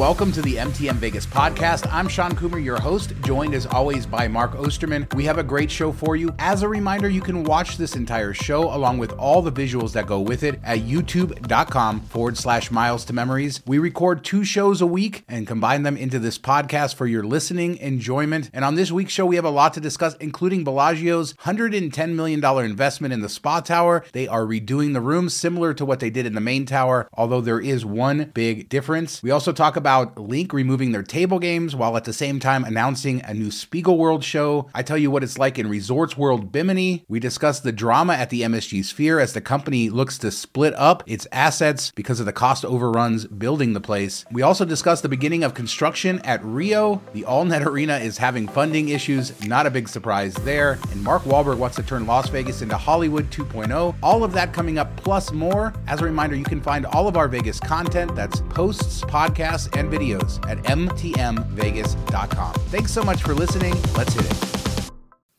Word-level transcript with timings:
welcome 0.00 0.32
to 0.32 0.40
the 0.40 0.54
MTM 0.54 0.94
Vegas 0.94 1.26
podcast. 1.26 1.86
I'm 1.92 2.08
Shawn 2.08 2.32
Coomer, 2.32 2.64
your 2.64 2.80
host, 2.80 3.12
joined 3.22 3.52
as 3.52 3.66
always 3.66 4.06
by 4.06 4.28
Mark 4.28 4.52
Osterman. 4.52 5.06
We 5.14 5.26
have 5.26 5.36
a 5.36 5.42
great 5.42 5.70
show 5.70 5.92
for 5.92 6.16
you. 6.16 6.34
As 6.38 6.62
a 6.62 6.68
reminder, 6.68 7.10
you 7.10 7.20
can 7.20 7.44
watch 7.44 7.76
this 7.76 7.96
entire 7.96 8.32
show 8.32 8.74
along 8.74 8.96
with 8.96 9.12
all 9.18 9.42
the 9.42 9.52
visuals 9.52 9.92
that 9.92 10.06
go 10.06 10.18
with 10.18 10.42
it 10.42 10.58
at 10.64 10.78
youtube.com 10.78 12.00
forward 12.00 12.38
slash 12.38 12.70
miles 12.70 13.04
to 13.04 13.12
memories. 13.12 13.60
We 13.66 13.78
record 13.78 14.24
two 14.24 14.42
shows 14.42 14.80
a 14.80 14.86
week 14.86 15.22
and 15.28 15.46
combine 15.46 15.82
them 15.82 15.98
into 15.98 16.18
this 16.18 16.38
podcast 16.38 16.94
for 16.94 17.06
your 17.06 17.22
listening 17.22 17.76
enjoyment. 17.76 18.48
And 18.54 18.64
on 18.64 18.76
this 18.76 18.90
week's 18.90 19.12
show, 19.12 19.26
we 19.26 19.36
have 19.36 19.44
a 19.44 19.50
lot 19.50 19.74
to 19.74 19.80
discuss, 19.80 20.14
including 20.14 20.64
Bellagio's 20.64 21.34
$110 21.34 22.14
million 22.14 22.42
investment 22.42 23.12
in 23.12 23.20
the 23.20 23.28
Spa 23.28 23.60
Tower. 23.60 24.06
They 24.12 24.26
are 24.26 24.46
redoing 24.46 24.94
the 24.94 25.02
rooms 25.02 25.36
similar 25.36 25.74
to 25.74 25.84
what 25.84 26.00
they 26.00 26.08
did 26.08 26.24
in 26.24 26.34
the 26.34 26.40
main 26.40 26.64
tower, 26.64 27.06
although 27.12 27.42
there 27.42 27.60
is 27.60 27.84
one 27.84 28.30
big 28.32 28.70
difference. 28.70 29.22
We 29.22 29.30
also 29.30 29.52
talk 29.52 29.76
about 29.76 29.89
LINQ 29.90 30.52
removing 30.52 30.92
their 30.92 31.02
table 31.02 31.38
games 31.38 31.74
while 31.74 31.96
at 31.96 32.04
the 32.04 32.12
same 32.12 32.38
time 32.40 32.64
announcing 32.64 33.20
a 33.22 33.34
new 33.34 33.48
Spiegelworld 33.48 34.22
show. 34.22 34.68
I 34.74 34.82
tell 34.82 34.96
you 34.96 35.10
what 35.10 35.24
it's 35.24 35.38
like 35.38 35.58
in 35.58 35.68
Resorts 35.68 36.16
World 36.16 36.52
Bimini. 36.52 37.04
We 37.08 37.18
discuss 37.20 37.60
the 37.60 37.72
drama 37.72 38.14
at 38.14 38.30
the 38.30 38.42
MSG 38.42 38.84
Sphere 38.84 39.18
as 39.18 39.32
the 39.32 39.40
company 39.40 39.90
looks 39.90 40.18
to 40.18 40.30
split 40.30 40.74
up 40.76 41.02
its 41.06 41.26
assets 41.32 41.90
because 41.94 42.20
of 42.20 42.26
the 42.26 42.32
cost 42.32 42.64
overruns 42.64 43.26
building 43.26 43.72
the 43.72 43.80
place. 43.80 44.24
We 44.30 44.42
also 44.42 44.64
discuss 44.64 45.00
the 45.00 45.08
beginning 45.08 45.44
of 45.44 45.54
construction 45.54 46.20
at 46.20 46.44
Rio. 46.44 47.02
The 47.12 47.22
AllNet 47.22 47.66
Arena 47.66 47.96
is 47.98 48.18
having 48.18 48.46
funding 48.48 48.90
issues, 48.90 49.44
not 49.44 49.66
a 49.66 49.70
big 49.70 49.88
surprise 49.88 50.34
there. 50.34 50.78
And 50.92 51.02
Mark 51.02 51.22
Wahlberg 51.22 51.58
wants 51.58 51.76
to 51.76 51.82
turn 51.82 52.06
Las 52.06 52.28
Vegas 52.28 52.62
into 52.62 52.76
Hollywood 52.76 53.30
2.0. 53.30 53.94
All 54.02 54.24
of 54.24 54.32
that 54.32 54.52
coming 54.52 54.78
up, 54.78 54.96
plus 54.96 55.32
more. 55.32 55.72
As 55.86 56.00
a 56.00 56.04
reminder, 56.04 56.36
you 56.36 56.44
can 56.44 56.60
find 56.60 56.86
all 56.86 57.08
of 57.08 57.16
our 57.16 57.28
Vegas 57.28 57.58
content 57.58 58.14
that's 58.14 58.40
posts, 58.50 59.02
podcasts, 59.02 59.74
and 59.80 59.90
videos 59.90 60.38
at 60.48 60.58
mtmvegas.com. 60.64 62.54
Thanks 62.54 62.92
so 62.92 63.02
much 63.02 63.22
for 63.22 63.34
listening. 63.34 63.74
Let's 63.96 64.12
hit 64.12 64.24
it. 64.30 64.60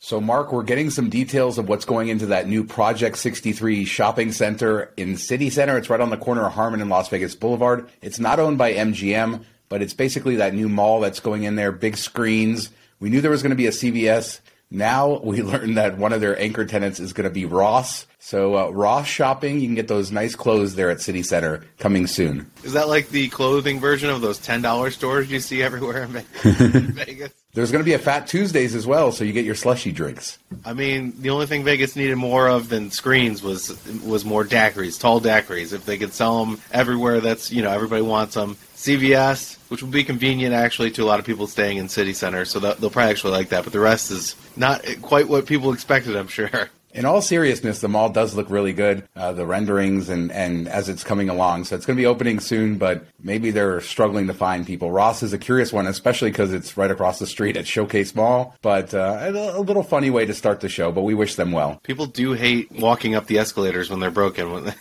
So, 0.03 0.19
Mark, 0.19 0.51
we're 0.51 0.63
getting 0.63 0.89
some 0.89 1.09
details 1.09 1.59
of 1.59 1.69
what's 1.69 1.85
going 1.85 2.09
into 2.09 2.25
that 2.25 2.47
new 2.47 2.63
Project 2.63 3.17
63 3.17 3.85
shopping 3.85 4.31
center 4.31 4.91
in 4.97 5.15
City 5.15 5.49
Center. 5.51 5.77
It's 5.77 5.91
right 5.91 6.01
on 6.01 6.09
the 6.09 6.17
corner 6.17 6.45
of 6.45 6.53
Harmon 6.53 6.81
and 6.81 6.89
Las 6.89 7.07
Vegas 7.09 7.35
Boulevard. 7.35 7.87
It's 8.01 8.19
not 8.19 8.39
owned 8.39 8.57
by 8.57 8.73
MGM, 8.73 9.45
but 9.69 9.83
it's 9.83 9.93
basically 9.93 10.37
that 10.37 10.55
new 10.55 10.67
mall 10.67 10.99
that's 11.01 11.19
going 11.19 11.43
in 11.43 11.55
there, 11.55 11.71
big 11.71 11.95
screens. 11.97 12.71
We 12.99 13.09
knew 13.09 13.21
there 13.21 13.31
was 13.31 13.43
going 13.43 13.51
to 13.51 13.55
be 13.55 13.67
a 13.67 13.71
CVS. 13.71 14.41
Now 14.71 15.19
we 15.19 15.41
learned 15.43 15.77
that 15.77 15.99
one 15.99 16.13
of 16.13 16.19
their 16.19 16.37
anchor 16.37 16.65
tenants 16.65 16.99
is 16.99 17.13
going 17.13 17.29
to 17.29 17.33
be 17.33 17.45
Ross. 17.45 18.07
So 18.23 18.55
uh, 18.55 18.69
Ross 18.69 19.07
Shopping, 19.07 19.59
you 19.59 19.67
can 19.67 19.73
get 19.73 19.87
those 19.87 20.11
nice 20.11 20.35
clothes 20.35 20.75
there 20.75 20.91
at 20.91 21.01
City 21.01 21.23
Center 21.23 21.65
coming 21.79 22.05
soon. 22.05 22.51
Is 22.63 22.73
that 22.73 22.87
like 22.87 23.09
the 23.09 23.29
clothing 23.29 23.79
version 23.79 24.11
of 24.11 24.21
those 24.21 24.37
ten 24.37 24.61
dollars 24.61 24.93
stores 24.93 25.31
you 25.31 25.39
see 25.39 25.63
everywhere 25.63 26.03
in 26.03 26.11
Vegas? 26.43 27.33
There's 27.53 27.71
going 27.71 27.83
to 27.83 27.85
be 27.85 27.93
a 27.93 27.99
Fat 27.99 28.27
Tuesdays 28.27 28.75
as 28.75 28.85
well, 28.85 29.11
so 29.11 29.23
you 29.23 29.33
get 29.33 29.43
your 29.43 29.55
slushy 29.55 29.91
drinks. 29.91 30.37
I 30.63 30.73
mean, 30.73 31.13
the 31.19 31.31
only 31.31 31.47
thing 31.47 31.63
Vegas 31.63 31.95
needed 31.95 32.15
more 32.15 32.47
of 32.47 32.69
than 32.69 32.91
screens 32.91 33.41
was 33.41 33.75
was 34.03 34.23
more 34.23 34.45
daiquiris, 34.45 34.99
tall 34.99 35.19
daiquiris. 35.19 35.73
If 35.73 35.87
they 35.87 35.97
could 35.97 36.13
sell 36.13 36.45
them 36.45 36.61
everywhere, 36.71 37.21
that's 37.21 37.51
you 37.51 37.63
know 37.63 37.71
everybody 37.71 38.03
wants 38.03 38.35
them. 38.35 38.55
CVS, 38.75 39.57
which 39.69 39.81
will 39.81 39.89
be 39.89 40.03
convenient 40.03 40.53
actually 40.53 40.91
to 40.91 41.03
a 41.03 41.05
lot 41.05 41.19
of 41.19 41.25
people 41.25 41.47
staying 41.47 41.77
in 41.77 41.89
city 41.89 42.13
center, 42.13 42.45
so 42.45 42.59
that, 42.59 42.77
they'll 42.79 42.91
probably 42.91 43.11
actually 43.11 43.33
like 43.33 43.49
that. 43.49 43.63
But 43.63 43.73
the 43.73 43.79
rest 43.79 44.11
is 44.11 44.35
not 44.55 44.85
quite 45.01 45.27
what 45.27 45.47
people 45.47 45.73
expected, 45.73 46.15
I'm 46.15 46.27
sure. 46.27 46.69
In 46.93 47.05
all 47.05 47.21
seriousness, 47.21 47.79
the 47.79 47.87
mall 47.87 48.09
does 48.09 48.35
look 48.35 48.49
really 48.49 48.73
good, 48.73 49.07
uh, 49.15 49.31
the 49.31 49.45
renderings 49.45 50.09
and, 50.09 50.31
and 50.31 50.67
as 50.67 50.89
it's 50.89 51.03
coming 51.03 51.29
along. 51.29 51.65
So 51.65 51.75
it's 51.75 51.85
going 51.85 51.95
to 51.95 52.01
be 52.01 52.05
opening 52.05 52.39
soon, 52.39 52.77
but 52.77 53.05
maybe 53.21 53.51
they're 53.51 53.81
struggling 53.81 54.27
to 54.27 54.33
find 54.33 54.65
people. 54.65 54.91
Ross 54.91 55.23
is 55.23 55.33
a 55.33 55.37
curious 55.37 55.71
one, 55.71 55.87
especially 55.87 56.31
because 56.31 56.51
it's 56.51 56.77
right 56.77 56.91
across 56.91 57.19
the 57.19 57.27
street 57.27 57.55
at 57.57 57.67
Showcase 57.67 58.13
Mall. 58.13 58.55
But 58.61 58.93
uh, 58.93 59.17
a, 59.21 59.59
a 59.59 59.61
little 59.61 59.83
funny 59.83 60.09
way 60.09 60.25
to 60.25 60.33
start 60.33 60.59
the 60.59 60.69
show, 60.69 60.91
but 60.91 61.03
we 61.03 61.13
wish 61.13 61.35
them 61.35 61.51
well. 61.51 61.79
People 61.83 62.05
do 62.07 62.33
hate 62.33 62.71
walking 62.71 63.15
up 63.15 63.27
the 63.27 63.37
escalators 63.37 63.89
when 63.89 63.99
they're 63.99 64.11
broken. 64.11 64.41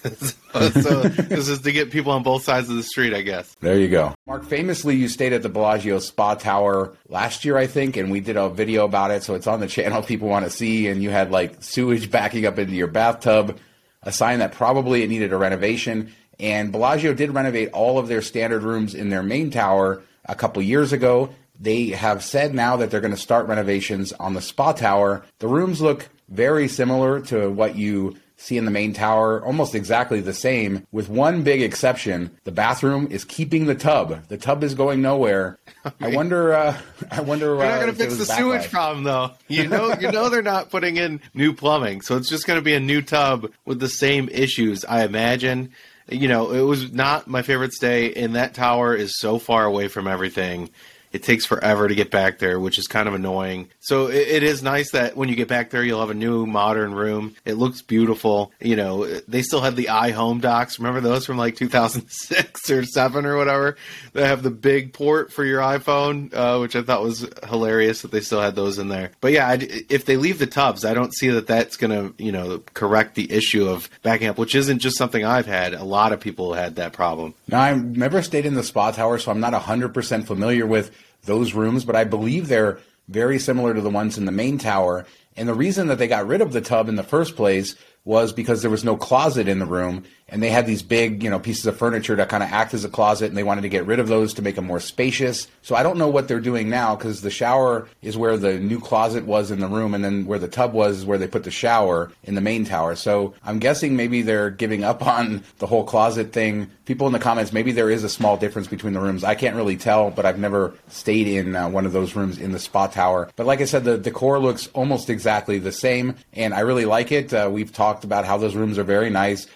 so 0.52 1.02
this 1.02 1.48
is 1.48 1.60
to 1.60 1.72
get 1.72 1.90
people 1.90 2.12
on 2.12 2.22
both 2.22 2.42
sides 2.42 2.68
of 2.68 2.76
the 2.76 2.82
street, 2.82 3.14
I 3.14 3.22
guess. 3.22 3.54
There 3.60 3.78
you 3.78 3.88
go. 3.88 4.14
Mark, 4.30 4.44
famously, 4.44 4.94
you 4.94 5.08
stayed 5.08 5.32
at 5.32 5.42
the 5.42 5.48
Bellagio 5.48 5.98
Spa 5.98 6.36
Tower 6.36 6.96
last 7.08 7.44
year, 7.44 7.56
I 7.56 7.66
think, 7.66 7.96
and 7.96 8.12
we 8.12 8.20
did 8.20 8.36
a 8.36 8.48
video 8.48 8.84
about 8.84 9.10
it. 9.10 9.24
So 9.24 9.34
it's 9.34 9.48
on 9.48 9.58
the 9.58 9.66
channel 9.66 10.02
people 10.04 10.28
want 10.28 10.44
to 10.44 10.52
see. 10.52 10.86
And 10.86 11.02
you 11.02 11.10
had 11.10 11.32
like 11.32 11.64
sewage 11.64 12.12
backing 12.12 12.46
up 12.46 12.56
into 12.56 12.74
your 12.74 12.86
bathtub, 12.86 13.58
a 14.04 14.12
sign 14.12 14.38
that 14.38 14.52
probably 14.52 15.02
it 15.02 15.08
needed 15.08 15.32
a 15.32 15.36
renovation. 15.36 16.12
And 16.38 16.70
Bellagio 16.70 17.12
did 17.12 17.34
renovate 17.34 17.72
all 17.72 17.98
of 17.98 18.06
their 18.06 18.22
standard 18.22 18.62
rooms 18.62 18.94
in 18.94 19.08
their 19.08 19.24
main 19.24 19.50
tower 19.50 20.00
a 20.26 20.36
couple 20.36 20.62
years 20.62 20.92
ago. 20.92 21.34
They 21.58 21.88
have 21.88 22.22
said 22.22 22.54
now 22.54 22.76
that 22.76 22.92
they're 22.92 23.00
going 23.00 23.10
to 23.12 23.16
start 23.16 23.48
renovations 23.48 24.12
on 24.12 24.34
the 24.34 24.40
spa 24.40 24.70
tower. 24.74 25.24
The 25.40 25.48
rooms 25.48 25.80
look 25.80 26.08
very 26.28 26.68
similar 26.68 27.20
to 27.22 27.50
what 27.50 27.74
you 27.74 28.14
see 28.40 28.56
in 28.56 28.64
the 28.64 28.70
main 28.70 28.92
tower, 28.92 29.44
almost 29.44 29.74
exactly 29.74 30.20
the 30.20 30.32
same, 30.32 30.86
with 30.90 31.08
one 31.08 31.42
big 31.42 31.62
exception. 31.62 32.30
The 32.44 32.50
bathroom 32.50 33.06
is 33.10 33.24
keeping 33.24 33.66
the 33.66 33.74
tub. 33.74 34.26
The 34.28 34.38
tub 34.38 34.64
is 34.64 34.74
going 34.74 35.02
nowhere. 35.02 35.58
I 36.00 36.08
wonder. 36.08 36.54
Uh, 36.54 36.80
I 37.10 37.20
wonder. 37.20 37.56
They're 37.56 37.66
not 37.66 37.74
uh, 37.74 37.76
going 37.76 37.88
if 37.90 37.98
to 37.98 38.04
fix 38.04 38.16
the 38.16 38.24
sewage 38.24 38.70
problem, 38.70 39.04
though. 39.04 39.32
You 39.48 39.68
know, 39.68 39.94
you 40.00 40.10
know 40.10 40.28
they're 40.28 40.42
not 40.42 40.70
putting 40.70 40.96
in 40.96 41.20
new 41.34 41.52
plumbing, 41.52 42.00
so 42.02 42.16
it's 42.16 42.28
just 42.28 42.46
going 42.46 42.58
to 42.58 42.62
be 42.62 42.74
a 42.74 42.80
new 42.80 43.02
tub 43.02 43.50
with 43.66 43.80
the 43.80 43.88
same 43.88 44.28
issues. 44.30 44.84
I 44.84 45.04
imagine. 45.04 45.72
You 46.08 46.28
know, 46.28 46.52
it 46.52 46.62
was 46.62 46.92
not 46.92 47.26
my 47.28 47.42
favorite 47.42 47.72
stay, 47.72 48.12
and 48.14 48.36
that 48.36 48.54
tower 48.54 48.94
is 48.94 49.18
so 49.18 49.38
far 49.38 49.64
away 49.64 49.88
from 49.88 50.06
everything. 50.06 50.70
It 51.12 51.24
takes 51.24 51.44
forever 51.44 51.88
to 51.88 51.94
get 51.94 52.10
back 52.10 52.38
there, 52.38 52.60
which 52.60 52.78
is 52.78 52.86
kind 52.86 53.08
of 53.08 53.14
annoying. 53.14 53.68
So 53.80 54.06
it, 54.06 54.28
it 54.28 54.42
is 54.44 54.62
nice 54.62 54.92
that 54.92 55.16
when 55.16 55.28
you 55.28 55.34
get 55.34 55.48
back 55.48 55.70
there, 55.70 55.82
you'll 55.82 56.00
have 56.00 56.10
a 56.10 56.14
new 56.14 56.46
modern 56.46 56.94
room. 56.94 57.34
It 57.44 57.54
looks 57.54 57.82
beautiful. 57.82 58.52
You 58.60 58.76
know, 58.76 59.06
they 59.26 59.42
still 59.42 59.60
have 59.60 59.74
the 59.74 59.86
iHome 59.86 60.40
docks. 60.40 60.78
Remember 60.78 61.00
those 61.00 61.26
from 61.26 61.36
like 61.36 61.56
2006 61.56 62.70
or 62.70 62.84
seven 62.84 63.26
or 63.26 63.36
whatever? 63.36 63.76
They 64.12 64.24
have 64.24 64.44
the 64.44 64.50
big 64.50 64.92
port 64.92 65.32
for 65.32 65.44
your 65.44 65.60
iPhone, 65.60 66.32
uh, 66.32 66.58
which 66.60 66.76
I 66.76 66.82
thought 66.82 67.02
was 67.02 67.26
hilarious 67.48 68.02
that 68.02 68.12
they 68.12 68.20
still 68.20 68.40
had 68.40 68.54
those 68.54 68.78
in 68.78 68.88
there. 68.88 69.10
But 69.20 69.32
yeah, 69.32 69.48
I, 69.48 69.54
if 69.88 70.04
they 70.04 70.16
leave 70.16 70.38
the 70.38 70.46
tubs, 70.46 70.84
I 70.84 70.94
don't 70.94 71.14
see 71.14 71.30
that 71.30 71.48
that's 71.48 71.76
going 71.76 71.90
to, 71.90 72.22
you 72.22 72.30
know, 72.30 72.62
correct 72.74 73.16
the 73.16 73.32
issue 73.32 73.68
of 73.68 73.90
backing 74.02 74.28
up, 74.28 74.38
which 74.38 74.54
isn't 74.54 74.78
just 74.78 74.96
something 74.96 75.24
I've 75.24 75.46
had. 75.46 75.74
A 75.74 75.84
lot 75.84 76.12
of 76.12 76.20
people 76.20 76.54
had 76.54 76.76
that 76.76 76.92
problem. 76.92 77.34
Now, 77.48 77.60
I've 77.60 77.84
never 77.96 78.22
stayed 78.22 78.46
in 78.46 78.54
the 78.54 78.62
spa 78.62 78.92
tower, 78.92 79.18
so 79.18 79.32
I'm 79.32 79.40
not 79.40 79.54
100% 79.54 80.26
familiar 80.26 80.66
with 80.66 80.92
those 81.24 81.54
rooms, 81.54 81.84
but 81.84 81.96
I 81.96 82.04
believe 82.04 82.48
they're 82.48 82.78
very 83.08 83.38
similar 83.38 83.74
to 83.74 83.80
the 83.80 83.90
ones 83.90 84.16
in 84.16 84.24
the 84.24 84.32
main 84.32 84.58
tower. 84.58 85.04
And 85.36 85.48
the 85.48 85.54
reason 85.54 85.88
that 85.88 85.98
they 85.98 86.08
got 86.08 86.26
rid 86.26 86.40
of 86.40 86.52
the 86.52 86.60
tub 86.60 86.88
in 86.88 86.96
the 86.96 87.02
first 87.02 87.36
place 87.36 87.76
was 88.04 88.32
because 88.32 88.62
there 88.62 88.70
was 88.70 88.84
no 88.84 88.96
closet 88.96 89.48
in 89.48 89.58
the 89.58 89.66
room 89.66 90.04
and 90.30 90.42
they 90.42 90.50
had 90.50 90.66
these 90.66 90.82
big, 90.82 91.22
you 91.22 91.30
know, 91.30 91.38
pieces 91.38 91.66
of 91.66 91.76
furniture 91.76 92.16
that 92.16 92.28
kind 92.28 92.42
of 92.42 92.50
act 92.50 92.72
as 92.72 92.84
a 92.84 92.88
closet 92.88 93.26
and 93.26 93.36
they 93.36 93.42
wanted 93.42 93.62
to 93.62 93.68
get 93.68 93.86
rid 93.86 93.98
of 93.98 94.08
those 94.08 94.34
to 94.34 94.42
make 94.42 94.54
them 94.54 94.66
more 94.66 94.80
spacious. 94.80 95.48
So 95.62 95.74
I 95.74 95.82
don't 95.82 95.98
know 95.98 96.08
what 96.08 96.28
they're 96.28 96.40
doing 96.40 96.70
now 96.70 96.96
because 96.96 97.22
the 97.22 97.30
shower 97.30 97.88
is 98.02 98.16
where 98.16 98.36
the 98.36 98.58
new 98.58 98.80
closet 98.80 99.24
was 99.24 99.50
in 99.50 99.60
the 99.60 99.66
room 99.66 99.94
and 99.94 100.04
then 100.04 100.26
where 100.26 100.38
the 100.38 100.48
tub 100.48 100.72
was 100.72 100.98
is 100.98 101.04
where 101.04 101.18
they 101.18 101.26
put 101.26 101.44
the 101.44 101.50
shower 101.50 102.12
in 102.24 102.34
the 102.34 102.40
main 102.40 102.64
tower. 102.64 102.94
So 102.94 103.34
I'm 103.44 103.58
guessing 103.58 103.96
maybe 103.96 104.22
they're 104.22 104.50
giving 104.50 104.84
up 104.84 105.06
on 105.06 105.42
the 105.58 105.66
whole 105.66 105.84
closet 105.84 106.32
thing. 106.32 106.70
People 106.84 107.06
in 107.06 107.12
the 107.12 107.18
comments, 107.18 107.52
maybe 107.52 107.72
there 107.72 107.90
is 107.90 108.04
a 108.04 108.08
small 108.08 108.36
difference 108.36 108.68
between 108.68 108.92
the 108.92 109.00
rooms. 109.00 109.24
I 109.24 109.34
can't 109.34 109.56
really 109.56 109.76
tell, 109.76 110.10
but 110.10 110.26
I've 110.26 110.38
never 110.38 110.74
stayed 110.88 111.26
in 111.26 111.54
uh, 111.54 111.68
one 111.68 111.86
of 111.86 111.92
those 111.92 112.16
rooms 112.16 112.38
in 112.38 112.52
the 112.52 112.58
spa 112.58 112.86
tower. 112.86 113.30
But 113.36 113.46
like 113.46 113.60
I 113.60 113.64
said, 113.64 113.84
the 113.84 113.98
decor 113.98 114.38
looks 114.38 114.68
almost 114.68 115.10
exactly 115.10 115.58
the 115.58 115.72
same 115.72 116.16
and 116.32 116.54
I 116.54 116.60
really 116.60 116.84
like 116.84 117.12
it. 117.12 117.32
Uh, 117.32 117.48
we've 117.52 117.72
talked 117.72 118.04
about 118.04 118.24
how 118.24 118.38
those 118.38 118.54
rooms 118.54 118.78
are 118.78 118.84
very 118.84 119.10
nice 119.10 119.46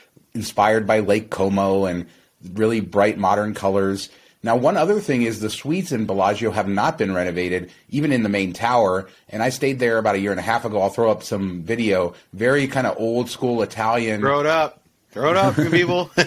inspired 0.44 0.86
by 0.86 0.98
Lake 1.00 1.30
Como 1.30 1.84
and 1.84 2.06
really 2.52 2.80
bright 2.80 3.16
modern 3.18 3.54
colors. 3.54 4.10
Now, 4.42 4.56
one 4.56 4.76
other 4.76 5.00
thing 5.00 5.22
is 5.22 5.40
the 5.40 5.48
suites 5.48 5.90
in 5.92 6.04
Bellagio 6.04 6.50
have 6.50 6.68
not 6.68 6.98
been 6.98 7.14
renovated, 7.14 7.70
even 7.88 8.12
in 8.12 8.22
the 8.24 8.28
main 8.28 8.52
tower. 8.52 9.08
And 9.30 9.42
I 9.42 9.48
stayed 9.48 9.78
there 9.78 9.96
about 9.96 10.16
a 10.16 10.18
year 10.18 10.32
and 10.32 10.40
a 10.40 10.42
half 10.42 10.64
ago. 10.66 10.82
I'll 10.82 10.90
throw 10.90 11.10
up 11.10 11.22
some 11.22 11.62
video. 11.62 12.12
Very 12.34 12.66
kind 12.66 12.86
of 12.86 12.98
old 12.98 13.30
school 13.30 13.62
Italian. 13.62 14.20
Throw 14.20 14.40
it 14.40 14.46
up. 14.46 14.82
Throw 15.12 15.30
it 15.30 15.36
up, 15.36 15.56
you 15.56 15.70
people. 15.70 16.10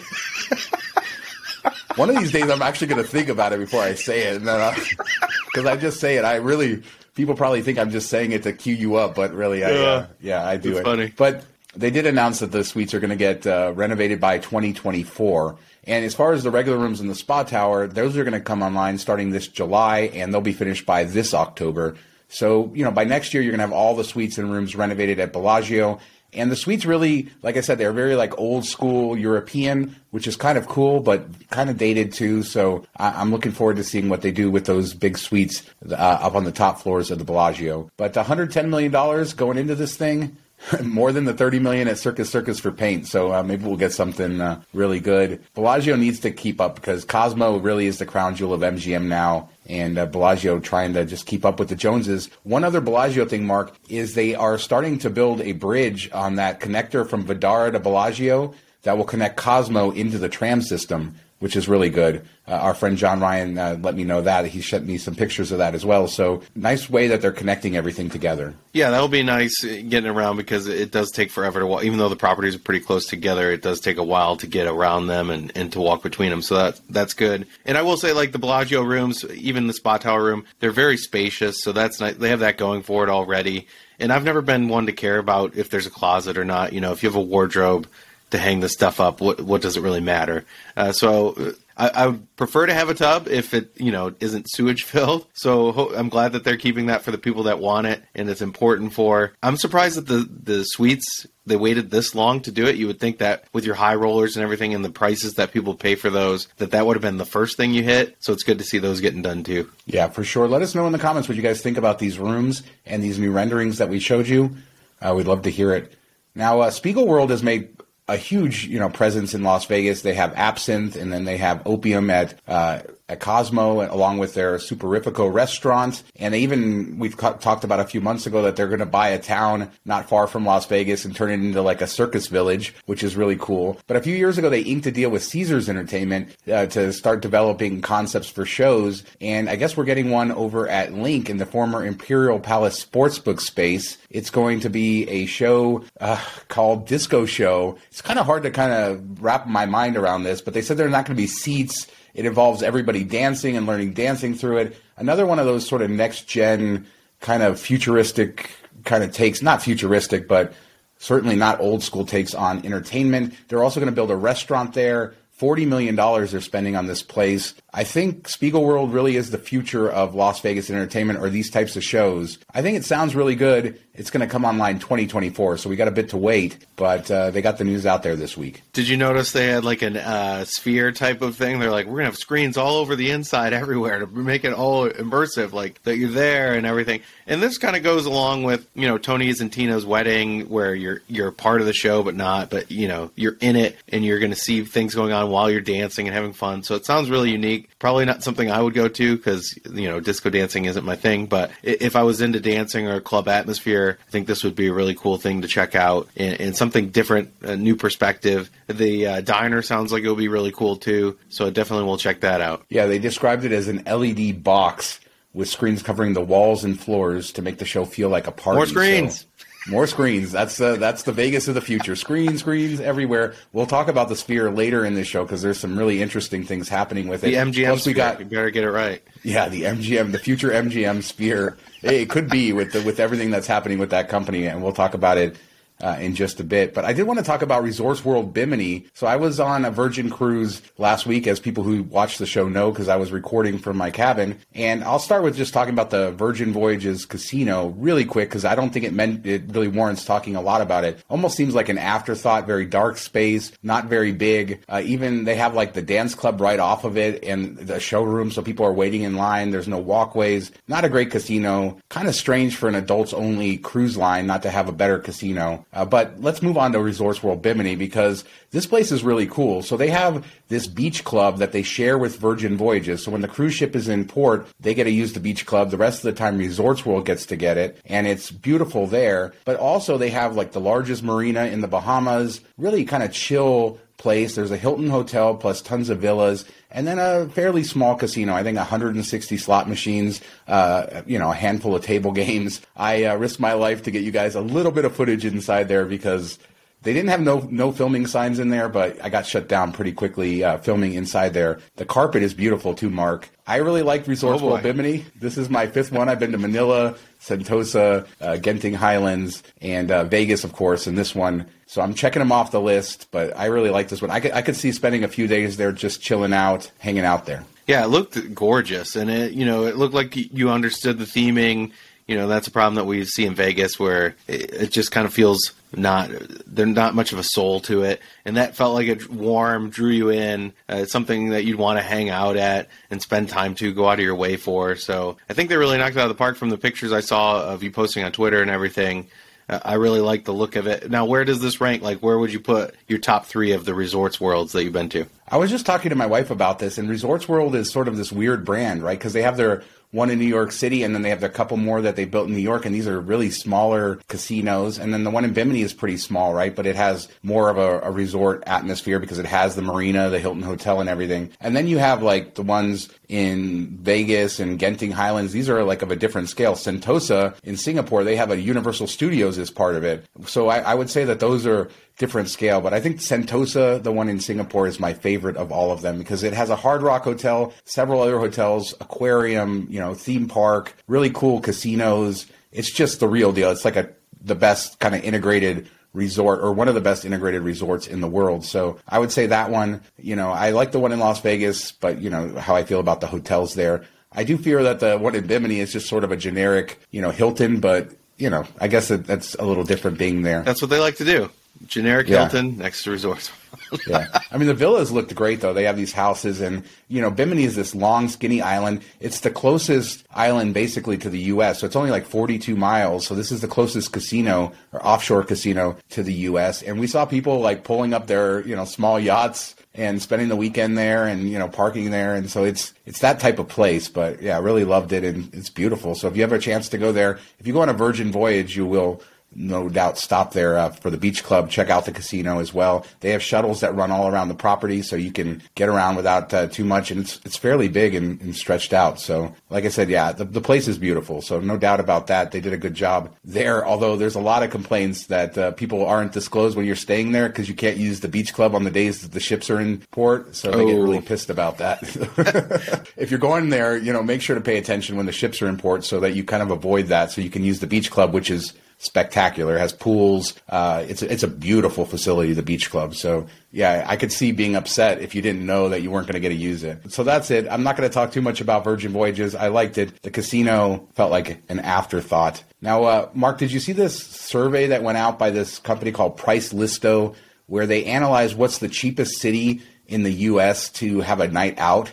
One 1.96 2.10
of 2.10 2.16
these 2.16 2.32
days, 2.32 2.50
I'm 2.50 2.62
actually 2.62 2.88
going 2.88 3.02
to 3.04 3.08
think 3.08 3.28
about 3.28 3.54
it 3.54 3.60
before 3.60 3.82
I 3.82 3.94
say 3.96 4.22
it, 4.28 4.40
because 4.40 5.66
I 5.66 5.76
just 5.78 6.00
say 6.00 6.18
it. 6.18 6.26
I 6.26 6.36
really, 6.36 6.84
people 7.16 7.36
probably 7.36 7.62
think 7.64 7.78
I'm 7.80 7.90
just 7.90 8.10
saying 8.10 8.32
it 8.34 8.44
to 8.44 8.54
cue 8.54 8.76
you 8.76 8.96
up, 8.96 9.16
but 9.16 9.34
really, 9.34 9.64
I, 9.64 9.72
Yeah. 9.72 9.78
uh, 9.86 10.08
yeah, 10.22 10.48
I 10.48 10.58
do 10.58 10.72
It's 10.72 10.80
it. 10.80 10.84
funny. 10.84 11.14
But 11.18 11.44
they 11.78 11.92
did 11.92 12.06
announce 12.06 12.40
that 12.40 12.52
the 12.52 12.64
suites 12.64 12.94
are 12.94 13.00
going 13.00 13.12
to 13.12 13.16
get 13.16 13.46
uh, 13.46 13.72
renovated 13.76 14.20
by 14.20 14.40
2024. 14.40 15.58
And 15.86 16.04
as 16.04 16.16
far 16.16 16.34
as 16.34 16.44
the 16.44 16.52
regular 16.52 16.78
rooms 16.78 17.00
in 17.00 17.08
the 17.08 17.16
spa 17.16 17.44
tower, 17.44 17.88
those 17.88 18.18
are 18.18 18.24
going 18.24 18.34
to 18.34 18.42
come 18.42 18.62
online 18.62 18.98
starting 18.98 19.30
this 19.30 19.48
July, 19.48 20.12
and 20.14 20.34
they'll 20.34 20.42
be 20.42 20.54
finished 20.54 20.86
by 20.86 21.04
this 21.04 21.34
October. 21.34 21.96
So, 22.30 22.72
you 22.76 22.84
know, 22.84 22.92
by 22.92 23.06
next 23.06 23.34
year, 23.34 23.42
you're 23.42 23.52
going 23.52 23.60
to 23.60 23.68
have 23.68 23.74
all 23.74 23.96
the 23.96 24.04
suites 24.04 24.38
and 24.38 24.52
rooms 24.52 24.76
renovated 24.76 25.20
at 25.20 25.32
Bellagio. 25.32 26.00
And 26.34 26.52
the 26.52 26.58
suites 26.58 26.86
really, 26.86 27.30
like 27.42 27.56
I 27.56 27.62
said, 27.62 27.78
they're 27.78 27.94
very 27.94 28.16
like 28.16 28.38
old 28.38 28.66
school 28.66 29.18
European, 29.18 29.96
which 30.12 30.28
is 30.28 30.36
kind 30.36 30.58
of 30.58 30.68
cool, 30.68 31.00
but 31.00 31.26
kind 31.50 31.70
of 31.70 31.78
dated 31.78 32.12
too. 32.12 32.44
So 32.44 32.86
I- 32.98 33.22
am 33.22 33.32
looking 33.32 33.54
forward 33.54 33.78
to 33.78 33.84
seeing 33.84 34.10
what 34.10 34.22
they 34.22 34.32
do 34.32 34.52
with 34.52 34.66
those 34.66 34.94
big 34.94 35.18
suites 35.18 35.64
uh, 35.90 35.94
up 35.96 36.36
on 36.36 36.44
the 36.44 36.52
top 36.52 36.82
floors 36.82 37.12
of 37.12 37.18
the 37.18 37.24
Bellagio. 37.24 37.90
But 37.96 38.16
110 38.16 38.70
million 38.70 38.92
dollars 38.92 39.34
going 39.34 39.58
into 39.58 39.76
this 39.76 39.96
thing. 39.96 40.36
more 40.84 41.12
than 41.12 41.26
the 41.26 41.34
30 41.34 41.60
million 41.60 41.88
at 41.88 41.98
Circus 41.98 42.30
Circus 42.30 42.60
for 42.60 42.72
paint. 42.72 43.08
So 43.08 43.34
uh, 43.34 43.44
maybe 43.44 43.66
we'll 43.66 43.78
get 43.78 43.94
something 43.94 44.42
uh, 44.42 44.62
really 44.74 45.00
good. 45.00 45.42
Bellagio 45.54 45.96
needs 45.96 46.20
to 46.22 46.32
keep 46.32 46.60
up 46.60 46.76
because 46.76 47.06
Cosmo 47.06 47.58
really 47.58 47.88
is 47.88 48.00
the 48.00 48.06
crown 48.06 48.36
jewel 48.36 48.54
of 48.54 48.62
MGM 48.62 49.06
now. 49.06 49.50
And 49.68 49.98
uh, 49.98 50.06
Bellagio 50.06 50.60
trying 50.60 50.94
to 50.94 51.06
just 51.06 51.26
keep 51.26 51.46
up 51.46 51.60
with 51.60 51.70
the 51.70 51.76
Joneses. 51.76 52.30
One 52.44 52.64
other 52.64 52.82
Bellagio 52.82 53.26
thing, 53.26 53.46
Mark, 53.46 53.76
is 53.90 54.14
they 54.14 54.34
are 54.34 54.58
starting 54.58 54.98
to 55.00 55.10
build 55.10 55.42
a 55.42 55.52
bridge 55.54 56.10
on 56.14 56.36
that 56.36 56.60
connector 56.60 57.08
from 57.08 57.26
Vdara 57.26 57.72
to 57.72 57.80
Bellagio 57.80 58.54
that 58.84 58.98
will 58.98 59.06
connect 59.06 59.36
Cosmo 59.36 59.92
into 59.92 60.18
the 60.18 60.30
tram 60.30 60.62
system 60.62 61.16
which 61.40 61.56
is 61.56 61.68
really 61.68 61.90
good. 61.90 62.26
Uh, 62.48 62.52
our 62.52 62.74
friend 62.74 62.98
John 62.98 63.20
Ryan 63.20 63.58
uh, 63.58 63.78
let 63.82 63.96
me 63.96 64.04
know 64.04 64.22
that. 64.22 64.46
He 64.46 64.62
sent 64.62 64.86
me 64.86 64.98
some 64.98 65.16
pictures 65.16 65.52
of 65.52 65.60
that 65.60 65.76
as 65.76 65.86
well. 65.86 66.08
So 66.08 66.42
nice 66.56 66.90
way 66.90 67.08
that 67.08 67.22
they're 67.22 67.32
connecting 67.32 67.76
everything 67.76 68.10
together. 68.10 68.56
Yeah, 68.74 68.90
that'll 68.90 69.08
be 69.08 69.24
nice 69.24 69.64
uh, 69.64 69.82
getting 69.88 70.10
around 70.10 70.38
because 70.38 70.68
it 70.68 70.92
does 70.92 71.12
take 71.12 71.30
forever 71.30 71.60
to 71.60 71.68
walk. 71.68 71.84
Even 71.84 72.00
though 72.00 72.10
the 72.10 72.16
properties 72.16 72.56
are 72.56 72.60
pretty 72.60 72.84
close 72.84 73.06
together, 73.06 73.52
it 73.52 73.62
does 73.62 73.80
take 73.80 73.98
a 73.98 74.04
while 74.04 74.38
to 74.38 74.48
get 74.48 74.68
around 74.68 75.08
them 75.08 75.30
and, 75.30 75.52
and 75.56 75.72
to 75.74 75.82
walk 75.82 76.04
between 76.04 76.30
them. 76.30 76.42
So 76.42 76.56
that 76.56 76.80
that's 76.90 77.14
good. 77.14 77.48
And 77.66 77.78
I 77.78 77.82
will 77.82 77.98
say, 77.98 78.14
like 78.14 78.32
the 78.32 78.40
Bellagio 78.40 78.82
rooms, 78.82 79.26
even 79.32 79.68
the 79.68 79.74
Spa 79.74 79.98
Tower 79.98 80.24
room, 80.24 80.46
they're 80.60 80.72
very 80.72 80.98
spacious. 80.98 81.62
So 81.62 81.72
that's 81.72 82.00
nice. 82.00 82.16
They 82.16 82.30
have 82.30 82.40
that 82.40 82.58
going 82.58 82.84
for 82.84 83.04
it 83.04 83.10
already. 83.10 83.68
And 84.00 84.14
I've 84.14 84.24
never 84.24 84.42
been 84.42 84.70
one 84.70 84.86
to 84.86 84.94
care 84.94 85.18
about 85.18 85.56
if 85.56 85.70
there's 85.70 85.88
a 85.88 85.92
closet 85.92 86.38
or 86.38 86.46
not. 86.46 86.72
You 86.72 86.82
know, 86.82 86.92
if 86.92 87.02
you 87.02 87.10
have 87.10 87.16
a 87.16 87.22
wardrobe 87.22 87.88
to 88.32 88.38
hang 88.38 88.60
the 88.60 88.70
stuff 88.70 89.00
up. 89.00 89.22
What 89.22 89.42
what 89.42 89.62
does 89.62 89.78
it 89.78 89.82
really 89.82 90.02
matter? 90.02 90.46
Uh, 90.76 90.92
so 90.92 91.30
uh, 91.30 91.52
I, 91.78 91.90
I, 91.90 92.08
would 92.08 92.36
prefer 92.36 92.66
to 92.66 92.74
have 92.74 92.90
a 92.90 92.94
tub 92.94 93.28
if 93.28 93.54
it 93.54 93.72
you 93.78 93.92
know 93.92 94.14
isn't 94.20 94.50
sewage 94.50 94.84
filled. 94.84 95.26
So 95.38 95.72
ho- 95.72 95.94
I'm 95.96 96.10
glad 96.10 96.34
that 96.34 96.44
they're 96.44 96.58
keeping 96.58 96.88
that 96.88 97.04
for 97.04 97.12
the 97.12 97.18
people 97.18 97.44
that 97.44 97.60
want 97.60 97.86
it, 97.86 98.02
and 98.16 98.28
it's 98.30 98.42
important 98.42 98.94
for. 98.94 99.34
I'm 99.44 99.56
surprised 99.56 99.98
that 99.98 100.08
the 100.08 100.28
the 100.28 100.64
suites 100.64 101.28
they 101.46 101.56
waited 101.56 101.92
this 101.92 102.16
long 102.16 102.42
to 102.42 102.52
do 102.52 102.66
it. 102.66 102.76
You 102.76 102.88
would 102.88 103.00
think 103.00 103.20
that 103.20 103.46
with 103.54 103.66
your 103.66 103.76
high 103.76 103.96
rollers 103.96 104.36
and 104.36 104.44
everything 104.44 104.74
and 104.74 104.84
the 104.84 104.90
prices 104.90 105.36
that 105.36 105.54
people 105.54 105.76
pay 105.76 105.96
for 105.96 106.10
those, 106.10 106.48
that 106.58 106.72
that 106.72 106.86
would 106.86 106.96
have 106.96 107.02
been 107.02 107.18
the 107.18 107.26
first 107.26 107.56
thing 107.56 107.74
you 107.74 107.84
hit. 107.84 108.18
So 108.20 108.34
it's 108.34 108.44
good 108.44 108.58
to 108.58 108.64
see 108.64 108.80
those 108.80 109.00
getting 109.00 109.22
done 109.22 109.44
too. 109.44 109.70
Yeah, 109.86 110.10
for 110.10 110.24
sure. 110.24 110.48
Let 110.48 110.64
us 110.64 110.76
know 110.76 110.88
in 110.88 110.92
the 110.92 111.00
comments 111.00 111.30
what 111.30 111.38
you 111.38 111.44
guys 111.44 111.62
think 111.62 111.78
about 111.78 112.00
these 112.00 112.20
rooms 112.20 112.64
and 112.86 113.02
these 113.04 113.20
new 113.20 113.32
renderings 113.32 113.78
that 113.78 113.90
we 113.90 114.00
showed 114.00 114.28
you. 114.28 114.58
Uh, 115.00 115.14
we'd 115.16 115.28
love 115.28 115.44
to 115.44 115.52
hear 115.52 115.74
it. 115.74 115.94
Now, 116.36 116.62
uh, 116.62 116.70
Spiegelworld 116.70 117.30
has 117.30 117.42
made 117.42 117.77
a 118.08 118.18
huge, 118.18 118.66
you 118.66 118.80
know, 118.80 118.90
presence 118.90 119.34
in 119.34 119.44
Las 119.44 119.66
Vegas. 119.66 120.02
They 120.02 120.14
have 120.14 120.34
absinthe, 120.36 120.96
and 120.96 121.12
then 121.12 121.26
they 121.26 121.38
have 121.38 121.62
opium 121.66 122.10
at 122.10 122.40
uh, 122.48 122.80
at 123.10 123.20
Cosmo, 123.20 123.82
along 123.94 124.18
with 124.18 124.34
their 124.34 124.58
Superfrico 124.58 125.32
restaurant. 125.32 126.04
And 126.18 126.34
they 126.34 126.40
even 126.40 127.00
we've 127.00 127.16
ca- 127.16 127.34
talked 127.34 127.64
about 127.64 127.80
a 127.80 127.86
few 127.86 128.02
months 128.02 128.26
ago 128.26 128.42
that 128.42 128.56
they're 128.56 128.68
going 128.68 128.80
to 128.80 128.86
buy 128.86 129.10
a 129.10 129.20
town 129.20 129.72
not 129.86 130.10
far 130.10 130.28
from 130.28 130.46
Las 130.46 130.66
Vegas 130.66 131.06
and 131.06 131.16
turn 131.16 131.32
it 131.32 131.36
into 131.36 131.62
like 131.62 131.82
a 131.82 131.88
circus 131.88 132.28
village, 132.28 132.74
which 132.86 133.04
is 133.04 133.16
really 133.16 133.38
cool. 133.40 133.80
But 133.88 133.98
a 133.98 134.02
few 134.02 134.16
years 134.16 134.38
ago, 134.38 134.50
they 134.50 134.62
inked 134.62 134.86
a 134.86 134.92
deal 134.92 135.10
with 135.10 135.24
Caesars 135.24 135.70
Entertainment 135.70 136.36
uh, 136.52 136.66
to 136.68 136.92
start 136.92 137.22
developing 137.22 137.82
concepts 137.82 138.30
for 138.30 138.46
shows. 138.46 139.04
And 139.22 139.50
I 139.50 139.56
guess 139.56 139.78
we're 139.78 139.86
getting 139.86 140.10
one 140.10 140.32
over 140.32 140.68
at 140.68 140.92
LINQ 140.92 141.30
in 141.30 141.38
the 141.38 141.46
former 141.46 141.86
Imperial 141.86 142.40
Palace 142.40 142.84
Sportsbook 142.84 143.40
space. 143.40 143.98
It's 144.10 144.30
going 144.30 144.60
to 144.62 144.70
be 144.70 145.08
a 145.10 145.26
show 145.26 145.84
uh, 146.02 146.22
called 146.48 146.88
Disco 146.88 147.26
Show. 147.26 147.78
It's 147.90 148.02
kind 148.02 148.20
of 148.20 148.26
hard 148.26 148.44
to 148.44 148.52
kind 148.52 148.74
of 148.74 149.24
wrap 149.24 149.48
my 149.48 149.66
mind 149.66 149.98
around 149.98 150.24
this, 150.24 150.42
but 150.42 150.54
they 150.54 150.62
said 150.62 150.78
there 150.78 150.88
are 150.88 150.92
not 150.92 151.06
going 151.06 151.16
to 151.16 151.22
be 151.22 151.28
seats 151.28 151.88
it 152.18 152.26
involves 152.26 152.64
everybody 152.64 153.04
dancing 153.04 153.56
and 153.56 153.68
learning 153.68 153.94
dancing 153.94 154.34
through 154.34 154.58
it. 154.58 154.82
Another 154.98 155.26
one 155.26 155.38
of 155.38 155.46
those 155.46 155.66
sort 155.66 155.84
of 155.84 155.90
next 155.90 156.28
gen 156.28 156.88
kind 157.22 157.44
of 157.44 157.60
futuristic 157.60 158.50
kind 158.84 159.04
of 159.04 159.14
takes, 159.14 159.44
not 159.44 159.62
futuristic, 159.62 160.28
but 160.28 160.54
certainly 160.98 161.36
not 161.36 161.62
old 161.62 161.84
school 161.84 162.06
takes 162.06 162.34
on 162.34 162.66
entertainment. 162.66 163.36
They're 163.48 163.64
also 163.64 163.80
going 163.80 163.92
to 163.92 163.96
build 163.96 164.10
a 164.10 164.16
restaurant 164.16 164.74
there. 164.74 165.14
$40 165.40 165.68
million 165.68 165.96
they're 165.96 166.42
spending 166.42 166.76
on 166.76 166.88
this 166.88 167.04
place. 167.04 167.54
I 167.78 167.84
think 167.84 168.28
Spiegelworld 168.28 168.92
really 168.92 169.18
is 169.18 169.30
the 169.30 169.38
future 169.38 169.88
of 169.88 170.16
Las 170.16 170.40
Vegas 170.40 170.72
entertainment 170.72 171.20
or 171.20 171.30
these 171.30 171.52
types 171.52 171.76
of 171.76 171.84
shows. 171.84 172.40
I 172.52 172.64
think 172.64 172.76
it 172.76 172.86
sounds 172.86 173.14
really 173.14 173.36
good. 173.36 173.80
It's 173.94 174.10
going 174.10 174.28
to 174.28 174.32
come 174.32 174.46
online 174.46 174.80
2024, 174.80 175.58
so 175.58 175.70
we 175.70 175.76
got 175.76 175.88
a 175.88 175.92
bit 175.92 176.10
to 176.10 176.18
wait, 176.18 176.58
but 176.76 177.10
uh, 177.10 177.30
they 177.30 177.44
got 177.44 177.60
the 177.60 177.64
news 177.64 177.86
out 177.86 178.02
there 178.02 178.16
this 178.16 178.36
week. 178.36 178.64
Did 178.74 178.88
you 178.88 178.98
notice 178.98 179.32
they 179.32 179.48
had 179.48 179.64
like 179.64 179.84
a 179.84 180.08
uh, 180.08 180.46
sphere 180.46 180.92
type 180.92 181.22
of 181.22 181.36
thing? 181.36 181.60
They're 181.60 181.70
like, 181.70 181.86
we're 181.86 181.94
going 181.94 182.06
to 182.06 182.12
have 182.12 182.18
screens 182.18 182.58
all 182.58 182.78
over 182.78 182.96
the 182.96 183.12
inside 183.12 183.54
everywhere 183.54 184.00
to 184.00 184.08
make 184.08 184.44
it 184.44 184.54
all 184.54 184.90
immersive, 184.90 185.52
like 185.54 185.82
that 185.84 185.98
you're 185.98 186.10
there 186.10 186.56
and 186.56 186.66
everything. 186.66 187.02
And 187.28 187.44
this 187.44 187.60
kind 187.60 187.76
of 187.76 187.84
goes 187.84 188.08
along 188.08 188.44
with, 188.44 188.68
you 188.74 188.88
know, 188.88 188.98
Tony's 188.98 189.42
and 189.42 189.54
Tina's 189.54 189.86
wedding 189.86 190.50
where 190.50 190.74
you're 190.74 191.02
you're 191.08 191.32
part 191.32 191.62
of 191.62 191.68
the 191.68 191.74
show 191.74 192.02
but 192.02 192.16
not, 192.16 192.50
but 192.50 192.72
you 192.72 192.88
know, 192.88 193.12
you're 193.16 193.38
in 193.40 193.56
it 193.56 193.78
and 193.90 194.04
you're 194.06 194.20
going 194.20 194.32
to 194.32 194.38
see 194.38 194.64
things 194.64 194.96
going 194.96 195.12
on 195.12 195.30
while 195.30 195.50
you're 195.52 195.62
dancing 195.62 196.08
and 196.08 196.16
having 196.16 196.34
fun. 196.34 196.64
So 196.64 196.76
it 196.76 196.86
sounds 196.86 197.10
really 197.10 197.32
unique. 197.32 197.67
Probably 197.80 198.06
not 198.06 198.24
something 198.24 198.50
I 198.50 198.62
would 198.62 198.74
go 198.74 198.88
to 198.88 199.18
cuz 199.20 199.58
you 199.72 199.88
know, 199.88 200.00
disco 200.00 200.30
dancing 200.30 200.66
isn't 200.66 200.86
my 200.86 200.96
thing, 200.96 201.28
but 201.28 201.52
if 201.64 201.96
I 201.96 202.04
was 202.04 202.22
into 202.22 202.40
dancing 202.40 202.88
or 202.88 203.00
club 203.02 203.28
atmosphere 203.28 204.00
I 204.08 204.12
think 204.12 204.28
this 204.28 204.44
would 204.44 204.56
be 204.56 204.68
a 204.68 204.74
really 204.74 204.96
cool 204.96 205.18
thing 205.18 205.42
to 205.42 205.48
check 205.48 205.76
out 205.76 206.08
and, 206.16 206.40
and 206.40 206.56
something 206.56 206.90
different, 206.90 207.34
a 207.42 207.56
new 207.56 207.76
perspective. 207.76 208.50
The 208.68 209.08
uh, 209.08 209.22
diner 209.22 209.62
sounds 209.62 209.92
like 209.92 210.04
it 210.04 210.10
would 210.10 210.18
be 210.18 210.28
really 210.28 210.52
cool 210.52 210.78
too, 210.78 211.18
so 211.30 211.48
I 211.48 211.50
definitely 211.50 211.86
we'll 211.86 211.98
check 211.98 212.22
that 212.22 212.42
out. 212.42 212.66
Yeah, 212.70 212.88
they 212.88 213.00
described 213.00 213.46
it 213.46 213.52
as 213.52 213.68
an 213.68 213.84
LED 213.86 214.44
box 214.44 215.00
with 215.34 215.48
screens 215.48 215.84
covering 215.84 216.14
the 216.14 216.22
walls 216.22 216.64
and 216.64 216.80
floors 216.80 217.32
to 217.34 217.42
make 217.42 217.60
the 217.60 217.66
show 217.66 217.86
feel 217.86 218.10
like 218.10 218.28
a 218.28 218.32
party. 218.32 218.58
More 218.58 218.66
screens. 218.66 219.20
So, 219.20 219.46
more 219.70 219.88
screens. 219.88 220.32
That's 220.32 220.60
uh, 220.60 220.78
that's 220.78 221.04
the 221.04 221.12
Vegas 221.12 221.48
of 221.48 221.56
the 221.56 221.62
future. 221.62 221.96
Screens, 221.96 222.40
screens 222.40 222.80
everywhere. 222.80 223.34
We'll 223.54 223.66
talk 223.66 223.88
about 223.88 224.10
the 224.10 224.16
Sphere 224.16 224.52
later 224.52 224.86
in 224.86 224.96
this 224.96 225.08
show 225.08 225.24
because 225.24 225.42
there's 225.42 225.60
some 225.60 225.78
really 225.78 226.02
interesting 226.02 226.44
things 226.44 226.70
happening 226.70 227.08
with 227.08 227.24
it. 227.24 227.28
The 227.28 227.36
MGM 227.36 227.68
Plus, 227.68 227.86
we 227.86 227.94
got. 227.94 228.20
You 228.20 228.26
better 228.26 228.50
get 228.50 228.64
it 228.64 228.72
right. 228.72 229.02
Yeah, 229.24 229.50
the 229.50 229.64
MGM, 229.64 230.12
the 230.12 230.20
future 230.20 230.50
MGM 230.50 231.04
Sphere. 231.04 231.58
It 231.84 232.10
could 232.10 232.30
be 232.30 232.54
with 232.54 232.74
the, 232.74 232.82
with 232.82 233.00
everything 233.00 233.32
that's 233.32 233.48
happening 233.48 233.78
with 233.80 233.90
that 233.92 234.10
company, 234.10 234.46
and 234.48 234.64
we'll 234.64 234.74
talk 234.74 234.94
about 234.94 235.18
it 235.18 235.36
uh, 235.82 235.98
in 236.00 236.16
just 236.16 236.40
a 236.40 236.44
bit. 236.44 236.74
But 236.74 236.86
I 236.86 236.94
did 236.94 237.04
want 237.04 237.20
to 237.20 237.26
talk 237.26 237.42
about 237.42 237.64
Resorts 237.64 238.04
World 238.04 238.34
Bimini. 238.34 238.86
So 238.94 239.08
I 239.08 239.16
was 239.16 239.40
on 239.40 239.66
a 239.66 239.72
Virgin 239.72 240.10
cruise 240.10 240.62
last 240.78 241.06
week, 241.06 241.28
as 241.28 241.40
people 241.40 241.64
who 241.64 241.84
watch 241.84 242.18
the 242.18 242.26
show 242.26 242.48
know, 242.48 242.72
because 242.72 242.88
I 242.88 242.96
was 242.96 243.12
recording 243.12 243.58
from 243.58 243.78
my 243.78 243.92
cabin. 243.92 244.40
And 244.54 244.84
I'll 244.84 245.00
start 245.00 245.24
with 245.24 245.36
just 245.36 245.54
talking 245.54 245.74
about 245.74 245.90
the 245.90 246.12
Virgin 246.12 246.54
Voyages 246.54 247.06
casino 247.06 247.70
really 247.78 248.06
quick, 248.06 248.30
because 248.30 248.46
I 248.46 248.56
don't 248.56 248.72
think 248.72 248.86
it 248.86 248.94
meant 248.94 249.26
it 249.26 249.44
really 249.48 249.68
warrants 249.68 250.06
talking 250.06 250.36
a 250.36 250.42
lot 250.42 250.62
about 250.62 250.84
it. 250.84 251.04
Almost 251.10 251.38
seems 251.38 251.56
like 251.56 251.70
an 251.70 251.78
afterthought, 251.78 252.48
very 252.48 252.66
dark 252.66 252.98
space, 252.98 253.52
not 253.64 253.86
very 253.86 254.12
big. 254.12 254.64
Uh, 254.68 254.82
even 254.84 255.26
they 255.26 255.36
have 255.36 255.54
like 255.54 255.74
the 255.74 255.82
dance 255.82 256.16
club 256.16 256.42
right 256.42 256.60
off 256.60 256.84
of 256.84 256.98
it 256.98 257.24
and 257.24 257.58
the 257.58 257.80
showroom, 257.80 258.32
so 258.32 258.42
people 258.42 258.66
are 258.66 258.74
waiting 258.74 259.04
in 259.04 259.16
line. 259.16 259.52
There's 259.52 259.68
no 259.68 259.80
walkways. 259.80 260.52
Not 260.68 260.86
a 260.86 260.90
great 260.90 261.12
casino. 261.12 261.80
Kind 261.90 262.08
of 262.08 262.16
strange 262.16 262.56
for 262.56 262.68
an 262.68 262.76
adults 262.76 263.14
only 263.14 263.58
cruise 263.58 263.98
line 263.98 264.28
not 264.28 264.44
to 264.44 264.50
have 264.50 264.68
a 264.68 264.72
better 264.72 265.00
casino. 265.00 265.66
Uh, 265.74 265.86
but 265.86 266.20
let's 266.20 266.42
move 266.42 266.58
on 266.58 266.72
to 266.72 266.80
Resorts 266.80 267.22
World 267.22 267.42
Bimini 267.42 267.76
because 267.76 268.24
this 268.52 268.66
place 268.66 268.92
is 268.92 269.04
really 269.04 269.28
cool. 269.28 269.62
So 269.62 269.78
they 269.78 269.90
have 269.90 270.26
this 270.48 270.66
beach 270.68 271.04
club 271.04 271.38
that 271.40 271.52
they 271.52 271.62
share 271.62 271.98
with 271.98 272.18
Virgin 272.18 272.58
Voyages. 272.58 273.04
So 273.04 273.12
when 273.12 273.22
the 273.22 273.28
cruise 273.28 273.54
ship 273.54 273.76
is 273.76 273.90
in 273.90 274.06
port, 274.06 274.48
they 274.60 274.74
get 274.74 274.86
to 274.86 274.92
use 274.92 275.14
the 275.14 275.20
beach 275.20 275.46
club. 275.46 275.70
The 275.70 275.78
rest 275.78 276.00
of 276.00 276.04
the 276.04 276.18
time, 276.18 276.38
Resorts 276.38 276.86
World 276.86 277.06
gets 277.06 277.26
to 277.28 277.36
get 277.36 277.58
it, 277.58 277.78
and 277.86 278.08
it's 278.08 278.32
beautiful 278.32 278.88
there. 278.88 279.34
But 279.46 279.58
also, 279.58 279.98
they 279.98 280.10
have 280.10 280.36
like 280.36 280.54
the 280.54 280.62
largest 280.62 281.04
marina 281.04 281.46
in 281.46 281.62
the 281.62 281.68
Bahamas, 281.68 282.42
really 282.58 282.86
kind 282.86 283.04
of 283.04 283.12
chill 283.12 283.80
place. 283.98 284.36
There's 284.36 284.52
a 284.52 284.58
Hilton 284.58 284.90
hotel 284.90 285.36
plus 285.36 285.62
tons 285.62 285.90
of 285.90 286.00
villas, 286.00 286.46
and 286.72 286.88
then 286.88 287.00
a 287.00 287.28
fairly 287.30 287.64
small 287.64 287.96
casino. 287.96 288.34
I 288.34 288.44
think 288.44 288.58
160 288.58 289.38
slot 289.38 289.68
machines, 289.68 290.22
uh, 290.48 291.02
you 291.06 291.20
know, 291.20 291.32
a 291.32 291.36
handful 291.36 291.76
of 291.76 291.84
table 291.84 292.12
games. 292.24 292.62
I 292.76 293.06
uh, 293.06 293.16
risked 293.16 293.40
my 293.40 293.54
life 293.54 293.84
to 293.84 293.92
get 293.92 294.04
you 294.04 294.12
guys 294.12 294.36
a 294.36 294.42
little 294.42 294.72
bit 294.72 294.86
of 294.86 294.96
footage 294.96 295.26
inside 295.26 295.68
there 295.68 295.86
because 295.86 296.38
they 296.84 296.94
didn't 296.94 297.10
have 297.10 297.22
no 297.22 297.48
no 297.52 297.72
filming 297.72 298.08
signs 298.08 298.40
in 298.40 298.50
there, 298.50 298.70
but 298.70 299.04
I 299.04 299.10
got 299.10 299.26
shut 299.26 299.48
down 299.48 299.72
pretty 299.72 299.92
quickly 299.92 300.44
uh, 300.44 300.58
filming 300.60 300.94
inside 300.94 301.34
there. 301.34 301.60
The 301.76 301.86
carpet 301.86 302.24
is 302.24 302.34
beautiful 302.34 302.74
too, 302.76 302.90
Mark. 302.90 303.30
I 303.48 303.58
really 303.58 303.82
liked 303.82 304.08
Resorts 304.08 304.42
oh 304.44 304.58
Bimini. 304.58 305.06
This 305.20 305.38
is 305.38 305.50
my 305.50 305.68
fifth 305.68 305.92
one. 305.92 306.08
I've 306.08 306.20
been 306.20 306.32
to 306.34 306.38
Manila, 306.38 306.96
Sentosa, 307.20 308.06
uh, 308.22 308.38
Genting 308.40 308.76
Highlands, 308.76 309.42
and 309.62 309.90
uh, 309.90 310.04
Vegas, 310.04 310.44
of 310.44 310.54
course, 310.54 310.86
and 310.86 310.98
this 310.98 311.16
one. 311.16 311.48
So 311.66 311.82
I'm 311.82 311.94
checking 311.94 312.20
them 312.20 312.32
off 312.32 312.52
the 312.52 312.62
list, 312.62 313.08
but 313.12 313.36
I 313.36 313.46
really 313.46 313.70
like 313.70 313.90
this 313.90 314.02
one. 314.02 314.12
I 314.12 314.20
could, 314.20 314.32
I 314.32 314.42
could 314.42 314.56
see 314.56 314.72
spending 314.72 315.04
a 315.04 315.08
few 315.08 315.28
days 315.28 315.58
there 315.58 315.72
just 315.72 316.02
chilling 316.02 316.34
out, 316.34 316.72
hanging 316.80 317.06
out 317.06 317.26
there. 317.26 317.44
Yeah, 317.66 317.84
it 317.84 317.88
looked 317.88 318.34
gorgeous, 318.34 318.96
and 318.96 319.10
it 319.10 319.34
you 319.34 319.46
know 319.46 319.66
it 319.66 319.78
looked 319.78 319.96
like 319.96 320.16
you 320.16 320.50
understood 320.50 321.00
the 321.00 321.06
theming 321.06 321.72
you 322.08 322.16
know 322.16 322.28
that's 322.28 322.48
a 322.48 322.52
problem 322.52 322.76
that 322.76 322.86
we 322.86 323.04
see 323.06 323.26
in 323.26 323.36
Vegas 323.36 323.78
where 323.78 324.16
it, 324.28 324.72
just 324.72 324.92
kind 324.92 325.06
of 325.06 325.14
feels 325.14 325.52
not 325.76 326.10
there's 326.46 326.70
not 326.70 326.96
much 326.96 327.12
of 327.14 327.20
a 327.20 327.24
soul 327.24 327.60
to 327.62 327.84
it, 327.84 328.02
and 328.26 328.38
that 328.38 328.56
felt 328.56 328.74
like 328.74 328.88
it 328.88 329.10
warm, 329.10 329.70
drew 329.70 329.92
you 329.92 330.10
in. 330.10 330.54
Uh, 330.70 330.78
it's 330.78 330.92
something 330.92 331.30
that 331.30 331.44
you'd 331.44 331.58
want 331.58 331.80
to 331.80 331.84
hang 331.84 332.10
out 332.10 332.38
at 332.38 332.70
and 332.90 333.02
spend 333.02 333.30
time 333.30 333.56
to, 333.56 333.74
go 333.74 333.88
out 333.88 334.00
of 334.00 334.06
your 334.06 334.16
way 334.16 334.38
for. 334.38 334.76
So 334.76 335.18
I 335.30 335.34
think 335.34 335.50
they 335.50 335.58
really 335.58 335.78
knocked 335.78 335.96
it 335.96 336.00
out 336.00 336.06
of 336.06 336.10
the 336.10 336.16
park 336.16 336.38
from 336.38 336.50
the 336.50 336.58
pictures 336.58 336.94
I 336.94 337.02
saw 337.02 337.44
of 337.44 337.64
you 337.64 337.72
posting 337.72 338.04
on 338.04 338.12
Twitter 338.12 338.42
and 338.42 338.50
everything. 338.50 339.08
Uh, 339.50 339.60
I 339.64 339.74
really 339.76 340.02
like 340.02 340.26
the 340.26 340.34
look 340.34 340.56
of 340.56 340.68
it. 340.68 340.90
Now, 340.90 341.06
where 341.06 341.24
does 341.24 341.42
this 341.42 341.62
rank? 341.62 341.82
Like, 341.82 342.00
where 342.00 342.18
would 342.18 342.34
you 342.34 342.40
put 342.40 342.76
your 342.88 343.00
top 343.00 343.26
three 343.26 343.54
of 343.54 343.66
the 343.66 343.74
resorts 343.74 344.20
worlds 344.20 344.52
that 344.54 344.64
you've 344.64 344.74
been 344.74 344.90
to? 344.90 345.06
I 345.30 345.38
was 345.38 345.50
just 345.50 345.66
talking 345.66 345.90
to 345.90 345.96
my 345.96 346.06
wife 346.06 346.32
about 346.32 346.60
this, 346.60 346.78
and 346.78 346.90
Resorts 346.90 347.28
World 347.28 347.56
is 347.56 347.70
sort 347.70 347.88
of 347.88 347.98
this 347.98 348.12
weird 348.12 348.46
brand, 348.46 348.84
right? 348.84 348.98
Because 348.98 349.14
they 349.14 349.24
have 349.24 349.38
their 349.38 349.64
one 349.92 350.10
in 350.10 350.20
New 350.20 350.26
York 350.26 350.52
City, 350.52 350.84
and 350.84 350.94
then 350.94 351.02
they 351.02 351.10
have 351.10 351.24
a 351.24 351.30
couple 351.30 351.56
more 351.58 351.82
that 351.82 351.96
they 351.96 352.06
built 352.06 352.28
in 352.28 352.34
New 352.34 352.42
York, 352.42 352.66
and 352.66 352.76
these 352.76 352.88
are 352.88 353.00
really 353.00 353.30
smaller 353.30 354.00
casinos. 354.08 354.78
And 354.78 354.94
then 354.94 355.04
the 355.04 355.10
one 355.10 355.24
in 355.24 355.34
Bimini 355.34 355.62
is 355.62 355.74
pretty 355.74 355.98
small, 355.98 356.34
right? 356.34 356.54
But 356.54 356.66
it 356.66 356.76
has 356.76 357.08
more 357.24 357.50
of 357.50 357.58
a, 357.58 357.80
a 357.80 357.92
resort 357.92 358.44
atmosphere 358.46 359.00
because 359.00 359.18
it 359.18 359.26
has 359.26 359.56
the 359.56 359.62
marina, 359.62 360.10
the 360.10 360.20
Hilton 360.20 360.44
Hotel, 360.44 360.82
and 360.82 360.90
everything. 360.90 361.32
And 361.40 361.56
then 361.56 361.68
you 361.68 361.78
have 361.78 362.04
like 362.04 362.36
the 362.36 362.44
ones 362.44 362.90
in 363.08 363.78
Vegas 363.82 364.40
and 364.40 364.60
Genting 364.60 364.92
Highlands. 364.92 365.32
These 365.32 365.50
are 365.50 365.64
like 365.64 365.82
of 365.82 365.92
a 365.92 365.96
different 365.96 366.30
scale. 366.30 366.54
Sentosa 366.54 367.36
in 367.44 367.56
Singapore, 367.56 368.04
they 368.04 368.18
have 368.18 368.32
a 368.32 368.40
Universal 368.40 368.88
Studios 368.88 369.38
as 369.38 369.50
part 369.50 369.76
of 369.76 369.86
it. 369.86 370.06
So 370.26 370.50
I, 370.50 370.60
I 370.60 370.76
would 370.76 370.90
say 370.90 371.06
that 371.06 371.22
those 371.22 371.46
are 371.46 371.70
different 371.98 372.30
scale. 372.30 372.62
But 372.62 372.74
I 372.74 372.80
think 372.80 372.98
Sentosa, 372.98 373.82
the 373.82 373.92
one 373.92 374.10
in 374.10 374.20
Singapore, 374.20 374.68
is 374.68 374.80
my 374.80 374.94
favorite 374.94 375.38
of 375.38 375.52
all 375.52 375.72
of 375.72 375.82
them 375.82 375.98
because 375.98 376.24
it 376.24 376.34
has 376.34 376.50
a 376.50 376.56
Hard 376.56 376.82
Rock 376.82 377.04
hotel, 377.04 377.54
several 377.66 378.02
other 378.02 378.20
hotels, 378.20 378.74
aquarium, 378.80 379.68
you 379.70 379.80
know, 379.80 379.94
theme 379.94 380.28
park, 380.28 380.76
really 380.88 381.10
cool 381.10 381.40
casinos. 381.42 382.28
It's 382.52 382.72
just 382.72 383.00
the 383.00 383.08
real 383.08 383.32
deal. 383.32 383.52
It's 383.52 383.66
like 383.66 383.76
a 383.76 383.90
the 384.22 384.36
best 384.36 384.80
kind 384.80 384.96
of 384.96 385.04
integrated 385.04 385.70
resort 385.94 386.42
or 386.42 386.52
one 386.52 386.68
of 386.68 386.76
the 386.76 386.82
best 386.82 387.06
integrated 387.06 387.42
resorts 387.42 387.88
in 387.88 388.02
the 388.02 388.08
world. 388.08 388.46
So 388.46 388.80
I 388.88 389.00
would 389.00 389.12
say 389.12 389.28
that 389.28 389.50
one, 389.50 389.82
you 389.98 390.16
know, 390.16 390.32
I 390.32 390.52
like 390.52 390.72
the 390.72 390.80
one 390.80 390.92
in 390.92 391.00
Las 391.00 391.22
Vegas, 391.22 391.72
but 391.72 392.00
you 392.00 392.10
know, 392.10 392.36
how 392.38 392.56
I 392.56 392.64
feel 392.64 392.80
about 392.80 393.02
the 393.02 393.08
hotels 393.08 393.56
there. 393.56 393.86
I 394.12 394.24
do 394.24 394.38
fear 394.38 394.64
that 394.64 394.80
the 394.80 394.98
one 394.98 395.16
in 395.16 395.28
Bimini 395.28 395.60
is 395.60 395.72
just 395.72 395.88
sort 395.88 396.04
of 396.04 396.12
a 396.12 396.18
generic, 396.18 396.80
you 396.92 397.02
know, 397.02 397.12
Hilton, 397.12 397.60
but 397.60 397.92
you 398.18 398.30
know, 398.30 398.46
I 398.60 398.68
guess 398.68 398.88
that, 398.88 399.06
that's 399.06 399.36
a 399.36 399.46
little 399.46 399.64
different 399.64 399.98
being 399.98 400.24
there. 400.24 400.42
That's 400.44 400.62
what 400.62 400.70
they 400.70 400.80
like 400.80 400.98
to 400.98 401.06
do. 401.06 401.30
Generic 401.66 402.08
Yeah. 402.08 402.30
Hilton 402.30 402.58
next 402.58 402.84
to 402.84 402.92
resorts. 402.92 403.32
yeah. 403.88 404.08
I 404.32 404.38
mean, 404.38 404.48
the 404.48 404.54
villas 404.54 404.92
looked 404.92 405.14
great 405.16 405.42
though. 405.42 405.54
They 405.54 405.64
have 405.64 405.78
these 405.78 405.94
houses, 405.94 406.42
and 406.42 406.64
you 406.90 407.02
know, 407.02 407.10
Bimini 407.10 407.44
is 407.44 407.56
this 407.56 407.74
long, 407.74 408.08
skinny 408.08 408.42
island. 408.42 408.82
It's 409.00 409.22
the 409.22 409.32
closest 409.32 410.06
island 410.14 410.54
basically 410.54 410.98
to 411.00 411.10
the 411.10 411.20
U.S., 411.20 411.60
so 411.60 411.66
it's 411.66 411.76
only 411.76 411.92
like 411.92 412.06
42 412.06 412.56
miles. 412.56 413.08
So 413.08 413.16
this 413.16 413.32
is 413.32 413.42
the 413.42 413.48
closest 413.48 413.92
casino 413.92 414.54
or 414.74 414.86
offshore 414.86 415.24
casino 415.24 415.78
to 415.92 416.04
the 416.04 416.14
U.S. 416.14 416.62
And 416.62 416.80
we 416.80 416.88
saw 416.88 417.06
people 417.06 417.40
like 417.40 417.64
pulling 417.64 417.94
up 417.94 418.08
their 418.08 418.46
you 418.48 418.56
know 418.56 418.66
small 418.66 419.00
yachts 419.00 419.56
and 419.74 420.02
spending 420.02 420.28
the 420.28 420.36
weekend 420.36 420.78
there, 420.78 421.06
and 421.06 421.30
you 421.30 421.38
know, 421.40 421.48
parking 421.48 421.92
there. 421.92 422.16
And 422.16 422.30
so 422.30 422.44
it's 422.44 422.74
it's 422.86 423.00
that 423.00 423.20
type 423.20 423.40
of 423.40 423.48
place. 423.48 423.88
But 423.88 424.22
yeah, 424.22 424.36
I 424.38 424.40
really 424.40 424.66
loved 424.66 424.92
it, 424.94 425.04
and 425.04 425.34
it's 425.34 425.50
beautiful. 425.50 425.96
So 425.96 426.08
if 426.08 426.16
you 426.16 426.22
have 426.22 426.32
a 426.34 426.40
chance 426.40 426.70
to 426.70 426.78
go 426.78 426.92
there, 426.92 427.20
if 427.40 427.48
you 427.48 427.54
go 427.54 427.62
on 427.62 427.70
a 427.70 427.74
Virgin 427.74 428.12
voyage, 428.12 428.56
you 428.56 428.66
will 428.66 429.02
no 429.40 429.70
doubt 429.70 429.98
stop 430.00 430.34
there 430.34 430.58
uh, 430.58 430.70
for 430.72 430.90
the 430.90 430.98
beach 430.98 431.24
club. 431.24 431.50
Check 431.50 431.70
out 431.70 431.86
the 431.86 431.92
casino 431.92 432.40
as 432.40 432.54
well. 432.54 432.86
They 433.02 433.12
have 433.12 433.22
shuttles 433.22 433.62
that 433.62 433.76
run 433.76 433.92
all 433.92 434.08
around 434.08 434.30
the 434.30 434.36
property, 434.36 434.82
so 434.82 434.96
you 434.96 435.12
can 435.12 435.44
get 435.56 435.70
around 435.70 435.96
without 435.96 436.34
uh, 436.34 436.48
too 436.48 436.66
much, 436.66 436.90
and 436.92 437.00
it's 437.02 437.20
it's 437.24 437.38
fairly 437.38 437.68
big 437.70 437.94
and, 437.96 438.20
and 438.22 438.36
stretched 438.36 438.74
out. 438.74 439.00
So, 439.00 439.34
like 439.52 439.64
I 439.64 439.70
said, 439.70 439.90
yeah, 439.90 440.12
the, 440.12 440.26
the 440.26 440.42
place 440.42 440.68
is 440.68 440.78
beautiful. 440.78 441.22
So 441.22 441.40
no 441.40 441.56
doubt 441.56 441.80
about 441.80 442.08
that. 442.08 442.32
They 442.32 442.40
did 442.42 442.52
a 442.52 442.58
good 442.58 442.74
job 442.74 443.12
there. 443.24 443.66
Although 443.66 443.96
there's 443.96 444.16
a 444.16 444.20
lot 444.22 444.42
of 444.44 444.50
complaints 444.50 445.06
that 445.06 445.38
uh, 445.38 445.52
people 445.52 445.86
aren't 445.86 446.14
disclosed 446.14 446.58
when 446.58 446.66
you're 446.66 446.76
staying 446.76 447.12
there 447.12 447.28
because 447.30 447.48
you 447.48 447.56
can't 447.56 447.78
use 447.78 448.00
the 448.00 448.08
beach 448.08 448.34
club 448.34 448.56
on 448.56 448.64
the 448.64 448.72
days 448.72 449.02
that 449.04 449.12
the 449.12 449.20
ships 449.20 449.50
are 449.52 449.60
in 449.60 449.78
port. 449.92 450.36
So 450.36 450.50
they 450.50 450.66
get 450.66 450.76
Oh. 450.76 450.82
really 450.82 451.02
pissed 451.02 451.30
about 451.30 451.60
that. 451.60 451.84
if 452.98 453.12
you're 453.12 453.20
going 453.20 453.50
there, 453.50 453.78
you 453.78 453.94
know, 453.94 454.02
make 454.02 454.22
sure 454.22 454.36
to 454.36 454.42
pay 454.42 454.58
attention 454.58 454.98
when 454.98 455.06
the 455.06 455.12
ships 455.12 455.42
are 455.42 455.48
in 455.48 455.58
port 455.58 455.84
so 455.84 456.00
that 456.00 456.12
you 456.16 456.24
kind 456.24 456.42
of 456.42 456.50
avoid 456.52 456.88
that. 456.88 457.12
So 457.12 457.22
you 457.22 457.30
can 457.30 457.44
use 457.44 457.60
the 457.60 457.68
beach 457.68 457.92
club, 457.92 458.14
which 458.14 458.32
is 458.32 458.54
spectacular. 458.80 459.56
It 459.56 459.60
has 459.60 459.74
pools. 459.74 460.36
Uh, 460.48 460.86
it's 460.88 461.02
it's 461.02 461.24
a 461.24 461.28
beautiful 461.28 461.86
facility, 461.86 462.34
the 462.34 462.44
beach 462.44 462.70
club. 462.70 462.96
So 462.96 463.28
yeah, 463.52 463.86
I 463.88 463.96
could 463.96 464.12
see 464.12 464.32
being 464.32 464.56
upset 464.56 465.02
if 465.02 465.16
you 465.16 465.22
didn't 465.22 465.46
know 465.46 465.70
that 465.70 465.82
you 465.82 465.92
weren't 465.92 466.08
going 466.08 466.14
to 466.14 466.20
get 466.20 466.30
to 466.30 466.36
use 466.36 466.64
it. 466.64 466.92
So 466.92 467.04
that's 467.04 467.32
it. 467.32 467.48
I'm 467.50 467.64
not 467.64 467.76
going 467.78 467.90
to 467.90 467.94
talk 467.94 468.12
too 468.12 468.22
much 468.22 468.42
about 468.42 468.64
Virgin 468.64 468.92
Voyages. 468.92 469.36
I 469.36 469.48
liked 469.48 469.78
it. 469.78 470.02
The 470.04 470.12
casino 470.12 470.88
felt 470.94 471.12
like 471.12 471.42
an 471.50 471.60
afterthought. 471.60 472.44
Now, 472.62 472.84
uh, 472.84 473.10
Mark, 473.14 473.40
did 473.40 473.52
you 473.52 473.60
see 473.60 473.74
this 473.74 473.98
survey 473.98 474.68
that 474.68 474.84
went 474.84 474.98
out 474.98 475.18
by 475.18 475.32
this 475.32 475.60
company 475.60 475.92
called 475.92 476.18
PriceListo, 476.18 477.16
where 477.48 477.66
they 477.66 477.86
analyzed 477.86 478.38
what's 478.38 478.60
the 478.60 478.68
cheapest 478.68 479.20
city 479.20 479.62
in 479.88 480.04
the 480.04 480.12
U.S. 480.12 480.70
to 480.70 481.02
have 481.02 481.20
a 481.20 481.28
night 481.28 481.58
out? 481.58 481.92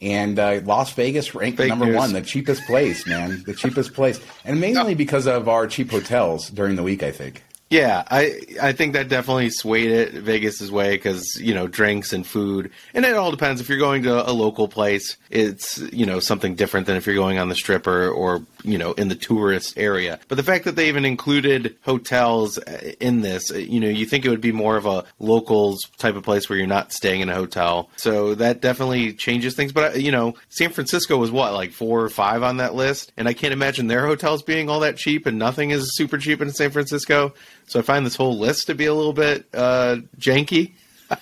And 0.00 0.38
uh, 0.38 0.60
Las 0.64 0.92
Vegas 0.92 1.34
ranked 1.34 1.58
Fake 1.58 1.70
number 1.70 1.86
news. 1.86 1.96
one, 1.96 2.12
the 2.12 2.20
cheapest 2.20 2.62
place, 2.66 3.06
man, 3.06 3.42
the 3.46 3.54
cheapest 3.54 3.94
place, 3.94 4.20
and 4.44 4.60
mainly 4.60 4.94
because 5.04 5.26
of 5.26 5.48
our 5.48 5.66
cheap 5.66 5.90
hotels 5.90 6.50
during 6.50 6.76
the 6.76 6.82
week. 6.82 7.02
I 7.02 7.10
think. 7.12 7.42
Yeah, 7.68 8.04
I 8.08 8.42
I 8.62 8.72
think 8.72 8.92
that 8.92 9.08
definitely 9.08 9.50
swayed 9.50 9.90
it 9.90 10.12
Vegas's 10.12 10.70
way 10.70 10.92
because 10.92 11.24
you 11.40 11.52
know 11.52 11.66
drinks 11.66 12.12
and 12.12 12.24
food, 12.24 12.70
and 12.94 13.04
it 13.04 13.14
all 13.14 13.32
depends. 13.32 13.60
If 13.60 13.68
you're 13.68 13.78
going 13.78 14.04
to 14.04 14.28
a 14.28 14.30
local 14.30 14.68
place, 14.68 15.16
it's 15.30 15.78
you 15.92 16.06
know 16.06 16.20
something 16.20 16.54
different 16.54 16.86
than 16.86 16.96
if 16.96 17.06
you're 17.06 17.16
going 17.16 17.38
on 17.38 17.48
the 17.48 17.56
strip 17.56 17.88
or, 17.88 18.08
or 18.08 18.42
you 18.62 18.78
know 18.78 18.92
in 18.92 19.08
the 19.08 19.16
tourist 19.16 19.76
area. 19.76 20.20
But 20.28 20.36
the 20.36 20.44
fact 20.44 20.64
that 20.66 20.76
they 20.76 20.86
even 20.86 21.04
included 21.04 21.76
hotels 21.82 22.56
uh, 22.56 22.92
in 23.00 23.22
this, 23.22 23.50
uh, 23.50 23.56
you 23.56 23.80
know, 23.80 23.88
you 23.88 24.06
think 24.06 24.24
it 24.24 24.30
would 24.30 24.40
be 24.40 24.52
more 24.52 24.76
of 24.76 24.86
a 24.86 25.04
locals 25.18 25.80
type 25.98 26.14
of 26.14 26.22
place 26.22 26.48
where 26.48 26.56
you're 26.56 26.68
not 26.68 26.92
staying 26.92 27.20
in 27.20 27.28
a 27.28 27.34
hotel. 27.34 27.90
So 27.96 28.36
that 28.36 28.60
definitely 28.60 29.12
changes 29.12 29.56
things. 29.56 29.72
But 29.72 29.96
uh, 29.96 29.98
you 29.98 30.12
know, 30.12 30.36
San 30.50 30.70
Francisco 30.70 31.16
was 31.16 31.32
what 31.32 31.52
like 31.52 31.72
four 31.72 32.00
or 32.00 32.10
five 32.10 32.44
on 32.44 32.58
that 32.58 32.76
list, 32.76 33.10
and 33.16 33.26
I 33.26 33.32
can't 33.32 33.52
imagine 33.52 33.88
their 33.88 34.06
hotels 34.06 34.44
being 34.44 34.70
all 34.70 34.78
that 34.80 34.96
cheap, 34.96 35.26
and 35.26 35.36
nothing 35.36 35.70
is 35.70 35.96
super 35.96 36.16
cheap 36.16 36.40
in 36.40 36.52
San 36.52 36.70
Francisco. 36.70 37.34
So 37.66 37.78
I 37.80 37.82
find 37.82 38.06
this 38.06 38.16
whole 38.16 38.38
list 38.38 38.66
to 38.68 38.74
be 38.74 38.86
a 38.86 38.94
little 38.94 39.12
bit 39.12 39.46
uh, 39.54 39.96
janky. 40.18 40.72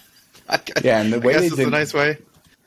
Yeah, 0.83 1.01
and 1.01 1.11
the 1.13 1.17
I 1.17 1.21
way 1.21 1.33
guess 1.33 1.41
they 1.41 1.47
it's 1.49 1.57
did- 1.57 1.67
a 1.69 1.71
nice 1.71 1.95
way. 1.95 2.19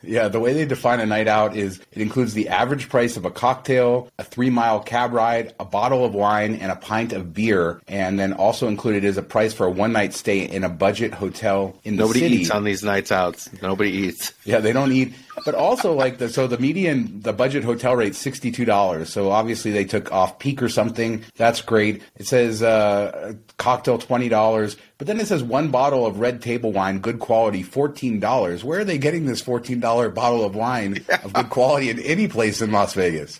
Yeah, 0.03 0.27
the 0.27 0.39
way 0.39 0.53
they 0.53 0.65
define 0.65 0.99
a 0.99 1.05
night 1.07 1.27
out 1.27 1.55
is 1.55 1.79
it 1.91 2.01
includes 2.01 2.33
the 2.35 2.49
average 2.49 2.87
price 2.87 3.17
of 3.17 3.25
a 3.25 3.31
cocktail, 3.31 4.09
a 4.19 4.23
three 4.23 4.49
mile 4.51 4.79
cab 4.79 5.11
ride, 5.11 5.53
a 5.59 5.65
bottle 5.65 6.05
of 6.05 6.13
wine, 6.13 6.55
and 6.55 6.71
a 6.71 6.75
pint 6.75 7.13
of 7.13 7.33
beer. 7.33 7.81
And 7.87 8.19
then 8.19 8.33
also 8.33 8.67
included 8.67 9.03
is 9.03 9.17
a 9.17 9.23
price 9.23 9.53
for 9.53 9.65
a 9.65 9.71
one 9.71 9.91
night 9.93 10.13
stay 10.13 10.39
in 10.39 10.63
a 10.63 10.69
budget 10.69 11.13
hotel 11.15 11.75
in 11.83 11.97
the 11.97 12.03
Nobody 12.03 12.19
city. 12.19 12.29
Nobody 12.35 12.41
eats 12.43 12.51
on 12.51 12.63
these 12.63 12.83
nights 12.83 13.11
out. 13.11 13.47
Nobody 13.61 13.89
eats. 13.91 14.33
Yeah, 14.45 14.59
they 14.59 14.71
don't 14.71 14.91
eat. 14.91 15.13
But 15.45 15.55
also, 15.55 15.93
like 15.93 16.17
the 16.17 16.29
so 16.29 16.47
the 16.47 16.57
median, 16.57 17.21
the 17.21 17.31
budget 17.31 17.63
hotel 17.63 17.95
rate 17.95 18.15
sixty 18.15 18.51
two 18.51 18.65
dollars. 18.65 19.11
So 19.13 19.31
obviously 19.31 19.71
they 19.71 19.85
took 19.85 20.11
off 20.11 20.39
peak 20.39 20.61
or 20.61 20.69
something. 20.69 21.23
That's 21.35 21.61
great. 21.61 22.01
It 22.15 22.27
says 22.27 22.63
uh, 22.63 23.33
cocktail 23.57 23.97
twenty 23.97 24.29
dollars, 24.29 24.77
but 24.97 25.07
then 25.07 25.19
it 25.19 25.27
says 25.27 25.43
one 25.43 25.69
bottle 25.69 26.05
of 26.05 26.19
red 26.19 26.41
table 26.41 26.71
wine, 26.71 26.99
good 26.99 27.19
quality, 27.19 27.63
fourteen 27.63 28.19
dollars. 28.19 28.63
Where 28.63 28.79
are 28.79 28.83
they 28.83 28.97
getting 28.97 29.25
this 29.25 29.41
fourteen 29.41 29.79
dollar 29.79 30.09
bottle 30.09 30.43
of 30.43 30.55
wine 30.55 31.05
of 31.23 31.33
good 31.33 31.49
quality 31.49 31.89
in 31.89 31.99
any 31.99 32.27
place 32.27 32.61
in 32.61 32.71
Las 32.71 32.93
Vegas? 32.93 33.39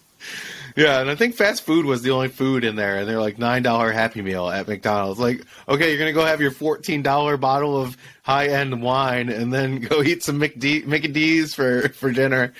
Yeah, 0.77 1.01
and 1.01 1.09
I 1.09 1.15
think 1.15 1.33
fast 1.33 1.63
food 1.63 1.85
was 1.85 2.03
the 2.03 2.11
only 2.11 2.27
food 2.27 2.63
in 2.63 2.75
there, 2.75 2.99
and 2.99 3.09
they're 3.09 3.19
like 3.19 3.39
nine 3.39 3.63
dollar 3.63 3.91
Happy 3.91 4.21
Meal 4.21 4.47
at 4.47 4.67
McDonald's. 4.67 5.19
Like, 5.19 5.43
okay, 5.67 5.89
you're 5.89 5.97
gonna 5.97 6.13
go 6.13 6.23
have 6.23 6.39
your 6.39 6.51
fourteen 6.51 7.01
dollar 7.01 7.35
bottle 7.35 7.81
of 7.81 7.97
high 8.21 8.49
end 8.49 8.83
wine, 8.83 9.29
and 9.29 9.51
then 9.51 9.79
go 9.89 10.03
eat 10.03 10.21
some 10.21 10.39
McD- 10.39 11.13
D's 11.13 11.55
for 11.55 11.89
for 11.89 12.11
dinner. 12.11 12.53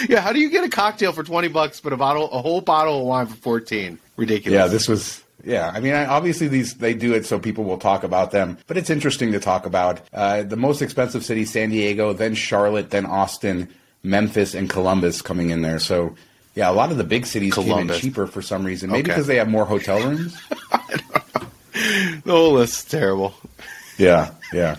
yeah, 0.07 0.21
how 0.21 0.31
do 0.31 0.39
you 0.39 0.49
get 0.49 0.63
a 0.63 0.69
cocktail 0.69 1.11
for 1.11 1.23
twenty 1.23 1.49
bucks, 1.49 1.81
but 1.81 1.91
a 1.91 1.97
bottle, 1.97 2.31
a 2.31 2.41
whole 2.41 2.61
bottle 2.61 3.01
of 3.01 3.05
wine 3.05 3.27
for 3.27 3.35
fourteen? 3.35 3.99
Ridiculous. 4.15 4.57
Yeah, 4.57 4.67
this 4.67 4.87
was. 4.87 5.21
Yeah, 5.43 5.69
I 5.73 5.81
mean, 5.81 5.93
I, 5.93 6.05
obviously 6.05 6.47
these 6.47 6.75
they 6.75 6.93
do 6.93 7.13
it 7.13 7.25
so 7.25 7.39
people 7.39 7.65
will 7.65 7.77
talk 7.77 8.05
about 8.05 8.31
them, 8.31 8.57
but 8.67 8.77
it's 8.77 8.89
interesting 8.89 9.33
to 9.33 9.39
talk 9.39 9.65
about. 9.65 9.99
Uh, 10.13 10.43
the 10.43 10.57
most 10.57 10.81
expensive 10.81 11.25
city, 11.25 11.43
San 11.43 11.71
Diego, 11.71 12.13
then 12.13 12.35
Charlotte, 12.35 12.89
then 12.89 13.05
Austin, 13.05 13.67
Memphis, 14.03 14.53
and 14.53 14.69
Columbus 14.69 15.21
coming 15.21 15.49
in 15.49 15.61
there. 15.61 15.79
So, 15.79 16.15
yeah, 16.55 16.69
a 16.69 16.73
lot 16.73 16.91
of 16.91 16.97
the 16.97 17.03
big 17.03 17.25
cities 17.25 17.53
came 17.53 17.89
in 17.89 17.99
cheaper 17.99 18.27
for 18.27 18.41
some 18.41 18.63
reason. 18.63 18.89
Maybe 18.89 19.01
Okay. 19.01 19.11
because 19.11 19.27
they 19.27 19.35
have 19.37 19.49
more 19.49 19.65
hotel 19.65 20.01
rooms. 20.01 20.35
the 21.71 22.21
whole 22.27 22.53
list's 22.53 22.83
terrible. 22.85 23.33
Yeah, 23.97 24.31
yeah. 24.53 24.77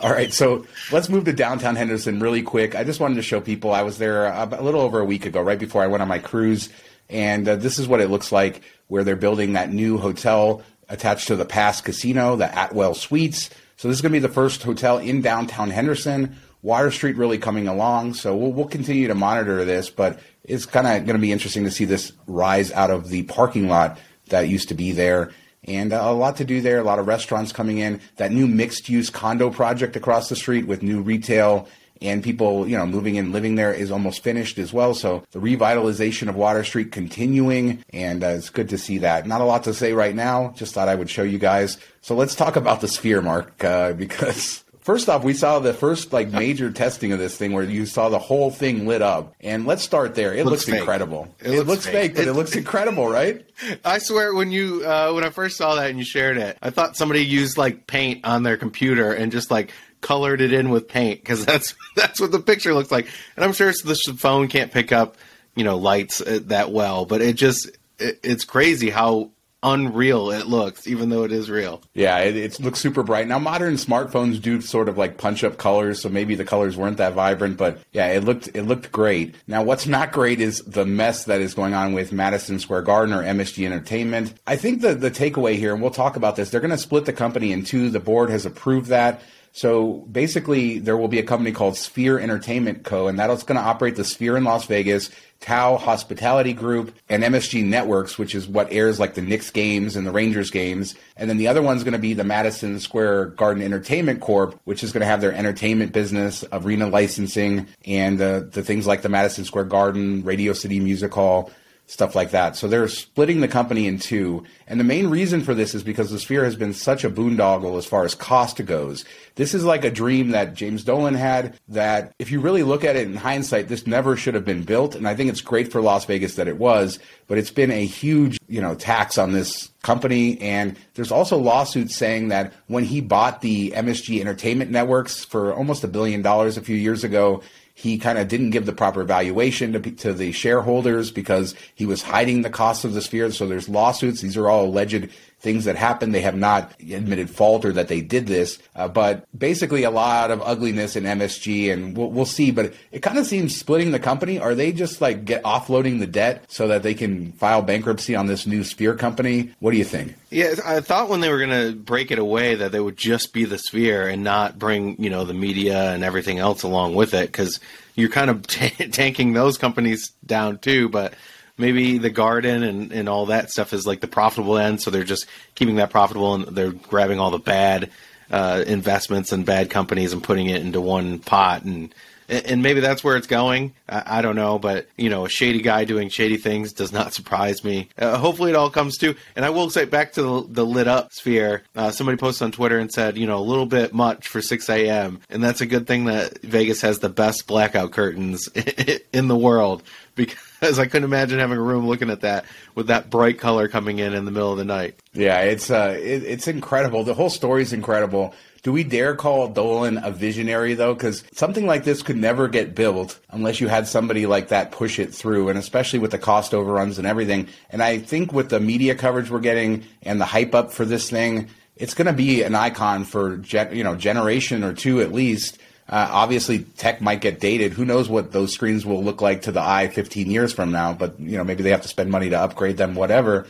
All 0.00 0.10
right, 0.12 0.32
so 0.32 0.64
let's 0.92 1.08
move 1.08 1.24
to 1.24 1.32
downtown 1.32 1.76
Henderson 1.76 2.20
really 2.20 2.42
quick. 2.42 2.74
I 2.74 2.84
just 2.84 3.00
wanted 3.00 3.16
to 3.16 3.22
show 3.22 3.40
people 3.40 3.72
I 3.72 3.82
was 3.82 3.98
there 3.98 4.26
a, 4.26 4.48
a 4.58 4.62
little 4.62 4.80
over 4.80 5.00
a 5.00 5.04
week 5.04 5.26
ago, 5.26 5.42
right 5.42 5.58
before 5.58 5.82
I 5.82 5.88
went 5.88 6.02
on 6.02 6.08
my 6.08 6.18
cruise, 6.20 6.68
and 7.08 7.48
uh, 7.48 7.56
this 7.56 7.78
is 7.78 7.88
what 7.88 8.00
it 8.00 8.08
looks 8.08 8.30
like 8.32 8.62
where 8.86 9.02
they're 9.04 9.16
building 9.16 9.54
that 9.54 9.72
new 9.72 9.98
hotel 9.98 10.62
attached 10.88 11.28
to 11.28 11.36
the 11.36 11.44
Pass 11.44 11.80
Casino, 11.80 12.36
the 12.36 12.46
Atwell 12.58 12.94
Suites. 12.94 13.50
So 13.76 13.88
this 13.88 13.96
is 13.96 14.02
going 14.02 14.12
to 14.12 14.16
be 14.16 14.26
the 14.26 14.32
first 14.32 14.62
hotel 14.62 14.98
in 14.98 15.20
downtown 15.22 15.70
Henderson. 15.70 16.36
Water 16.62 16.90
Street 16.90 17.16
really 17.16 17.38
coming 17.38 17.68
along, 17.68 18.14
so 18.14 18.36
we'll, 18.36 18.52
we'll 18.52 18.66
continue 18.66 19.08
to 19.08 19.14
monitor 19.14 19.64
this, 19.64 19.90
but 19.90 20.20
it's 20.44 20.66
kind 20.66 20.86
of 20.86 21.06
going 21.06 21.16
to 21.16 21.20
be 21.20 21.32
interesting 21.32 21.64
to 21.64 21.70
see 21.70 21.84
this 21.84 22.12
rise 22.26 22.70
out 22.72 22.90
of 22.90 23.08
the 23.08 23.22
parking 23.24 23.68
lot 23.68 23.98
that 24.28 24.48
used 24.48 24.68
to 24.68 24.74
be 24.74 24.92
there. 24.92 25.32
and 25.64 25.92
uh, 25.92 26.00
a 26.02 26.12
lot 26.12 26.36
to 26.36 26.44
do 26.44 26.60
there. 26.60 26.78
A 26.78 26.84
lot 26.84 26.98
of 26.98 27.06
restaurants 27.06 27.52
coming 27.52 27.78
in. 27.78 28.00
That 28.16 28.32
new 28.32 28.46
mixed 28.46 28.88
use 28.88 29.10
condo 29.10 29.50
project 29.50 29.96
across 29.96 30.28
the 30.28 30.36
street 30.36 30.66
with 30.66 30.82
new 30.82 31.00
retail 31.02 31.68
and 32.02 32.22
people, 32.24 32.66
you 32.66 32.76
know, 32.78 32.86
moving 32.86 33.16
in, 33.16 33.30
living 33.32 33.56
there 33.56 33.74
is 33.74 33.90
almost 33.90 34.22
finished 34.22 34.58
as 34.58 34.72
well. 34.72 34.94
So 34.94 35.24
the 35.32 35.38
revitalization 35.38 36.28
of 36.28 36.34
Water 36.34 36.64
Street 36.64 36.92
continuing, 36.92 37.84
and 37.92 38.24
uh, 38.24 38.28
it's 38.28 38.48
good 38.48 38.70
to 38.70 38.78
see 38.78 38.98
that. 38.98 39.26
Not 39.26 39.42
a 39.42 39.44
lot 39.44 39.64
to 39.64 39.74
say 39.74 39.92
right 39.92 40.14
now. 40.14 40.54
Just 40.56 40.72
thought 40.72 40.88
I 40.88 40.94
would 40.94 41.10
show 41.10 41.22
you 41.22 41.38
guys. 41.38 41.76
So 42.00 42.14
let's 42.14 42.34
talk 42.34 42.56
about 42.56 42.80
the 42.80 42.88
Sphere, 42.88 43.20
Mark, 43.20 43.62
uh, 43.62 43.92
because 44.04 44.64
First 44.90 45.08
off, 45.08 45.22
we 45.22 45.34
saw 45.34 45.60
the 45.60 45.72
first 45.72 46.12
like 46.12 46.30
major 46.30 46.72
testing 46.72 47.12
of 47.12 47.20
this 47.20 47.36
thing 47.36 47.52
where 47.52 47.62
you 47.62 47.86
saw 47.86 48.08
the 48.08 48.18
whole 48.18 48.50
thing 48.50 48.88
lit 48.88 49.02
up. 49.02 49.36
And 49.38 49.64
let's 49.64 49.84
start 49.84 50.16
there. 50.16 50.34
It 50.34 50.44
looks, 50.44 50.66
looks 50.66 50.80
incredible. 50.80 51.32
It, 51.38 51.46
it 51.46 51.50
looks, 51.58 51.68
looks, 51.68 51.86
fake, 51.86 52.16
but 52.16 52.22
it, 52.22 52.28
it, 52.30 52.32
looks 52.32 52.56
incredible, 52.56 53.06
right? 53.08 53.48
I 53.84 53.98
swear 53.98 54.34
when 54.34 54.50
you 54.50 54.84
uh, 54.84 55.12
when 55.12 55.22
I 55.22 55.30
first 55.30 55.58
saw 55.58 55.76
that 55.76 55.90
and 55.90 55.98
you 56.00 56.04
shared 56.04 56.38
it, 56.38 56.58
I 56.60 56.70
thought 56.70 56.96
somebody 56.96 57.24
used 57.24 57.56
like 57.56 57.86
paint 57.86 58.24
on 58.24 58.42
their 58.42 58.56
computer 58.56 59.12
and 59.12 59.30
just 59.30 59.48
like 59.48 59.72
colored 60.00 60.40
it 60.40 60.52
in 60.52 60.70
with 60.70 60.88
paint 60.88 61.20
because 61.20 61.46
that's 61.46 61.76
that's 61.94 62.20
what 62.20 62.32
the 62.32 62.40
picture 62.40 62.74
looks 62.74 62.90
like. 62.90 63.06
And 63.36 63.44
I'm 63.44 63.52
sure 63.52 63.70
the 63.70 63.94
phone 64.18 64.48
can't 64.48 64.72
pick 64.72 64.90
up, 64.90 65.18
you 65.54 65.62
know, 65.62 65.76
lights 65.76 66.20
uh, 66.20 66.40
that 66.46 66.72
well, 66.72 67.04
but 67.04 67.22
it 67.22 67.36
just 67.36 67.70
it, 68.00 68.18
it's 68.24 68.44
crazy 68.44 68.90
how 68.90 69.30
unreal 69.62 70.30
it 70.30 70.46
looks, 70.46 70.86
even 70.86 71.08
though 71.08 71.24
it 71.24 71.32
is 71.32 71.50
real. 71.50 71.82
Yeah, 71.94 72.18
it, 72.18 72.36
it, 72.36 72.60
looks 72.60 72.78
super 72.78 73.02
bright. 73.02 73.28
Now, 73.28 73.38
modern 73.38 73.74
smartphones 73.74 74.40
do 74.40 74.60
sort 74.60 74.88
of 74.88 74.96
like 74.96 75.18
punch 75.18 75.44
up 75.44 75.58
colors, 75.58 76.00
so 76.00 76.08
maybe 76.08 76.34
the 76.34 76.44
colors 76.44 76.76
weren't 76.76 76.96
that 76.96 77.12
vibrant, 77.12 77.56
but 77.56 77.78
yeah, 77.92 78.08
it 78.08 78.24
looked 78.24 78.48
it 78.54 78.62
looked 78.62 78.90
great. 78.92 79.34
Now, 79.46 79.62
what's 79.62 79.86
not 79.86 80.12
great 80.12 80.40
is 80.40 80.62
the 80.62 80.86
mess 80.86 81.24
that 81.24 81.40
is 81.40 81.54
going 81.54 81.74
on 81.74 81.92
with 81.92 82.12
Madison 82.12 82.58
Square 82.58 82.82
Garden 82.82 83.14
or 83.14 83.22
MSG 83.22 83.66
Entertainment. 83.66 84.34
I 84.46 84.56
think 84.56 84.80
the 84.80 84.94
the 84.94 85.10
takeaway 85.10 85.56
here, 85.56 85.72
and 85.72 85.82
we'll 85.82 85.90
talk 85.90 86.16
about 86.16 86.36
this, 86.36 86.50
they're 86.50 86.60
going 86.60 86.70
to 86.70 86.78
split 86.78 87.04
the 87.04 87.12
company 87.12 87.52
in 87.52 87.64
two. 87.64 87.90
The 87.90 88.00
board 88.00 88.30
has 88.30 88.46
approved 88.46 88.88
that. 88.88 89.20
So 89.52 90.06
basically, 90.10 90.78
there 90.78 90.96
will 90.96 91.08
be 91.08 91.18
a 91.18 91.24
company 91.24 91.52
called 91.52 91.76
Sphere 91.76 92.18
Entertainment 92.18 92.84
Co., 92.84 93.08
and 93.08 93.18
that's 93.18 93.42
going 93.42 93.56
to 93.58 93.66
operate 93.66 93.96
the 93.96 94.04
Sphere 94.04 94.36
in 94.36 94.44
Las 94.44 94.66
Vegas, 94.66 95.10
Tao 95.40 95.76
Hospitality 95.76 96.52
Group, 96.52 96.94
and 97.08 97.24
MSG 97.24 97.64
Networks, 97.64 98.16
which 98.16 98.34
is 98.34 98.46
what 98.46 98.72
airs 98.72 99.00
like 99.00 99.14
the 99.14 99.22
Knicks 99.22 99.50
games 99.50 99.96
and 99.96 100.06
the 100.06 100.12
Rangers 100.12 100.50
games. 100.50 100.94
And 101.16 101.28
then 101.28 101.36
the 101.36 101.48
other 101.48 101.62
one's 101.62 101.82
going 101.82 101.92
to 101.92 101.98
be 101.98 102.14
the 102.14 102.24
Madison 102.24 102.78
Square 102.78 103.26
Garden 103.26 103.62
Entertainment 103.62 104.20
Corp., 104.20 104.60
which 104.64 104.84
is 104.84 104.92
going 104.92 105.00
to 105.00 105.06
have 105.06 105.20
their 105.20 105.32
entertainment 105.32 105.92
business, 105.92 106.44
arena 106.52 106.88
licensing, 106.88 107.66
and 107.86 108.20
uh, 108.20 108.40
the 108.40 108.62
things 108.62 108.86
like 108.86 109.02
the 109.02 109.08
Madison 109.08 109.44
Square 109.44 109.64
Garden, 109.64 110.22
Radio 110.22 110.52
City 110.52 110.78
Music 110.78 111.12
Hall, 111.12 111.50
stuff 111.90 112.14
like 112.14 112.30
that. 112.30 112.54
So 112.54 112.68
they're 112.68 112.86
splitting 112.86 113.40
the 113.40 113.48
company 113.48 113.88
in 113.88 113.98
two. 113.98 114.44
And 114.68 114.78
the 114.78 114.84
main 114.84 115.08
reason 115.08 115.42
for 115.42 115.54
this 115.54 115.74
is 115.74 115.82
because 115.82 116.08
the 116.08 116.20
Sphere 116.20 116.44
has 116.44 116.54
been 116.54 116.72
such 116.72 117.02
a 117.02 117.10
boondoggle 117.10 117.76
as 117.76 117.84
far 117.84 118.04
as 118.04 118.14
cost 118.14 118.64
goes. 118.64 119.04
This 119.34 119.54
is 119.54 119.64
like 119.64 119.84
a 119.84 119.90
dream 119.90 120.30
that 120.30 120.54
James 120.54 120.84
Dolan 120.84 121.14
had 121.14 121.58
that 121.66 122.12
if 122.20 122.30
you 122.30 122.40
really 122.40 122.62
look 122.62 122.84
at 122.84 122.94
it 122.94 123.08
in 123.08 123.16
hindsight, 123.16 123.66
this 123.66 123.88
never 123.88 124.16
should 124.16 124.34
have 124.34 124.44
been 124.44 124.62
built. 124.62 124.94
And 124.94 125.08
I 125.08 125.16
think 125.16 125.30
it's 125.30 125.40
great 125.40 125.72
for 125.72 125.80
Las 125.80 126.04
Vegas 126.04 126.36
that 126.36 126.46
it 126.46 126.58
was, 126.58 127.00
but 127.26 127.38
it's 127.38 127.50
been 127.50 127.72
a 127.72 127.84
huge, 127.84 128.38
you 128.46 128.60
know, 128.60 128.76
tax 128.76 129.18
on 129.18 129.32
this 129.32 129.72
company. 129.82 130.40
And 130.40 130.76
there's 130.94 131.10
also 131.10 131.38
lawsuits 131.38 131.96
saying 131.96 132.28
that 132.28 132.52
when 132.68 132.84
he 132.84 133.00
bought 133.00 133.40
the 133.40 133.72
MSG 133.72 134.20
Entertainment 134.20 134.70
Networks 134.70 135.24
for 135.24 135.52
almost 135.52 135.82
a 135.82 135.88
billion 135.88 136.22
dollars 136.22 136.56
a 136.56 136.62
few 136.62 136.76
years 136.76 137.02
ago, 137.02 137.42
he 137.74 137.98
kind 137.98 138.18
of 138.18 138.28
didn't 138.28 138.50
give 138.50 138.66
the 138.66 138.72
proper 138.72 139.04
valuation 139.04 139.72
to, 139.72 139.80
to 139.80 140.12
the 140.12 140.32
shareholders 140.32 141.10
because 141.10 141.54
he 141.74 141.86
was 141.86 142.02
hiding 142.02 142.42
the 142.42 142.50
cost 142.50 142.84
of 142.84 142.94
the 142.94 143.02
sphere. 143.02 143.30
So 143.30 143.46
there's 143.46 143.68
lawsuits. 143.68 144.20
These 144.20 144.36
are 144.36 144.48
all 144.48 144.66
alleged 144.66 145.08
things 145.40 145.64
that 145.64 145.76
happened. 145.76 146.14
They 146.14 146.20
have 146.20 146.36
not 146.36 146.72
admitted 146.80 147.30
fault 147.30 147.64
or 147.64 147.72
that 147.72 147.88
they 147.88 148.00
did 148.00 148.26
this, 148.26 148.58
uh, 148.76 148.88
but 148.88 149.26
basically 149.36 149.84
a 149.84 149.90
lot 149.90 150.30
of 150.30 150.42
ugliness 150.42 150.96
in 150.96 151.04
MSG, 151.04 151.72
and 151.72 151.96
we'll, 151.96 152.10
we'll 152.10 152.26
see. 152.26 152.50
But 152.50 152.74
it 152.92 153.00
kind 153.00 153.18
of 153.18 153.26
seems 153.26 153.56
splitting 153.56 153.90
the 153.90 153.98
company. 153.98 154.38
Are 154.38 154.54
they 154.54 154.72
just 154.72 155.00
like 155.00 155.24
get 155.24 155.42
offloading 155.42 155.98
the 155.98 156.06
debt 156.06 156.44
so 156.48 156.68
that 156.68 156.82
they 156.82 156.94
can 156.94 157.32
file 157.32 157.62
bankruptcy 157.62 158.14
on 158.14 158.26
this 158.26 158.46
new 158.46 158.62
Sphere 158.62 158.94
company? 158.94 159.50
What 159.60 159.72
do 159.72 159.78
you 159.78 159.84
think? 159.84 160.14
Yeah, 160.30 160.54
I 160.64 160.80
thought 160.80 161.08
when 161.08 161.20
they 161.20 161.30
were 161.30 161.38
going 161.38 161.72
to 161.72 161.76
break 161.76 162.10
it 162.10 162.18
away 162.18 162.54
that 162.54 162.70
they 162.70 162.80
would 162.80 162.96
just 162.96 163.32
be 163.32 163.44
the 163.44 163.58
Sphere 163.58 164.08
and 164.08 164.22
not 164.22 164.58
bring 164.58 165.02
you 165.02 165.10
know 165.10 165.24
the 165.24 165.34
media 165.34 165.92
and 165.92 166.04
everything 166.04 166.38
else 166.38 166.62
along 166.62 166.94
with 166.94 167.14
it 167.14 167.26
because 167.26 167.60
you're 167.94 168.10
kind 168.10 168.30
of 168.30 168.46
t- 168.46 168.68
tanking 168.90 169.32
those 169.32 169.58
companies 169.58 170.12
down 170.24 170.58
too, 170.58 170.88
but 170.88 171.14
maybe 171.60 171.98
the 171.98 172.10
garden 172.10 172.62
and, 172.62 172.92
and 172.92 173.08
all 173.08 173.26
that 173.26 173.50
stuff 173.50 173.72
is 173.72 173.86
like 173.86 174.00
the 174.00 174.08
profitable 174.08 174.58
end, 174.58 174.82
so 174.82 174.90
they're 174.90 175.04
just 175.04 175.26
keeping 175.54 175.76
that 175.76 175.90
profitable 175.90 176.34
and 176.34 176.56
they're 176.56 176.72
grabbing 176.72 177.20
all 177.20 177.30
the 177.30 177.38
bad 177.38 177.90
uh, 178.30 178.64
investments 178.66 179.32
and 179.32 179.44
bad 179.44 179.70
companies 179.70 180.12
and 180.12 180.22
putting 180.22 180.46
it 180.46 180.62
into 180.62 180.80
one 180.80 181.18
pot 181.18 181.64
and 181.64 181.94
and 182.30 182.62
maybe 182.62 182.78
that's 182.78 183.02
where 183.02 183.16
it's 183.16 183.26
going. 183.26 183.74
I, 183.88 184.22
don't 184.22 184.36
know, 184.36 184.58
but 184.58 184.86
you 184.96 185.10
know, 185.10 185.26
a 185.26 185.28
shady 185.28 185.62
guy 185.62 185.84
doing 185.84 186.08
shady 186.08 186.36
things 186.36 186.72
does 186.72 186.92
not 186.92 187.12
surprise 187.14 187.64
me. 187.64 187.88
Uh, 187.98 188.16
hopefully, 188.18 188.52
it 188.52 188.56
all 188.56 188.70
comes 188.70 188.98
to. 188.98 189.16
And 189.34 189.44
I 189.44 189.50
will 189.50 189.68
say 189.68 189.84
back 189.84 190.12
to 190.12 190.22
the, 190.22 190.46
the 190.48 190.66
lit 190.66 190.86
up 190.86 191.12
sphere. 191.12 191.64
Uh, 191.74 191.90
somebody 191.90 192.16
posted 192.16 192.44
on 192.44 192.52
Twitter 192.52 192.78
and 192.78 192.90
said, 192.90 193.18
you 193.18 193.26
know, 193.26 193.38
a 193.38 193.42
little 193.42 193.66
bit 193.66 193.92
much 193.92 194.28
for 194.28 194.40
6 194.40 194.68
a.m. 194.68 195.20
And 195.28 195.42
that's 195.42 195.60
a 195.60 195.66
good 195.66 195.88
thing 195.88 196.04
that 196.04 196.40
Vegas 196.42 196.82
has 196.82 197.00
the 197.00 197.08
best 197.08 197.48
blackout 197.48 197.90
curtains 197.90 198.48
in 199.12 199.26
the 199.26 199.36
world 199.36 199.82
because 200.14 200.38
I 200.62 200.86
couldn't 200.86 201.04
imagine 201.04 201.38
having 201.38 201.58
a 201.58 201.62
room 201.62 201.86
looking 201.86 202.10
at 202.10 202.20
that 202.20 202.44
with 202.74 202.88
that 202.88 203.10
bright 203.10 203.38
color 203.38 203.68
coming 203.68 203.98
in 203.98 204.14
in 204.14 204.24
the 204.24 204.30
middle 204.30 204.52
of 204.52 204.58
the 204.58 204.64
night. 204.64 204.98
Yeah, 205.12 205.40
it's 205.40 205.70
uh, 205.70 205.96
it, 205.98 206.22
it's 206.24 206.48
incredible. 206.48 207.04
The 207.04 207.14
whole 207.14 207.30
story 207.30 207.62
is 207.62 207.72
incredible. 207.72 208.34
Do 208.62 208.72
we 208.72 208.84
dare 208.84 209.16
call 209.16 209.48
Dolan 209.48 209.98
a 210.04 210.10
visionary 210.10 210.74
though? 210.74 210.92
Because 210.92 211.24
something 211.32 211.66
like 211.66 211.84
this 211.84 212.02
could 212.02 212.16
never 212.16 212.46
get 212.46 212.74
built 212.74 213.18
unless 213.30 213.60
you 213.60 213.68
had 213.68 213.86
somebody 213.86 214.26
like 214.26 214.48
that 214.48 214.70
push 214.70 214.98
it 214.98 215.14
through, 215.14 215.48
and 215.48 215.58
especially 215.58 215.98
with 215.98 216.10
the 216.10 216.18
cost 216.18 216.52
overruns 216.52 216.98
and 216.98 217.06
everything. 217.06 217.48
And 217.70 217.82
I 217.82 217.98
think 217.98 218.32
with 218.32 218.50
the 218.50 218.60
media 218.60 218.94
coverage 218.94 219.30
we're 219.30 219.40
getting 219.40 219.84
and 220.02 220.20
the 220.20 220.26
hype 220.26 220.54
up 220.54 220.72
for 220.72 220.84
this 220.84 221.08
thing, 221.08 221.48
it's 221.76 221.94
going 221.94 222.06
to 222.06 222.12
be 222.12 222.42
an 222.42 222.54
icon 222.54 223.04
for 223.04 223.40
you 223.72 223.82
know 223.82 223.96
generation 223.96 224.62
or 224.62 224.74
two 224.74 225.00
at 225.00 225.12
least. 225.12 225.58
Uh, 225.90 226.08
obviously, 226.08 226.60
tech 226.60 227.00
might 227.00 227.20
get 227.20 227.40
dated. 227.40 227.72
Who 227.72 227.84
knows 227.84 228.08
what 228.08 228.30
those 228.30 228.52
screens 228.52 228.86
will 228.86 229.02
look 229.02 229.20
like 229.20 229.42
to 229.42 229.52
the 229.52 229.60
eye 229.60 229.88
15 229.88 230.30
years 230.30 230.52
from 230.52 230.70
now? 230.70 230.92
But 230.94 231.18
you 231.18 231.36
know, 231.36 231.42
maybe 231.42 231.64
they 231.64 231.70
have 231.70 231.82
to 231.82 231.88
spend 231.88 232.12
money 232.12 232.30
to 232.30 232.38
upgrade 232.38 232.76
them, 232.76 232.94
whatever. 232.94 233.48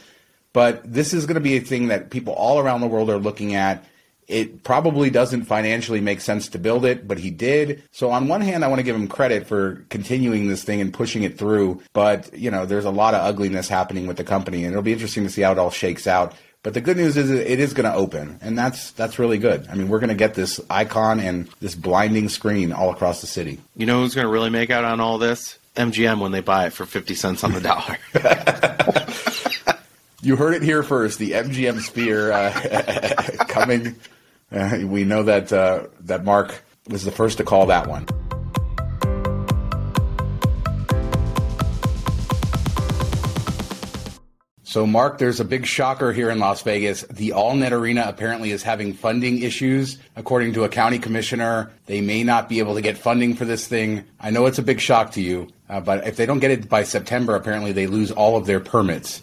But 0.55 0.90
this 0.90 1.12
is 1.12 1.26
going 1.26 1.35
to 1.35 1.40
be 1.40 1.59
a 1.59 1.61
thing 1.61 1.88
that 1.88 2.09
people 2.09 2.33
all 2.33 2.59
around 2.59 2.81
the 2.81 2.87
world 2.87 3.11
are 3.11 3.18
looking 3.18 3.55
at. 3.55 3.85
It 4.26 4.62
probably 4.62 5.11
doesn't 5.11 5.44
financially 5.44 6.00
make 6.00 6.20
sense 6.20 6.48
to 6.50 6.59
build 6.59 6.85
it, 6.85 7.07
but 7.07 7.18
he 7.18 7.31
did. 7.31 7.83
So 7.90 8.11
on 8.11 8.26
one 8.26 8.40
hand, 8.40 8.64
I 8.64 8.68
want 8.68 8.79
to 8.79 8.85
give 8.85 8.96
him 8.96 9.09
credit 9.09 9.46
for 9.46 9.85
continuing 9.90 10.48
this 10.48 10.64
thing 10.64 10.81
and 10.81 10.94
pushing 10.94 11.24
it 11.24 11.37
through. 11.37 11.83
But 11.92 12.33
you 12.37 12.50
know, 12.50 12.64
there's 12.64 12.87
a 12.87 12.90
lot 12.90 13.12
of 13.12 13.20
ugliness 13.20 13.68
happening 13.68 14.07
with 14.07 14.16
the 14.16 14.24
company, 14.24 14.64
and 14.64 14.72
it'll 14.72 14.83
be 14.83 14.92
interesting 14.92 15.24
to 15.24 15.31
see 15.31 15.42
how 15.42 15.53
it 15.53 15.59
all 15.59 15.70
shakes 15.70 16.07
out. 16.07 16.35
But 16.62 16.75
the 16.75 16.83
good 16.83 16.99
news 16.99 17.16
is 17.16 17.31
it 17.31 17.59
is 17.59 17.73
going 17.73 17.90
to 17.90 17.94
open, 17.94 18.38
and 18.42 18.59
that's 18.59 18.90
that's 18.90 19.18
really 19.18 19.38
good. 19.38 19.66
I 19.68 19.75
mean, 19.75 19.88
we're 19.88 19.99
going 19.99 20.09
to 20.09 20.14
get 20.14 20.35
this 20.35 20.61
icon 20.68 21.18
and 21.18 21.49
this 21.61 21.75
blinding 21.75 22.29
screen 22.29 22.73
all 22.73 22.90
across 22.90 23.23
the 23.23 23.27
city. 23.27 23.61
You 23.77 23.87
know 23.87 24.03
who's 24.03 24.14
going 24.14 24.27
to 24.27 24.31
really 24.31 24.51
make 24.51 24.68
out 24.68 24.85
on 24.85 25.01
all 25.01 25.16
this? 25.16 25.59
MGM 25.77 26.20
when 26.20 26.33
they 26.33 26.40
buy 26.40 26.66
it 26.66 26.75
for 26.75 26.85
fifty 26.85 27.14
cents 27.14 27.44
on 27.44 27.53
the 27.53 27.61
dollar. 27.62 27.96
you 30.20 30.37
heard 30.37 30.53
it 30.53 30.62
here 30.62 30.83
first. 30.83 31.18
The 31.18 31.33
MGM 31.33 31.81
Sphere 31.81 32.31
uh, 32.31 33.44
coming. 33.49 33.96
Uh, 34.53 34.81
we 34.85 35.05
know 35.05 35.23
that 35.23 35.53
uh, 35.53 35.87
that 36.01 36.25
Mark 36.25 36.62
was 36.88 37.05
the 37.05 37.12
first 37.12 37.38
to 37.38 37.44
call 37.44 37.66
that 37.66 37.87
one. 37.87 38.07
So, 44.70 44.87
Mark, 44.87 45.18
there's 45.18 45.40
a 45.40 45.44
big 45.44 45.66
shocker 45.66 46.12
here 46.12 46.30
in 46.30 46.38
Las 46.38 46.62
Vegas. 46.62 47.02
The 47.11 47.30
AllNet 47.30 47.72
Arena 47.72 48.04
apparently 48.06 48.52
is 48.52 48.62
having 48.62 48.92
funding 48.92 49.42
issues. 49.42 49.98
According 50.14 50.52
to 50.52 50.62
a 50.62 50.68
county 50.68 51.00
commissioner, 51.00 51.72
they 51.87 52.00
may 52.00 52.22
not 52.22 52.48
be 52.48 52.61
able 52.61 52.76
to 52.76 52.80
get 52.80 52.96
funding 52.96 53.35
for 53.35 53.44
this 53.44 53.66
thing. 53.66 54.04
I 54.20 54.30
know 54.30 54.46
it's 54.46 54.61
a 54.61 54.62
big 54.62 54.78
shock 54.78 55.11
to 55.14 55.20
you, 55.20 55.48
uh, 55.68 55.80
but 55.80 56.06
if 56.06 56.14
they 56.14 56.24
don't 56.24 56.38
get 56.38 56.52
it 56.52 56.68
by 56.68 56.85
September, 56.85 57.35
apparently 57.35 57.72
they 57.72 57.88
lose 57.88 58.12
all 58.12 58.37
of 58.37 58.46
their 58.46 58.61
permits. 58.61 59.22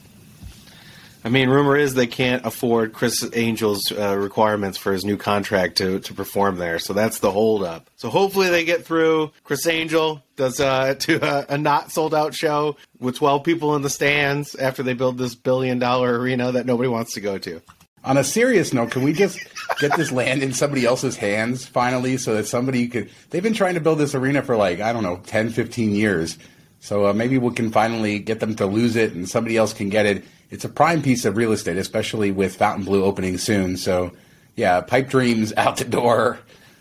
I 1.27 1.29
mean, 1.29 1.49
rumor 1.49 1.75
is 1.75 1.93
they 1.93 2.07
can't 2.07 2.45
afford 2.45 2.93
Criss 2.93 3.21
Angel's 3.21 3.91
uh, 3.91 4.15
requirements 4.15 4.77
for 4.77 4.93
his 4.93 5.03
new 5.03 5.17
contract 5.17 5.75
to, 5.79 5.99
to 5.99 6.13
perform 6.13 6.55
there, 6.55 6.79
so 6.79 6.93
that's 6.93 7.19
the 7.19 7.31
holdup. 7.31 7.89
So 7.97 8.09
hopefully 8.09 8.49
they 8.49 8.63
get 8.63 8.85
through. 8.85 9.33
Chris 9.43 9.67
Angel 9.67 10.23
does 10.37 10.61
uh, 10.61 10.93
to 10.99 11.53
a, 11.53 11.57
not 11.57 11.91
sold 11.91 12.15
out 12.15 12.33
show 12.33 12.77
with 13.01 13.17
twelve 13.17 13.43
people 13.43 13.75
in 13.75 13.81
the 13.81 13.89
stands 13.89 14.55
after 14.55 14.83
they 14.83 14.93
build 14.93 15.17
this 15.17 15.35
billion 15.35 15.79
dollar 15.79 16.17
arena 16.17 16.53
that 16.53 16.65
nobody 16.65 16.87
wants 16.87 17.15
to 17.15 17.19
go 17.19 17.37
to. 17.39 17.61
On 18.05 18.15
a 18.15 18.23
serious 18.23 18.71
note, 18.71 18.91
can 18.91 19.03
we 19.03 19.11
just 19.11 19.37
get 19.79 19.97
this 19.97 20.13
land 20.13 20.43
in 20.43 20.53
somebody 20.53 20.85
else's 20.85 21.17
hands 21.17 21.65
finally 21.65 22.15
so 22.15 22.35
that 22.35 22.47
somebody 22.47 22.87
could. 22.87 23.09
They've 23.31 23.43
been 23.43 23.53
trying 23.53 23.73
to 23.73 23.81
build 23.81 23.99
this 23.99 24.15
arena 24.15 24.43
for 24.43 24.55
like, 24.55 24.79
I 24.79 24.93
don't 24.93 25.03
know, 25.03 25.17
10, 25.25 25.49
15 25.49 25.91
years. 25.91 26.37
So 26.79 27.07
uh, 27.07 27.13
maybe 27.13 27.37
we 27.37 27.53
can 27.53 27.69
finally 27.69 28.19
get 28.19 28.39
them 28.39 28.55
to 28.55 28.65
lose 28.65 28.95
it 28.95 29.11
and 29.11 29.27
somebody 29.27 29.57
else 29.57 29.73
can 29.73 29.89
get 29.89 30.05
it 30.05 30.23
it's 30.49 30.65
a 30.65 30.69
prime 30.69 31.01
piece 31.01 31.25
of 31.25 31.37
real 31.37 31.51
estate, 31.51 31.77
especially 31.77 32.31
with 32.31 32.55
Fontainebleau 32.55 33.03
opening 33.03 33.37
soon. 33.37 33.77
So, 33.77 34.11
yeah, 34.55 34.81
pipe 34.81 35.09
dreams 35.09 35.53
out 35.57 35.77
the 35.77 35.85
door. 35.85 36.39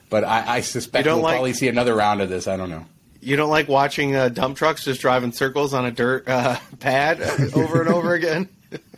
But 0.09 0.25
I, 0.25 0.57
I 0.57 0.61
suspect 0.61 1.07
we'll 1.07 1.19
like, 1.19 1.35
probably 1.35 1.53
see 1.53 1.69
another 1.69 1.95
round 1.95 2.21
of 2.21 2.29
this. 2.29 2.47
I 2.47 2.57
don't 2.57 2.71
know. 2.71 2.87
You 3.21 3.35
don't 3.35 3.51
like 3.51 3.67
watching 3.67 4.15
uh, 4.15 4.29
dump 4.29 4.57
trucks 4.57 4.85
just 4.85 5.01
driving 5.01 5.33
circles 5.33 5.75
on 5.75 5.85
a 5.85 5.91
dirt 5.91 6.29
uh, 6.29 6.59
pad 6.79 7.21
over 7.55 7.81
and 7.81 7.93
over 7.93 8.15
again? 8.15 8.49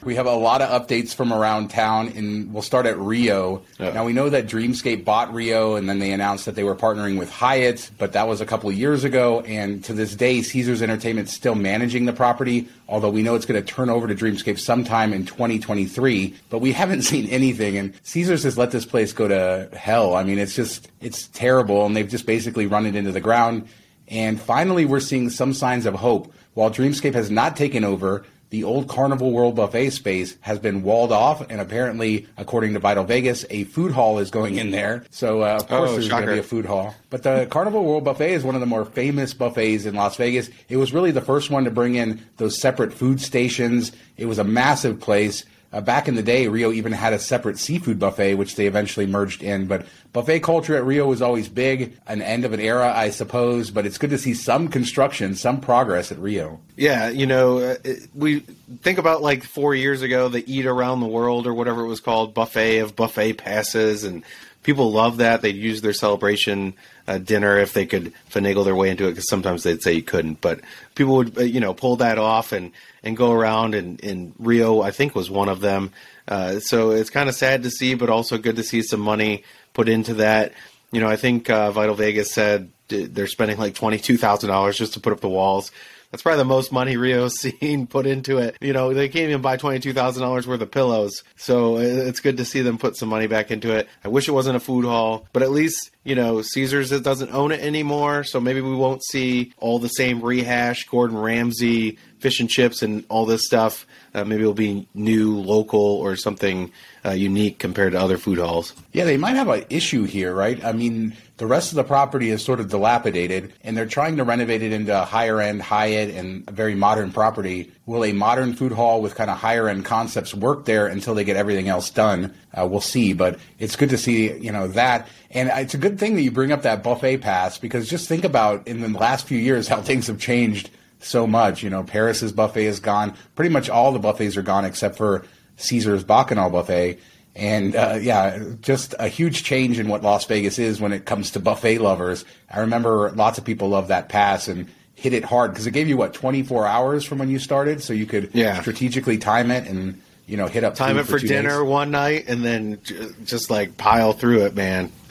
We 0.09 0.15
have 0.15 0.25
a 0.25 0.33
lot 0.33 0.63
of 0.63 0.71
updates 0.71 1.15
from 1.15 1.35
around 1.35 1.69
town, 1.69 2.15
and 2.17 2.51
we'll 2.51 2.63
start 2.63 2.87
at 2.87 2.99
Rio. 2.99 3.61
Yeah. 3.79 3.91
Now, 3.91 4.07
we 4.07 4.15
know 4.15 4.31
that 4.31 4.47
Dreamscape 4.47 5.05
bought 5.05 5.35
Rio, 5.35 5.77
and 5.77 5.87
then 5.87 5.99
they 5.99 6.13
announced 6.13 6.47
that 6.47 6.55
they 6.55 6.65
were 6.65 6.75
partnering 6.75 7.19
with 7.19 7.31
Hyatt, 7.31 7.91
but 7.99 8.15
that 8.15 8.27
was 8.27 8.41
a 8.41 8.47
couple 8.47 8.71
of 8.71 8.75
years 8.75 9.05
ago. 9.05 9.43
And 9.43 9.85
to 9.85 9.93
this 9.93 10.17
day, 10.17 10.41
Caesars 10.41 10.81
Entertainment's 10.81 11.35
still 11.35 11.55
managing 11.55 12.07
the 12.07 12.15
property, 12.15 12.71
although 12.89 13.11
we 13.11 13.23
know 13.23 13.35
it's 13.35 13.45
going 13.45 13.63
to 13.63 13.75
turn 13.75 13.91
over 13.91 14.09
to 14.09 14.15
Dreamscape 14.15 14.59
sometime 14.59 15.13
in 15.13 15.27
2023. 15.27 16.35
But 16.49 16.61
we 16.61 16.73
haven't 16.83 17.03
seen 17.03 17.27
anything, 17.27 17.77
and 17.77 17.93
Caesars 18.05 18.45
has 18.45 18.57
let 18.57 18.71
this 18.71 18.87
place 18.87 19.13
go 19.13 19.29
to 19.29 19.69
hell. 19.77 20.15
I 20.15 20.25
mean, 20.25 20.39
it's 20.39 20.55
just, 20.55 20.91
it's 21.03 21.27
terrible, 21.29 21.85
and 21.85 21.95
they've 21.95 22.09
just 22.09 22.25
basically 22.25 22.67
run 22.67 22.87
it 22.87 22.97
into 22.97 23.13
the 23.13 23.21
ground. 23.21 23.69
And 24.11 24.41
finally, 24.41 24.87
we're 24.87 25.01
seeing 25.01 25.29
some 25.29 25.53
signs 25.53 25.85
of 25.85 25.97
hope. 25.97 26.33
While 26.55 26.71
Dreamscape 26.71 27.13
has 27.13 27.31
not 27.31 27.59
taken 27.59 27.85
over, 27.85 28.25
the 28.51 28.65
old 28.65 28.89
Carnival 28.89 29.31
World 29.31 29.57
buffet 29.57 29.91
space 29.91 30.37
has 30.41 30.59
been 30.59 30.83
walled 30.83 31.13
off, 31.13 31.49
and 31.51 31.61
apparently, 31.61 32.27
according 32.37 32.75
to 32.75 32.79
Vital 32.79 33.05
Vegas, 33.05 33.45
a 33.51 33.65
food 33.65 33.93
hall 33.93 34.19
is 34.19 34.31
going 34.31 34.57
in 34.57 34.71
there. 34.71 35.05
So, 35.11 35.43
uh, 35.43 35.57
of 35.57 35.69
course, 35.69 35.91
oh, 35.91 35.93
there's 35.93 36.09
going 36.09 36.27
to 36.27 36.33
be 36.33 36.39
a 36.39 36.43
food 36.43 36.65
hall. 36.65 36.95
But 37.11 37.23
the 37.23 37.47
Carnival 37.51 37.85
World 37.85 38.05
buffet 38.05 38.33
is 38.33 38.45
one 38.45 38.55
of 38.55 38.61
the 38.61 38.67
more 38.67 38.85
famous 38.85 39.35
buffets 39.35 39.85
in 39.85 39.95
Las 39.95 40.17
Vegas. 40.17 40.51
It 40.69 40.77
was 40.77 40.93
really 40.93 41.11
the 41.11 41.21
first 41.21 41.51
one 41.51 41.65
to 41.65 41.71
bring 41.71 41.95
in 41.95 42.25
those 42.39 42.59
separate 42.59 42.93
food 42.93 43.21
stations. 43.21 43.93
It 44.17 44.27
was 44.27 44.39
a 44.39 44.45
massive 44.45 45.01
place. 45.01 45.45
Uh, 45.71 45.83
back 45.83 46.09
in 46.09 46.15
the 46.15 46.23
day, 46.23 46.49
Rio 46.49 46.73
even 46.73 46.93
had 46.93 47.13
a 47.13 47.19
separate 47.19 47.59
seafood 47.59 47.99
buffet, 47.99 48.37
which 48.37 48.57
they 48.57 48.67
eventually 48.67 49.07
merged 49.07 49.43
in. 49.43 49.67
But 49.67 49.87
buffet 50.15 50.41
culture 50.41 50.75
at 50.77 50.85
Rio 50.85 51.07
was 51.07 51.21
always 51.21 51.49
big, 51.49 51.99
an 52.07 52.23
end 52.23 52.47
of 52.47 52.55
an 52.55 52.61
era, 52.61 52.91
I 52.95 53.11
suppose. 53.11 53.71
But 53.71 53.85
it's 53.85 53.99
good 53.99 54.11
to 54.11 54.19
see 54.19 54.33
some 54.33 54.69
construction, 54.69 55.35
some 55.35 55.61
progress 55.61 56.11
at 56.11 56.19
Rio. 56.19 56.61
Yeah, 56.77 57.11
you 57.11 57.27
know, 57.27 57.59
uh, 57.59 57.77
we 58.15 58.41
think 58.81 58.99
about 58.99 59.21
like 59.21 59.45
four 59.45 59.75
years 59.75 60.01
ago, 60.01 60.29
the 60.29 60.43
Eat 60.51 60.65
Around 60.65 61.01
the 61.01 61.07
World 61.07 61.47
or 61.47 61.53
whatever 61.53 61.83
it 61.83 61.89
was 61.89 62.01
called, 62.01 62.33
buffet 62.33 62.79
of 62.79 62.97
buffet 62.97 63.35
passes, 63.35 64.05
and 64.05 64.25
people 64.69 64.93
love 64.93 65.17
that. 65.17 65.41
They'd 65.41 65.57
use 65.57 65.81
their 65.81 65.95
celebration 65.95 66.75
uh, 67.07 67.17
dinner 67.17 67.57
if 67.57 67.73
they 67.73 67.87
could 67.87 68.13
finagle 68.31 68.67
their 68.67 68.77
way 68.77 68.91
into 68.91 69.07
it, 69.07 69.13
because 69.13 69.31
sometimes 69.31 69.63
they'd 69.63 69.81
say 69.81 69.95
you 69.95 70.03
couldn't. 70.03 70.43
But 70.43 70.61
people 70.95 71.17
would, 71.17 71.39
uh, 71.39 71.41
you 71.41 71.59
know, 71.59 71.73
pull 71.73 71.97
that 71.97 72.19
off 72.19 72.53
and 72.53 72.73
and 73.03 73.17
go 73.17 73.33
around. 73.33 73.75
And, 73.75 74.35
Rio, 74.39 74.83
I 74.83 74.91
think, 74.91 75.15
was 75.15 75.31
one 75.31 75.49
of 75.49 75.63
them. 75.63 75.91
Uh, 76.29 76.61
so 76.61 76.91
it's 76.91 77.09
kind 77.09 77.31
of 77.31 77.35
sad 77.35 77.63
to 77.63 77.71
see, 77.71 77.95
but 77.95 78.11
also 78.11 78.37
good 78.37 78.57
to 78.57 78.63
see 78.63 78.83
some 78.83 79.01
money 79.01 79.43
put 79.73 79.89
into 79.89 80.13
that. 80.15 80.53
You 80.93 81.01
know, 81.01 81.09
I 81.09 81.17
think 81.17 81.49
uh, 81.49 81.71
Vital 81.71 81.95
Vegas 81.95 82.31
said 82.31 82.71
they're 82.89 83.27
spending 83.27 83.57
like 83.57 83.75
twenty 83.75 83.99
two 83.99 84.19
thousand 84.19 84.51
dollars 84.51 84.77
just 84.77 84.93
to 84.93 85.01
put 85.01 85.15
up 85.15 85.21
the 85.21 85.31
walls. 85.31 85.73
That's 86.11 86.23
probably 86.23 86.39
the 86.39 86.45
most 86.45 86.73
money 86.73 86.97
Rio's 86.97 87.39
seen 87.41 87.87
put 87.87 88.07
into 88.07 88.39
it. 88.39 88.57
You 88.61 88.73
know, 88.73 88.95
they 88.95 89.09
can't 89.09 89.29
even 89.29 89.43
buy 89.43 89.57
twenty 89.57 89.81
two 89.81 89.93
thousand 89.93 90.23
dollars 90.23 90.47
worth 90.47 90.61
of 90.63 90.71
pillows, 90.71 91.23
so 91.37 91.77
uh, 91.77 91.81
it's 91.81 92.21
good 92.21 92.39
to 92.39 92.45
see 92.45 92.63
them 92.63 92.79
put 92.79 92.97
some 92.97 93.09
money 93.09 93.27
back 93.27 93.51
into 93.51 93.77
it. 93.77 93.89
I 94.05 94.09
wish 94.09 94.29
it 94.29 94.33
wasn't 94.33 94.57
a 94.57 94.61
food 94.61 94.85
hall, 94.85 95.27
but 95.33 95.43
at 95.43 95.51
least 95.51 95.91
you 96.09 96.15
know 96.15 96.41
Caesars 96.41 96.89
doesn't 97.03 97.33
own 97.35 97.53
it 97.53 97.61
anymore, 97.61 98.25
so 98.25 98.41
maybe 98.41 98.63
we 98.63 98.75
won't 98.75 99.05
see 99.05 99.53
all 99.59 99.79
the 99.79 99.89
same 99.89 100.23
rehash 100.23 100.87
Gordon 100.89 101.19
Ramsay 101.19 101.99
fish 102.19 102.41
and 102.41 102.49
chips 102.49 102.83
and 102.83 103.05
all 103.11 103.27
this 103.27 103.45
stuff. 103.45 103.87
Uh, 104.15 104.25
maybe 104.25 104.41
it'll 104.41 104.55
be 104.55 104.89
new, 104.95 105.37
local, 105.39 105.81
or 105.81 106.17
something 106.17 106.73
uh, 107.05 107.11
unique 107.11 107.59
compared 107.59 107.93
to 107.93 108.01
other 108.01 108.17
food 108.17 108.39
halls. 108.39 108.75
Yeah, 108.93 109.05
they 109.05 109.19
might 109.19 109.37
have 109.37 109.49
an 109.49 109.67
issue 109.69 110.05
here, 110.05 110.35
right? 110.35 110.65
I 110.65 110.73
mean, 110.73 111.15
the 111.37 111.47
rest 111.47 111.73
of 111.73 111.77
the 111.77 111.85
property 111.85 112.31
is 112.31 112.43
sort 112.43 112.59
of 112.59 112.71
dilapidated, 112.71 113.53
and 113.63 113.77
they're 113.77 113.87
trying 113.87 114.17
to 114.17 114.25
renovate 114.25 114.63
it 114.63 114.73
into 114.73 114.99
a 114.99 115.05
higher 115.05 115.41
end 115.41 115.63
Hyatt 115.63 116.15
and 116.15 116.49
a 116.49 116.53
very 116.53 116.75
modern 116.75 117.13
property. 117.13 117.71
Will 117.89 118.05
a 118.05 118.13
modern 118.13 118.53
food 118.53 118.73
hall 118.73 119.01
with 119.01 119.15
kind 119.15 119.31
of 119.31 119.39
higher 119.39 119.67
end 119.67 119.87
concepts 119.87 120.35
work 120.35 120.67
there 120.67 120.89
until 120.89 121.15
they 121.15 121.25
get 121.25 121.39
everything 121.39 121.69
else 121.69 121.89
done? 121.89 122.35
Uh, 122.53 122.67
we'll 122.67 122.83
see, 122.83 123.15
but 123.15 123.39
it's 123.59 123.77
good 123.77 123.89
to 123.89 123.97
see 123.97 124.31
you 124.37 124.53
know 124.53 124.69
that, 124.69 125.09
and 125.31 125.49
it's 125.55 125.73
a 125.73 125.79
good 125.79 125.99
thing 125.99 126.15
that 126.15 126.21
you 126.21 126.31
bring 126.31 126.53
up 126.53 126.61
that 126.61 126.83
buffet 126.83 127.17
pass 127.17 127.57
because 127.57 127.89
just 127.89 128.07
think 128.07 128.25
about 128.25 128.69
in 128.69 128.83
the 128.83 128.91
last 128.91 129.27
few 129.27 129.39
years 129.39 129.69
how 129.69 129.81
things 129.89 130.07
have 130.07 130.21
changed 130.21 130.69
so 130.99 131.27
much. 131.27 131.63
You 131.63 131.71
know, 131.71 131.83
Paris's 131.83 132.31
buffet 132.31 132.67
is 132.67 132.79
gone. 132.79 133.15
Pretty 133.35 133.49
much 133.49 133.71
all 133.71 133.91
the 133.91 133.99
buffets 133.99 134.37
are 134.37 134.43
gone 134.43 134.67
except 134.67 134.99
for 134.99 135.25
Caesar's 135.57 136.05
Bacchanal 136.05 136.51
buffet. 136.51 136.99
And 137.35 137.75
uh, 137.75 137.99
yeah, 137.99 138.39
just 138.61 138.97
a 138.99 139.09
huge 139.09 139.45
change 139.45 139.79
in 139.79 139.89
what 139.89 140.03
Las 140.03 140.27
Vegas 140.27 140.59
is 140.59 140.79
when 140.79 140.93
it 140.93 141.07
comes 141.07 141.31
to 141.31 141.41
buffet 141.41 141.79
lovers. 141.79 142.27
I 142.51 142.61
remember 142.61 143.13
lots 143.13 143.39
of 143.39 143.47
people 143.47 143.71
love 143.71 143.89
that 143.89 144.11
pass 144.11 144.47
and 144.47 144.69
hit 144.99 145.13
it 145.13 145.25
hard 145.25 145.53
because 145.53 145.67
it 145.67 145.71
gave 145.71 145.89
you 145.89 145.97
what 145.97 146.13
24 146.13 146.67
hours 146.67 147.05
from 147.05 147.19
when 147.19 147.31
you 147.31 147.39
started, 147.39 147.81
so 147.83 147.93
you 147.93 148.05
could 148.05 148.31
yeah. 148.35 148.61
strategically 148.61 149.17
time 149.17 149.51
it 149.53 149.69
and 149.69 150.03
you 150.27 150.37
know 150.37 150.49
hit 150.49 150.65
up 150.65 150.75
time 150.75 150.99
it 150.99 151.05
for, 151.05 151.19
for 151.19 151.27
dinner 151.27 151.61
days. 151.61 151.69
one 151.69 151.91
night 151.93 152.25
and 152.29 152.45
then 152.45 152.81
just 153.25 153.49
like 153.49 153.77
pile 153.77 154.13
through 154.13 154.45
it, 154.45 154.55
man. 154.55 154.91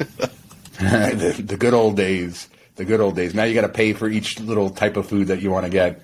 the, 0.77 1.41
the 1.43 1.57
good 1.57 1.73
old 1.73 1.95
days 1.95 2.49
the 2.77 2.85
good 2.85 3.01
old 3.01 3.15
days. 3.15 3.33
Now 3.33 3.43
you 3.43 3.53
got 3.53 3.61
to 3.61 3.69
pay 3.69 3.93
for 3.93 4.07
each 4.07 4.39
little 4.39 4.69
type 4.69 4.97
of 4.97 5.07
food 5.07 5.27
that 5.27 5.41
you 5.41 5.51
want 5.51 5.65
to 5.65 5.71
get. 5.71 6.01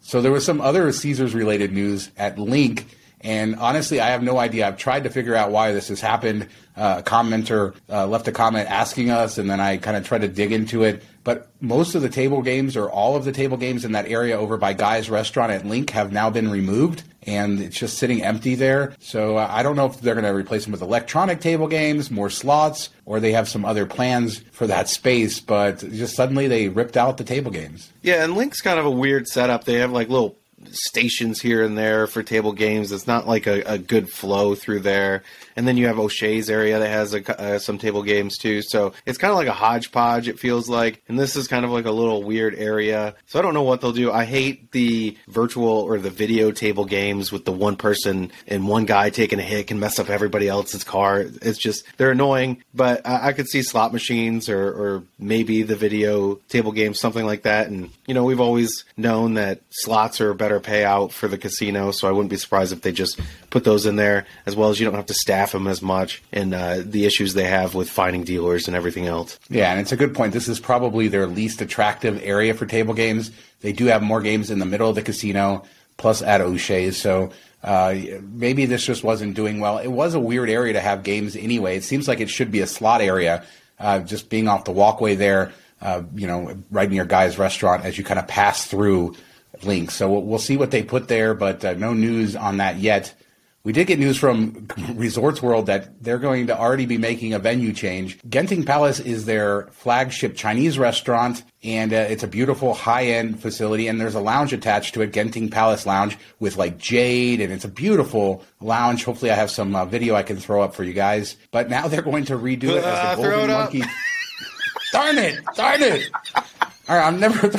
So 0.00 0.22
there 0.22 0.32
was 0.32 0.44
some 0.44 0.60
other 0.60 0.90
Caesars 0.92 1.34
related 1.34 1.72
news 1.72 2.10
at 2.16 2.36
LINQ. 2.36 2.84
And 3.20 3.56
honestly, 3.56 4.00
I 4.00 4.08
have 4.08 4.22
no 4.22 4.38
idea. 4.38 4.66
I've 4.66 4.76
tried 4.76 5.04
to 5.04 5.10
figure 5.10 5.34
out 5.34 5.50
why 5.50 5.72
this 5.72 5.88
has 5.88 6.00
happened. 6.00 6.48
Uh, 6.76 6.96
a 6.98 7.02
commenter 7.02 7.74
uh, 7.88 8.06
left 8.06 8.28
a 8.28 8.32
comment 8.32 8.68
asking 8.70 9.10
us, 9.10 9.38
and 9.38 9.48
then 9.48 9.60
I 9.60 9.78
kind 9.78 9.96
of 9.96 10.06
tried 10.06 10.20
to 10.20 10.28
dig 10.28 10.52
into 10.52 10.82
it. 10.82 11.02
But 11.24 11.48
most 11.60 11.94
of 11.94 12.02
the 12.02 12.08
table 12.08 12.42
games, 12.42 12.76
or 12.76 12.90
all 12.90 13.16
of 13.16 13.24
the 13.24 13.32
table 13.32 13.56
games 13.56 13.84
in 13.84 13.92
that 13.92 14.06
area 14.06 14.38
over 14.38 14.56
by 14.58 14.74
Guy's 14.74 15.08
Restaurant 15.08 15.50
at 15.50 15.64
LINQ, 15.64 15.90
have 15.90 16.12
now 16.12 16.30
been 16.30 16.50
removed 16.50 17.02
and 17.26 17.60
it's 17.60 17.76
just 17.76 17.98
sitting 17.98 18.22
empty 18.22 18.54
there. 18.54 18.94
So 19.00 19.36
uh, 19.36 19.48
I 19.50 19.62
don't 19.62 19.76
know 19.76 19.86
if 19.86 20.00
they're 20.00 20.14
going 20.14 20.24
to 20.24 20.34
replace 20.34 20.64
them 20.64 20.72
with 20.72 20.82
electronic 20.82 21.40
table 21.40 21.66
games, 21.66 22.10
more 22.10 22.30
slots, 22.30 22.90
or 23.04 23.20
they 23.20 23.32
have 23.32 23.48
some 23.48 23.64
other 23.64 23.84
plans 23.84 24.38
for 24.52 24.66
that 24.68 24.88
space. 24.88 25.40
But 25.40 25.78
just 25.78 26.14
suddenly 26.14 26.46
they 26.46 26.68
ripped 26.68 26.96
out 26.96 27.16
the 27.16 27.24
table 27.24 27.50
games. 27.50 27.92
Yeah, 28.02 28.24
and 28.24 28.34
LINQ's 28.34 28.60
kind 28.60 28.78
of 28.78 28.86
a 28.86 28.90
weird 28.90 29.26
setup. 29.26 29.64
They 29.64 29.74
have 29.74 29.90
like 29.90 30.08
little 30.08 30.36
stations 30.72 31.40
here 31.40 31.64
and 31.64 31.76
there 31.76 32.06
for 32.06 32.22
table 32.22 32.52
games. 32.52 32.92
It's 32.92 33.06
not 33.06 33.26
like 33.26 33.46
a, 33.46 33.62
a 33.62 33.78
good 33.78 34.10
flow 34.10 34.54
through 34.54 34.80
there. 34.80 35.22
And 35.56 35.66
then 35.66 35.76
you 35.76 35.86
have 35.86 35.98
O'Shea's 35.98 36.50
area 36.50 36.78
that 36.78 36.88
has 36.88 37.14
a, 37.14 37.40
uh, 37.40 37.58
some 37.58 37.78
table 37.78 38.02
games 38.02 38.36
too. 38.36 38.62
So 38.62 38.92
it's 39.06 39.18
kind 39.18 39.30
of 39.30 39.36
like 39.36 39.48
a 39.48 39.52
hodgepodge, 39.52 40.28
it 40.28 40.38
feels 40.38 40.68
like. 40.68 41.02
And 41.08 41.18
this 41.18 41.34
is 41.34 41.48
kind 41.48 41.64
of 41.64 41.70
like 41.70 41.86
a 41.86 41.90
little 41.90 42.22
weird 42.22 42.54
area. 42.54 43.14
So 43.26 43.38
I 43.38 43.42
don't 43.42 43.54
know 43.54 43.62
what 43.62 43.80
they'll 43.80 43.92
do. 43.92 44.12
I 44.12 44.24
hate 44.24 44.72
the 44.72 45.16
virtual 45.28 45.68
or 45.68 45.98
the 45.98 46.10
video 46.10 46.50
table 46.52 46.84
games 46.84 47.32
with 47.32 47.44
the 47.44 47.52
one 47.52 47.76
person 47.76 48.30
and 48.46 48.68
one 48.68 48.84
guy 48.84 49.10
taking 49.10 49.38
a 49.38 49.42
hit 49.42 49.68
can 49.68 49.80
mess 49.80 49.98
up 49.98 50.10
everybody 50.10 50.48
else's 50.48 50.84
car. 50.84 51.20
It's 51.20 51.58
just, 51.58 51.84
they're 51.96 52.10
annoying. 52.10 52.62
But 52.74 53.06
I, 53.06 53.28
I 53.28 53.32
could 53.32 53.48
see 53.48 53.62
slot 53.62 53.92
machines 53.92 54.48
or, 54.48 54.68
or 54.68 55.02
maybe 55.18 55.62
the 55.62 55.76
video 55.76 56.34
table 56.48 56.72
games, 56.72 57.00
something 57.00 57.24
like 57.24 57.42
that. 57.42 57.68
And, 57.68 57.90
you 58.06 58.14
know, 58.14 58.24
we've 58.24 58.40
always 58.40 58.84
known 58.96 59.34
that 59.34 59.62
slots 59.70 60.20
are 60.20 60.30
a 60.30 60.34
better 60.34 60.60
payout 60.60 61.12
for 61.12 61.28
the 61.28 61.38
casino. 61.38 61.90
So 61.90 62.08
I 62.08 62.10
wouldn't 62.10 62.30
be 62.30 62.36
surprised 62.36 62.72
if 62.72 62.82
they 62.82 62.92
just 62.92 63.18
put 63.56 63.64
those 63.64 63.86
in 63.86 63.96
there 63.96 64.26
as 64.44 64.54
well 64.54 64.68
as 64.68 64.78
you 64.78 64.84
don't 64.84 64.96
have 64.96 65.06
to 65.06 65.14
staff 65.14 65.52
them 65.52 65.66
as 65.66 65.80
much 65.80 66.22
and 66.30 66.52
uh, 66.52 66.76
the 66.84 67.06
issues 67.06 67.32
they 67.32 67.46
have 67.46 67.74
with 67.74 67.88
finding 67.88 68.22
dealers 68.22 68.68
and 68.68 68.76
everything 68.76 69.06
else. 69.06 69.38
Yeah, 69.48 69.70
and 69.70 69.80
it's 69.80 69.92
a 69.92 69.96
good 69.96 70.14
point. 70.14 70.34
This 70.34 70.46
is 70.46 70.60
probably 70.60 71.08
their 71.08 71.26
least 71.26 71.62
attractive 71.62 72.20
area 72.22 72.52
for 72.52 72.66
table 72.66 72.92
games. 72.92 73.30
They 73.60 73.72
do 73.72 73.86
have 73.86 74.02
more 74.02 74.20
games 74.20 74.50
in 74.50 74.58
the 74.58 74.66
middle 74.66 74.90
of 74.90 74.94
the 74.94 75.00
casino, 75.00 75.64
plus 75.96 76.20
at 76.20 76.42
O'Shea's. 76.42 76.98
So 76.98 77.30
uh, 77.64 77.96
maybe 78.20 78.66
this 78.66 78.84
just 78.84 79.02
wasn't 79.02 79.32
doing 79.32 79.58
well. 79.58 79.78
It 79.78 79.88
was 79.88 80.12
a 80.12 80.20
weird 80.20 80.50
area 80.50 80.74
to 80.74 80.80
have 80.80 81.02
games 81.02 81.34
anyway. 81.34 81.78
It 81.78 81.84
seems 81.84 82.06
like 82.06 82.20
it 82.20 82.28
should 82.28 82.52
be 82.52 82.60
a 82.60 82.66
slot 82.66 83.00
area, 83.00 83.42
uh, 83.80 84.00
just 84.00 84.28
being 84.28 84.48
off 84.48 84.64
the 84.64 84.72
walkway 84.72 85.14
there, 85.14 85.54
uh, 85.80 86.02
you 86.14 86.26
know, 86.26 86.58
right 86.70 86.90
near 86.90 87.06
Guy's 87.06 87.38
restaurant 87.38 87.86
as 87.86 87.96
you 87.96 88.04
kind 88.04 88.20
of 88.20 88.28
pass 88.28 88.66
through 88.66 89.16
LINQ. 89.62 89.90
So 89.92 90.10
we'll, 90.10 90.24
we'll 90.24 90.38
see 90.38 90.58
what 90.58 90.70
they 90.70 90.82
put 90.82 91.08
there, 91.08 91.32
but 91.32 91.64
uh, 91.64 91.72
no 91.72 91.94
news 91.94 92.36
on 92.36 92.58
that 92.58 92.76
yet. 92.76 93.14
We 93.66 93.72
did 93.72 93.88
get 93.88 93.98
news 93.98 94.16
from 94.16 94.68
Resorts 94.94 95.42
World 95.42 95.66
that 95.66 96.00
they're 96.00 96.20
going 96.20 96.46
to 96.46 96.56
already 96.56 96.86
be 96.86 96.98
making 96.98 97.34
a 97.34 97.40
venue 97.40 97.72
change. 97.72 98.16
Genting 98.20 98.64
Palace 98.64 99.00
is 99.00 99.24
their 99.24 99.66
flagship 99.72 100.36
Chinese 100.36 100.78
restaurant, 100.78 101.42
and 101.64 101.92
uh, 101.92 101.96
it's 101.96 102.22
a 102.22 102.28
beautiful 102.28 102.74
high-end 102.74 103.42
facility. 103.42 103.88
And 103.88 104.00
there's 104.00 104.14
a 104.14 104.20
lounge 104.20 104.52
attached 104.52 104.94
to 104.94 105.02
it, 105.02 105.10
Genting 105.10 105.50
Palace 105.50 105.84
Lounge, 105.84 106.16
with 106.38 106.56
like 106.56 106.78
jade, 106.78 107.40
and 107.40 107.52
it's 107.52 107.64
a 107.64 107.68
beautiful 107.68 108.44
lounge. 108.60 109.02
Hopefully, 109.02 109.32
I 109.32 109.34
have 109.34 109.50
some 109.50 109.74
uh, 109.74 109.84
video 109.84 110.14
I 110.14 110.22
can 110.22 110.36
throw 110.36 110.62
up 110.62 110.76
for 110.76 110.84
you 110.84 110.92
guys. 110.92 111.36
But 111.50 111.68
now 111.68 111.88
they're 111.88 112.02
going 112.02 112.26
to 112.26 112.38
redo 112.38 112.70
it 112.70 112.84
as 112.84 112.84
the 112.84 112.88
uh, 112.88 113.16
Golden 113.16 113.50
Monkey. 113.50 113.82
darn 114.92 115.18
it! 115.18 115.40
Darn 115.56 115.82
it! 115.82 116.08
All 116.88 116.96
right, 116.96 117.04
I'm 117.04 117.18
never. 117.18 117.50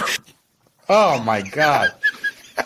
oh 0.88 1.22
my 1.24 1.42
god. 1.42 1.90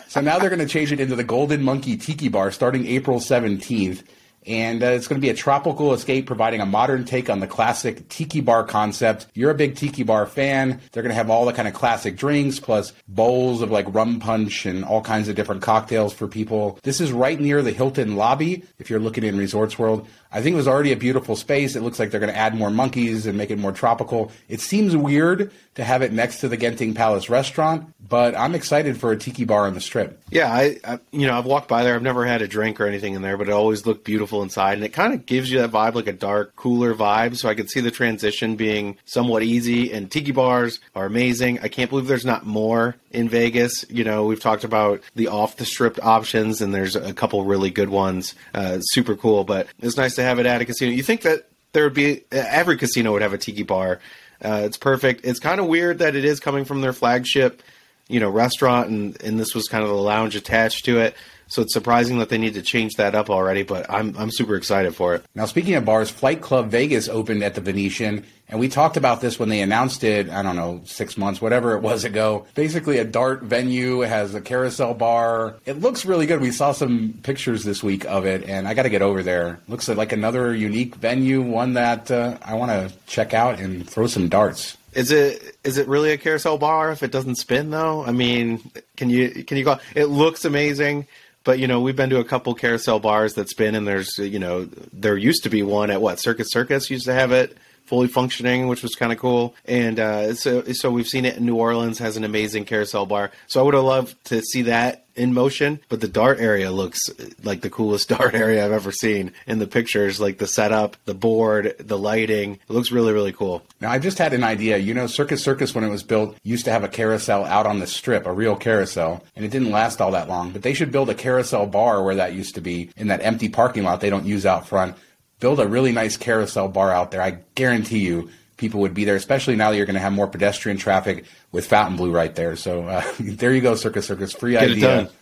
So 0.08 0.20
now 0.20 0.38
they're 0.38 0.50
going 0.50 0.60
to 0.60 0.66
change 0.66 0.92
it 0.92 1.00
into 1.00 1.16
the 1.16 1.24
Golden 1.24 1.62
Monkey 1.62 1.96
Tiki 1.96 2.28
Bar 2.28 2.50
starting 2.50 2.86
April 2.86 3.18
17th. 3.18 4.02
And 4.46 4.82
uh, 4.82 4.86
it's 4.86 5.06
going 5.06 5.20
to 5.20 5.24
be 5.24 5.30
a 5.30 5.34
tropical 5.34 5.92
escape 5.92 6.26
providing 6.26 6.60
a 6.60 6.66
modern 6.66 7.04
take 7.04 7.30
on 7.30 7.38
the 7.40 7.46
classic 7.46 8.08
tiki 8.08 8.40
bar 8.40 8.64
concept. 8.64 9.26
You're 9.34 9.52
a 9.52 9.54
big 9.54 9.76
tiki 9.76 10.02
bar 10.02 10.26
fan. 10.26 10.80
They're 10.90 11.02
going 11.02 11.10
to 11.10 11.16
have 11.16 11.30
all 11.30 11.44
the 11.44 11.52
kind 11.52 11.68
of 11.68 11.74
classic 11.74 12.16
drinks 12.16 12.58
plus 12.58 12.92
bowls 13.06 13.62
of 13.62 13.70
like 13.70 13.92
rum 13.94 14.18
punch 14.18 14.66
and 14.66 14.84
all 14.84 15.00
kinds 15.00 15.28
of 15.28 15.36
different 15.36 15.62
cocktails 15.62 16.12
for 16.12 16.26
people. 16.26 16.78
This 16.82 17.00
is 17.00 17.12
right 17.12 17.40
near 17.40 17.62
the 17.62 17.70
Hilton 17.70 18.16
lobby 18.16 18.64
if 18.78 18.90
you're 18.90 19.00
looking 19.00 19.24
in 19.24 19.38
Resorts 19.38 19.78
World. 19.78 20.08
I 20.32 20.40
think 20.40 20.54
it 20.54 20.56
was 20.56 20.68
already 20.68 20.92
a 20.92 20.96
beautiful 20.96 21.36
space. 21.36 21.76
It 21.76 21.82
looks 21.82 21.98
like 21.98 22.10
they're 22.10 22.20
going 22.20 22.32
to 22.32 22.38
add 22.38 22.54
more 22.54 22.70
monkeys 22.70 23.26
and 23.26 23.36
make 23.36 23.50
it 23.50 23.58
more 23.58 23.72
tropical. 23.72 24.32
It 24.48 24.60
seems 24.60 24.96
weird 24.96 25.50
to 25.74 25.84
have 25.84 26.02
it 26.02 26.12
next 26.12 26.40
to 26.40 26.48
the 26.48 26.56
Genting 26.56 26.94
Palace 26.94 27.30
restaurant, 27.30 27.92
but 28.06 28.36
I'm 28.36 28.54
excited 28.54 28.98
for 28.98 29.12
a 29.12 29.16
tiki 29.16 29.44
bar 29.44 29.66
on 29.66 29.74
the 29.74 29.80
strip. 29.80 30.22
Yeah, 30.30 30.52
I, 30.52 30.78
I, 30.84 30.98
you 31.12 31.26
know 31.26 31.38
I've 31.38 31.46
walked 31.46 31.68
by 31.68 31.82
there. 31.82 31.94
I've 31.94 32.02
never 32.02 32.26
had 32.26 32.42
a 32.42 32.48
drink 32.48 32.80
or 32.80 32.86
anything 32.86 33.14
in 33.14 33.22
there, 33.22 33.36
but 33.36 33.48
it 33.48 33.52
always 33.52 33.86
looked 33.86 34.04
beautiful 34.04 34.42
inside, 34.42 34.74
and 34.74 34.84
it 34.84 34.92
kind 34.92 35.14
of 35.14 35.26
gives 35.26 35.50
you 35.50 35.60
that 35.60 35.70
vibe, 35.70 35.94
like 35.94 36.06
a 36.06 36.12
dark, 36.12 36.56
cooler 36.56 36.94
vibe. 36.94 37.36
So 37.36 37.48
I 37.48 37.54
could 37.54 37.70
see 37.70 37.80
the 37.80 37.90
transition 37.90 38.56
being 38.56 38.98
somewhat 39.04 39.42
easy. 39.42 39.92
And 39.92 40.10
tiki 40.10 40.32
bars 40.32 40.80
are 40.94 41.06
amazing. 41.06 41.60
I 41.60 41.68
can't 41.68 41.90
believe 41.90 42.06
there's 42.06 42.26
not 42.26 42.46
more 42.46 42.96
in 43.12 43.28
Vegas. 43.28 43.84
You 43.88 44.04
know, 44.04 44.24
we've 44.24 44.40
talked 44.40 44.64
about 44.64 45.00
the 45.14 45.28
off 45.28 45.56
the 45.56 45.64
strip 45.64 46.04
options, 46.04 46.60
and 46.60 46.74
there's 46.74 46.96
a 46.96 47.14
couple 47.14 47.44
really 47.44 47.70
good 47.70 47.88
ones. 47.88 48.34
Uh, 48.52 48.80
super 48.80 49.14
cool, 49.14 49.44
but 49.44 49.68
it's 49.80 49.96
nice 49.96 50.16
to 50.16 50.22
have 50.22 50.38
it 50.38 50.46
at 50.46 50.60
a 50.60 50.64
casino. 50.64 50.92
You 50.92 51.02
think 51.02 51.22
that 51.22 51.48
there 51.72 51.84
would 51.84 51.94
be 51.94 52.24
every 52.30 52.76
casino 52.76 53.12
would 53.12 53.22
have 53.22 53.32
a 53.32 53.38
tiki 53.38 53.62
bar. 53.62 54.00
Uh, 54.44 54.62
it's 54.64 54.76
perfect. 54.76 55.24
It's 55.24 55.38
kind 55.38 55.60
of 55.60 55.66
weird 55.66 55.98
that 55.98 56.16
it 56.16 56.24
is 56.24 56.40
coming 56.40 56.64
from 56.64 56.80
their 56.80 56.92
flagship, 56.92 57.62
you 58.08 58.20
know, 58.20 58.28
restaurant, 58.28 58.88
and 58.88 59.22
and 59.22 59.38
this 59.38 59.54
was 59.54 59.68
kind 59.68 59.84
of 59.84 59.90
the 59.90 59.96
lounge 59.96 60.34
attached 60.34 60.84
to 60.86 60.98
it. 60.98 61.14
So 61.52 61.60
it's 61.60 61.74
surprising 61.74 62.18
that 62.18 62.30
they 62.30 62.38
need 62.38 62.54
to 62.54 62.62
change 62.62 62.94
that 62.94 63.14
up 63.14 63.28
already, 63.28 63.62
but 63.62 63.84
I'm 63.90 64.16
I'm 64.16 64.30
super 64.30 64.56
excited 64.56 64.96
for 64.96 65.14
it. 65.14 65.24
Now, 65.34 65.44
speaking 65.44 65.74
of 65.74 65.84
bars, 65.84 66.08
Flight 66.08 66.40
Club 66.40 66.70
Vegas 66.70 67.10
opened 67.10 67.42
at 67.42 67.54
the 67.54 67.60
Venetian, 67.60 68.24
and 68.48 68.58
we 68.58 68.70
talked 68.70 68.96
about 68.96 69.20
this 69.20 69.38
when 69.38 69.50
they 69.50 69.60
announced 69.60 70.02
it. 70.02 70.30
I 70.30 70.40
don't 70.40 70.56
know, 70.56 70.80
six 70.86 71.18
months, 71.18 71.42
whatever 71.42 71.76
it 71.76 71.82
was 71.82 72.04
ago. 72.04 72.46
Basically, 72.54 72.96
a 72.96 73.04
dart 73.04 73.42
venue 73.42 74.00
it 74.00 74.08
has 74.08 74.34
a 74.34 74.40
carousel 74.40 74.94
bar. 74.94 75.56
It 75.66 75.78
looks 75.78 76.06
really 76.06 76.24
good. 76.24 76.40
We 76.40 76.52
saw 76.52 76.72
some 76.72 77.20
pictures 77.22 77.64
this 77.64 77.82
week 77.82 78.06
of 78.06 78.24
it, 78.24 78.48
and 78.48 78.66
I 78.66 78.72
got 78.72 78.84
to 78.84 78.88
get 78.88 79.02
over 79.02 79.22
there. 79.22 79.60
Looks 79.68 79.88
like 79.90 80.12
another 80.12 80.54
unique 80.54 80.94
venue, 80.94 81.42
one 81.42 81.74
that 81.74 82.10
uh, 82.10 82.38
I 82.40 82.54
want 82.54 82.70
to 82.70 82.96
check 83.06 83.34
out 83.34 83.60
and 83.60 83.86
throw 83.86 84.06
some 84.06 84.30
darts. 84.30 84.78
Is 84.94 85.10
it 85.10 85.56
is 85.64 85.78
it 85.78 85.88
really 85.88 86.12
a 86.12 86.16
carousel 86.18 86.56
bar 86.56 86.92
if 86.92 87.02
it 87.02 87.12
doesn't 87.12 87.36
spin 87.36 87.70
though? 87.70 88.04
I 88.04 88.12
mean, 88.12 88.70
can 88.96 89.10
you 89.10 89.44
can 89.44 89.58
you 89.58 89.64
go? 89.64 89.78
It 89.94 90.06
looks 90.06 90.46
amazing. 90.46 91.06
But 91.44 91.58
you 91.58 91.66
know, 91.66 91.80
we've 91.80 91.96
been 91.96 92.10
to 92.10 92.20
a 92.20 92.24
couple 92.24 92.54
carousel 92.54 93.00
bars 93.00 93.34
that 93.34 93.48
spin, 93.48 93.74
and 93.74 93.86
there's 93.86 94.18
you 94.18 94.38
know 94.38 94.68
there 94.92 95.16
used 95.16 95.42
to 95.44 95.50
be 95.50 95.62
one 95.62 95.90
at 95.90 96.00
what 96.00 96.20
Circus 96.20 96.50
Circus 96.50 96.90
used 96.90 97.06
to 97.06 97.14
have 97.14 97.32
it 97.32 97.56
fully 97.92 98.08
functioning, 98.08 98.68
which 98.68 98.82
was 98.82 98.94
kind 98.94 99.12
of 99.12 99.18
cool. 99.18 99.54
And 99.66 100.00
uh, 100.00 100.32
so 100.32 100.62
so 100.72 100.90
we've 100.90 101.06
seen 101.06 101.26
it 101.26 101.36
in 101.36 101.44
New 101.44 101.56
Orleans 101.56 101.98
has 101.98 102.16
an 102.16 102.24
amazing 102.24 102.64
carousel 102.64 103.04
bar. 103.04 103.30
So 103.48 103.60
I 103.60 103.64
would 103.64 103.74
have 103.74 103.84
loved 103.84 104.24
to 104.28 104.40
see 104.40 104.62
that 104.62 105.04
in 105.14 105.34
motion, 105.34 105.78
but 105.90 106.00
the 106.00 106.08
dart 106.08 106.40
area 106.40 106.70
looks 106.70 107.02
like 107.42 107.60
the 107.60 107.68
coolest 107.68 108.08
dart 108.16 108.34
area 108.34 108.64
I've 108.64 108.72
ever 108.72 108.92
seen 108.92 109.32
in 109.46 109.58
the 109.58 109.66
pictures. 109.66 110.22
Like 110.22 110.38
the 110.38 110.46
setup, 110.46 110.96
the 111.04 111.12
board, 111.12 111.74
the 111.78 111.98
lighting, 111.98 112.54
it 112.54 112.72
looks 112.72 112.90
really 112.90 113.12
really 113.12 113.34
cool. 113.34 113.62
Now 113.82 113.90
I 113.90 113.98
just 113.98 114.16
had 114.16 114.32
an 114.32 114.42
idea. 114.42 114.78
You 114.78 114.94
know, 114.94 115.06
Circus 115.06 115.42
Circus 115.42 115.74
when 115.74 115.84
it 115.84 115.90
was 115.90 116.02
built 116.02 116.34
used 116.44 116.64
to 116.64 116.70
have 116.70 116.84
a 116.84 116.88
carousel 116.88 117.44
out 117.44 117.66
on 117.66 117.78
the 117.78 117.86
strip, 117.86 118.24
a 118.24 118.32
real 118.32 118.56
carousel, 118.56 119.22
and 119.36 119.44
it 119.44 119.50
didn't 119.50 119.70
last 119.70 120.00
all 120.00 120.12
that 120.12 120.30
long. 120.30 120.52
But 120.52 120.62
they 120.62 120.72
should 120.72 120.92
build 120.92 121.10
a 121.10 121.14
carousel 121.14 121.66
bar 121.66 122.02
where 122.02 122.14
that 122.14 122.32
used 122.32 122.54
to 122.54 122.62
be 122.62 122.88
in 122.96 123.08
that 123.08 123.22
empty 123.22 123.50
parking 123.50 123.84
lot 123.84 124.00
they 124.00 124.08
don't 124.08 124.24
use 124.24 124.46
out 124.46 124.66
front. 124.66 124.96
Build 125.42 125.58
a 125.58 125.66
really 125.66 125.90
nice 125.90 126.16
carousel 126.16 126.68
bar 126.68 126.92
out 126.92 127.10
there. 127.10 127.20
I 127.20 127.38
guarantee 127.56 127.98
you 127.98 128.30
people 128.56 128.82
would 128.82 128.94
be 128.94 129.04
there, 129.04 129.16
especially 129.16 129.56
now 129.56 129.72
that 129.72 129.76
you're 129.76 129.86
going 129.86 129.94
to 129.94 130.00
have 130.00 130.12
more 130.12 130.28
pedestrian 130.28 130.78
traffic 130.78 131.24
with 131.50 131.66
Fontainebleau 131.66 132.10
right 132.12 132.32
there. 132.32 132.54
So 132.54 132.84
uh, 132.84 133.02
there 133.20 133.52
you 133.52 133.60
go, 133.60 133.74
Circus 133.74 134.06
Circus. 134.06 134.32
Free 134.32 134.52
Get 134.52 134.70
idea. 134.70 135.10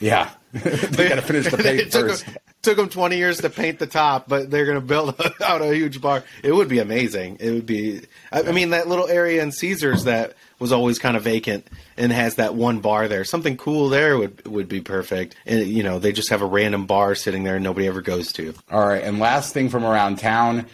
Yeah. 0.00 0.30
they 0.52 1.08
got 1.10 1.16
to 1.16 1.22
finish 1.22 1.48
the 1.48 1.58
paint 1.58 1.92
first. 1.92 2.24
Took, 2.24 2.36
took 2.62 2.76
them 2.78 2.88
20 2.88 3.18
years 3.18 3.42
to 3.42 3.50
paint 3.50 3.78
the 3.78 3.86
top, 3.86 4.26
but 4.26 4.50
they're 4.50 4.64
going 4.64 4.80
to 4.80 4.84
build 4.84 5.14
out 5.44 5.60
a 5.60 5.74
huge 5.74 6.00
bar. 6.00 6.24
It 6.42 6.52
would 6.52 6.68
be 6.68 6.78
amazing. 6.78 7.36
It 7.38 7.50
would 7.50 7.66
be, 7.66 8.00
I, 8.32 8.44
I 8.44 8.52
mean, 8.52 8.70
that 8.70 8.88
little 8.88 9.06
area 9.06 9.42
in 9.42 9.52
Caesars 9.52 10.04
that 10.04 10.34
was 10.60 10.70
always 10.70 10.98
kind 10.98 11.16
of 11.16 11.24
vacant 11.24 11.66
and 11.96 12.12
has 12.12 12.36
that 12.36 12.54
one 12.54 12.80
bar 12.80 13.08
there. 13.08 13.24
Something 13.24 13.56
cool 13.56 13.88
there 13.88 14.16
would 14.16 14.46
would 14.46 14.68
be 14.68 14.80
perfect. 14.80 15.34
And 15.46 15.66
you 15.66 15.82
know, 15.82 15.98
they 15.98 16.12
just 16.12 16.30
have 16.30 16.42
a 16.42 16.46
random 16.46 16.86
bar 16.86 17.14
sitting 17.14 17.42
there 17.42 17.56
and 17.56 17.64
nobody 17.64 17.88
ever 17.88 18.02
goes 18.02 18.32
to. 18.34 18.54
All 18.70 18.86
right, 18.86 19.02
and 19.02 19.18
last 19.18 19.52
thing 19.52 19.68
from 19.68 19.84
around 19.84 20.18
town, 20.18 20.66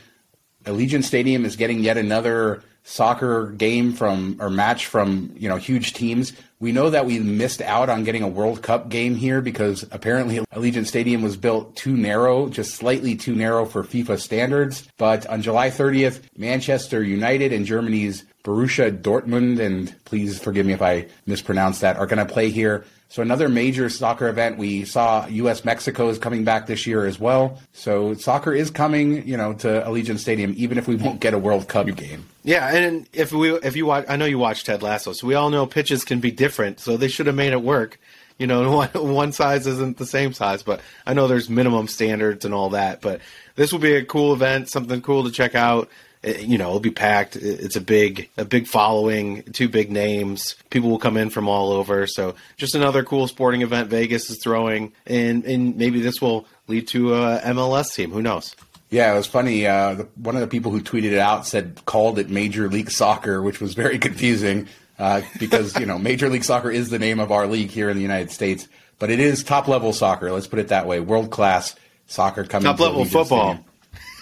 Allegiant 0.64 1.04
Stadium 1.04 1.44
is 1.44 1.56
getting 1.56 1.78
yet 1.80 1.96
another 1.96 2.62
soccer 2.82 3.50
game 3.50 3.92
from 3.92 4.36
or 4.38 4.48
match 4.48 4.86
from 4.86 5.32
you 5.36 5.48
know 5.48 5.56
huge 5.56 5.92
teams. 5.92 6.32
We 6.58 6.72
know 6.72 6.88
that 6.88 7.04
we 7.04 7.18
missed 7.18 7.60
out 7.60 7.90
on 7.90 8.04
getting 8.04 8.22
a 8.22 8.28
World 8.28 8.62
Cup 8.62 8.88
game 8.88 9.14
here 9.14 9.42
because 9.42 9.84
apparently 9.90 10.38
Allegiant 10.54 10.86
Stadium 10.86 11.20
was 11.20 11.36
built 11.36 11.76
too 11.76 11.96
narrow, 11.96 12.48
just 12.48 12.74
slightly 12.74 13.14
too 13.14 13.34
narrow 13.34 13.66
for 13.66 13.84
FIFA 13.84 14.18
standards. 14.18 14.88
But 14.96 15.26
on 15.26 15.42
July 15.42 15.68
30th, 15.68 16.22
Manchester 16.36 17.02
United 17.02 17.52
and 17.52 17.66
Germany's 17.66 18.24
Borussia 18.46 18.96
Dortmund, 18.96 19.58
and 19.58 19.92
please 20.04 20.38
forgive 20.38 20.64
me 20.64 20.72
if 20.72 20.80
I 20.80 21.08
mispronounce 21.26 21.80
that, 21.80 21.96
are 21.96 22.06
going 22.06 22.24
to 22.24 22.32
play 22.32 22.50
here. 22.50 22.84
So 23.08 23.20
another 23.20 23.48
major 23.48 23.88
soccer 23.88 24.28
event. 24.28 24.56
We 24.56 24.84
saw 24.84 25.26
U.S. 25.26 25.64
Mexico 25.64 26.08
is 26.08 26.18
coming 26.18 26.44
back 26.44 26.66
this 26.66 26.86
year 26.86 27.06
as 27.06 27.18
well. 27.18 27.60
So 27.72 28.14
soccer 28.14 28.52
is 28.54 28.70
coming, 28.70 29.26
you 29.26 29.36
know, 29.36 29.52
to 29.54 29.66
Allegiant 29.66 30.20
Stadium, 30.20 30.54
even 30.56 30.78
if 30.78 30.86
we 30.86 30.94
won't 30.94 31.20
get 31.20 31.34
a 31.34 31.38
World 31.38 31.66
Cup 31.66 31.86
game. 31.96 32.26
Yeah, 32.44 32.72
and 32.72 33.08
if 33.12 33.32
we 33.32 33.52
if 33.52 33.74
you 33.74 33.86
watch, 33.86 34.06
I 34.08 34.16
know 34.16 34.26
you 34.26 34.38
watch 34.38 34.62
Ted 34.62 34.82
Lasso, 34.82 35.12
so 35.12 35.26
we 35.26 35.34
all 35.34 35.50
know 35.50 35.66
pitches 35.66 36.04
can 36.04 36.20
be 36.20 36.30
different. 36.30 36.78
So 36.78 36.96
they 36.96 37.08
should 37.08 37.26
have 37.26 37.36
made 37.36 37.52
it 37.52 37.62
work. 37.62 37.98
You 38.38 38.46
know, 38.46 38.76
one, 38.76 38.90
one 38.92 39.32
size 39.32 39.66
isn't 39.66 39.98
the 39.98 40.06
same 40.06 40.32
size, 40.32 40.62
but 40.62 40.80
I 41.04 41.14
know 41.14 41.26
there's 41.26 41.50
minimum 41.50 41.88
standards 41.88 42.44
and 42.44 42.54
all 42.54 42.70
that. 42.70 43.00
But 43.00 43.20
this 43.56 43.72
will 43.72 43.80
be 43.80 43.94
a 43.94 44.04
cool 44.04 44.32
event, 44.32 44.68
something 44.68 45.00
cool 45.00 45.24
to 45.24 45.32
check 45.32 45.56
out. 45.56 45.90
You 46.24 46.58
know, 46.58 46.68
it'll 46.68 46.80
be 46.80 46.90
packed. 46.90 47.36
It's 47.36 47.76
a 47.76 47.80
big, 47.80 48.28
a 48.36 48.44
big 48.44 48.66
following, 48.66 49.42
two 49.44 49.68
big 49.68 49.92
names. 49.92 50.56
People 50.70 50.90
will 50.90 50.98
come 50.98 51.16
in 51.16 51.30
from 51.30 51.48
all 51.48 51.70
over. 51.70 52.06
So 52.06 52.34
just 52.56 52.74
another 52.74 53.04
cool 53.04 53.28
sporting 53.28 53.62
event 53.62 53.90
Vegas 53.90 54.28
is 54.30 54.38
throwing, 54.42 54.92
and 55.06 55.44
and 55.44 55.76
maybe 55.76 56.00
this 56.00 56.20
will 56.20 56.46
lead 56.66 56.88
to 56.88 57.14
a 57.14 57.40
MLS 57.40 57.94
team. 57.94 58.10
Who 58.10 58.22
knows? 58.22 58.56
Yeah, 58.90 59.12
it 59.12 59.16
was 59.16 59.26
funny. 59.26 59.66
Uh, 59.66 59.94
the, 59.94 60.08
one 60.16 60.36
of 60.36 60.40
the 60.40 60.46
people 60.46 60.70
who 60.70 60.80
tweeted 60.80 61.12
it 61.12 61.18
out 61.18 61.46
said 61.46 61.80
called 61.86 62.18
it 62.18 62.28
Major 62.28 62.68
League 62.68 62.90
Soccer, 62.90 63.42
which 63.42 63.60
was 63.60 63.74
very 63.74 63.98
confusing 64.08 64.68
uh, 64.98 65.22
because 65.38 65.78
you 65.78 65.86
know 65.86 65.98
Major 65.98 66.28
League 66.28 66.44
Soccer 66.44 66.70
is 66.70 66.90
the 66.90 66.98
name 66.98 67.20
of 67.20 67.30
our 67.30 67.46
league 67.46 67.70
here 67.70 67.90
in 67.90 67.96
the 67.96 68.02
United 68.02 68.30
States, 68.30 68.68
but 68.98 69.10
it 69.10 69.20
is 69.20 69.44
top 69.44 69.68
level 69.68 69.92
soccer. 69.92 70.32
Let's 70.32 70.46
put 70.46 70.58
it 70.58 70.68
that 70.68 70.86
way. 70.86 71.00
World 71.00 71.30
class 71.30 71.74
soccer 72.06 72.44
coming. 72.44 72.64
Top 72.64 72.80
level 72.80 73.04
football. 73.04 73.54
Stadium. 73.54 73.64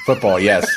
Football, 0.06 0.40
yes. 0.40 0.68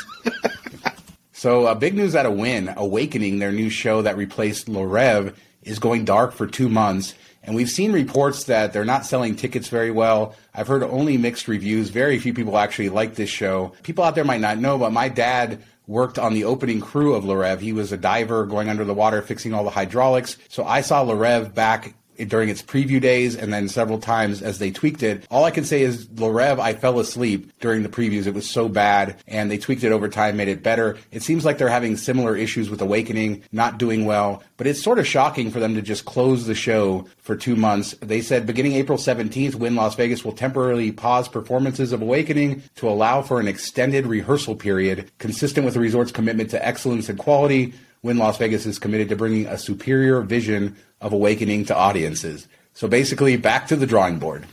So, 1.38 1.66
uh, 1.66 1.74
big 1.76 1.94
news 1.94 2.16
out 2.16 2.26
of 2.26 2.32
Wynn, 2.32 2.74
Awakening, 2.76 3.38
their 3.38 3.52
new 3.52 3.70
show 3.70 4.02
that 4.02 4.16
replaced 4.16 4.68
Le 4.68 4.80
Rêve, 4.80 5.36
is 5.62 5.78
going 5.78 6.04
dark 6.04 6.32
for 6.32 6.48
two 6.48 6.68
months. 6.68 7.14
And 7.44 7.54
we've 7.54 7.70
seen 7.70 7.92
reports 7.92 8.42
that 8.44 8.72
they're 8.72 8.84
not 8.84 9.06
selling 9.06 9.36
tickets 9.36 9.68
very 9.68 9.92
well. 9.92 10.34
I've 10.52 10.66
heard 10.66 10.82
only 10.82 11.16
mixed 11.16 11.46
reviews. 11.46 11.90
Very 11.90 12.18
few 12.18 12.34
people 12.34 12.58
actually 12.58 12.88
like 12.88 13.14
this 13.14 13.30
show. 13.30 13.72
People 13.84 14.02
out 14.02 14.16
there 14.16 14.24
might 14.24 14.40
not 14.40 14.58
know, 14.58 14.78
but 14.78 14.92
my 14.92 15.08
dad 15.08 15.62
worked 15.86 16.18
on 16.18 16.34
the 16.34 16.42
opening 16.42 16.80
crew 16.80 17.14
of 17.14 17.24
Le 17.24 17.36
Rêve. 17.36 17.60
He 17.60 17.72
was 17.72 17.92
a 17.92 17.96
diver 17.96 18.44
going 18.44 18.68
under 18.68 18.84
the 18.84 18.92
water, 18.92 19.22
fixing 19.22 19.54
all 19.54 19.62
the 19.62 19.70
hydraulics. 19.70 20.38
So 20.48 20.64
I 20.64 20.80
saw 20.80 21.02
Le 21.02 21.14
Rêve 21.14 21.54
back 21.54 21.94
during 22.26 22.48
its 22.48 22.62
preview 22.62 23.00
days 23.00 23.36
and 23.36 23.52
then 23.52 23.68
several 23.68 23.98
times 23.98 24.42
as 24.42 24.58
they 24.58 24.70
tweaked 24.70 25.02
it. 25.02 25.26
All 25.30 25.44
I 25.44 25.50
can 25.50 25.64
say 25.64 25.82
is 25.82 26.08
Le 26.18 26.28
Rêve, 26.28 26.58
I 26.58 26.74
fell 26.74 26.98
asleep 26.98 27.52
during 27.60 27.82
the 27.82 27.88
previews. 27.88 28.26
It 28.26 28.34
was 28.34 28.48
so 28.48 28.68
bad 28.68 29.16
and 29.26 29.50
they 29.50 29.58
tweaked 29.58 29.84
it 29.84 29.92
over 29.92 30.08
time, 30.08 30.36
made 30.36 30.48
it 30.48 30.62
better. 30.62 30.96
It 31.12 31.22
seems 31.22 31.44
like 31.44 31.58
they're 31.58 31.68
having 31.68 31.96
similar 31.96 32.36
issues 32.36 32.70
with 32.70 32.80
Awakening, 32.80 33.44
not 33.52 33.78
doing 33.78 34.04
well, 34.04 34.42
but 34.56 34.66
it's 34.66 34.82
sort 34.82 34.98
of 34.98 35.06
shocking 35.06 35.50
for 35.50 35.60
them 35.60 35.74
to 35.74 35.82
just 35.82 36.04
close 36.04 36.46
the 36.46 36.54
show 36.54 37.06
for 37.18 37.36
two 37.36 37.56
months. 37.56 37.94
They 38.00 38.20
said 38.20 38.46
beginning 38.46 38.72
April 38.72 38.98
17th, 38.98 39.54
Wynn 39.54 39.76
Las 39.76 39.94
Vegas 39.94 40.24
will 40.24 40.32
temporarily 40.32 40.92
pause 40.92 41.28
performances 41.28 41.92
of 41.92 42.02
Awakening 42.02 42.62
to 42.76 42.88
allow 42.88 43.22
for 43.22 43.40
an 43.40 43.48
extended 43.48 44.06
rehearsal 44.06 44.56
period 44.56 45.10
consistent 45.18 45.64
with 45.64 45.74
the 45.74 45.80
resort's 45.80 46.12
commitment 46.12 46.50
to 46.50 46.66
excellence 46.66 47.08
and 47.08 47.18
quality. 47.18 47.74
Wynn 48.02 48.18
Las 48.18 48.38
Vegas 48.38 48.64
is 48.64 48.78
committed 48.78 49.08
to 49.08 49.16
bringing 49.16 49.46
a 49.46 49.58
superior 49.58 50.20
vision 50.20 50.76
of 51.00 51.12
awakening 51.12 51.66
to 51.66 51.76
audiences. 51.76 52.48
So 52.74 52.88
basically, 52.88 53.36
back 53.36 53.68
to 53.68 53.76
the 53.76 53.86
drawing 53.86 54.18
board. 54.18 54.46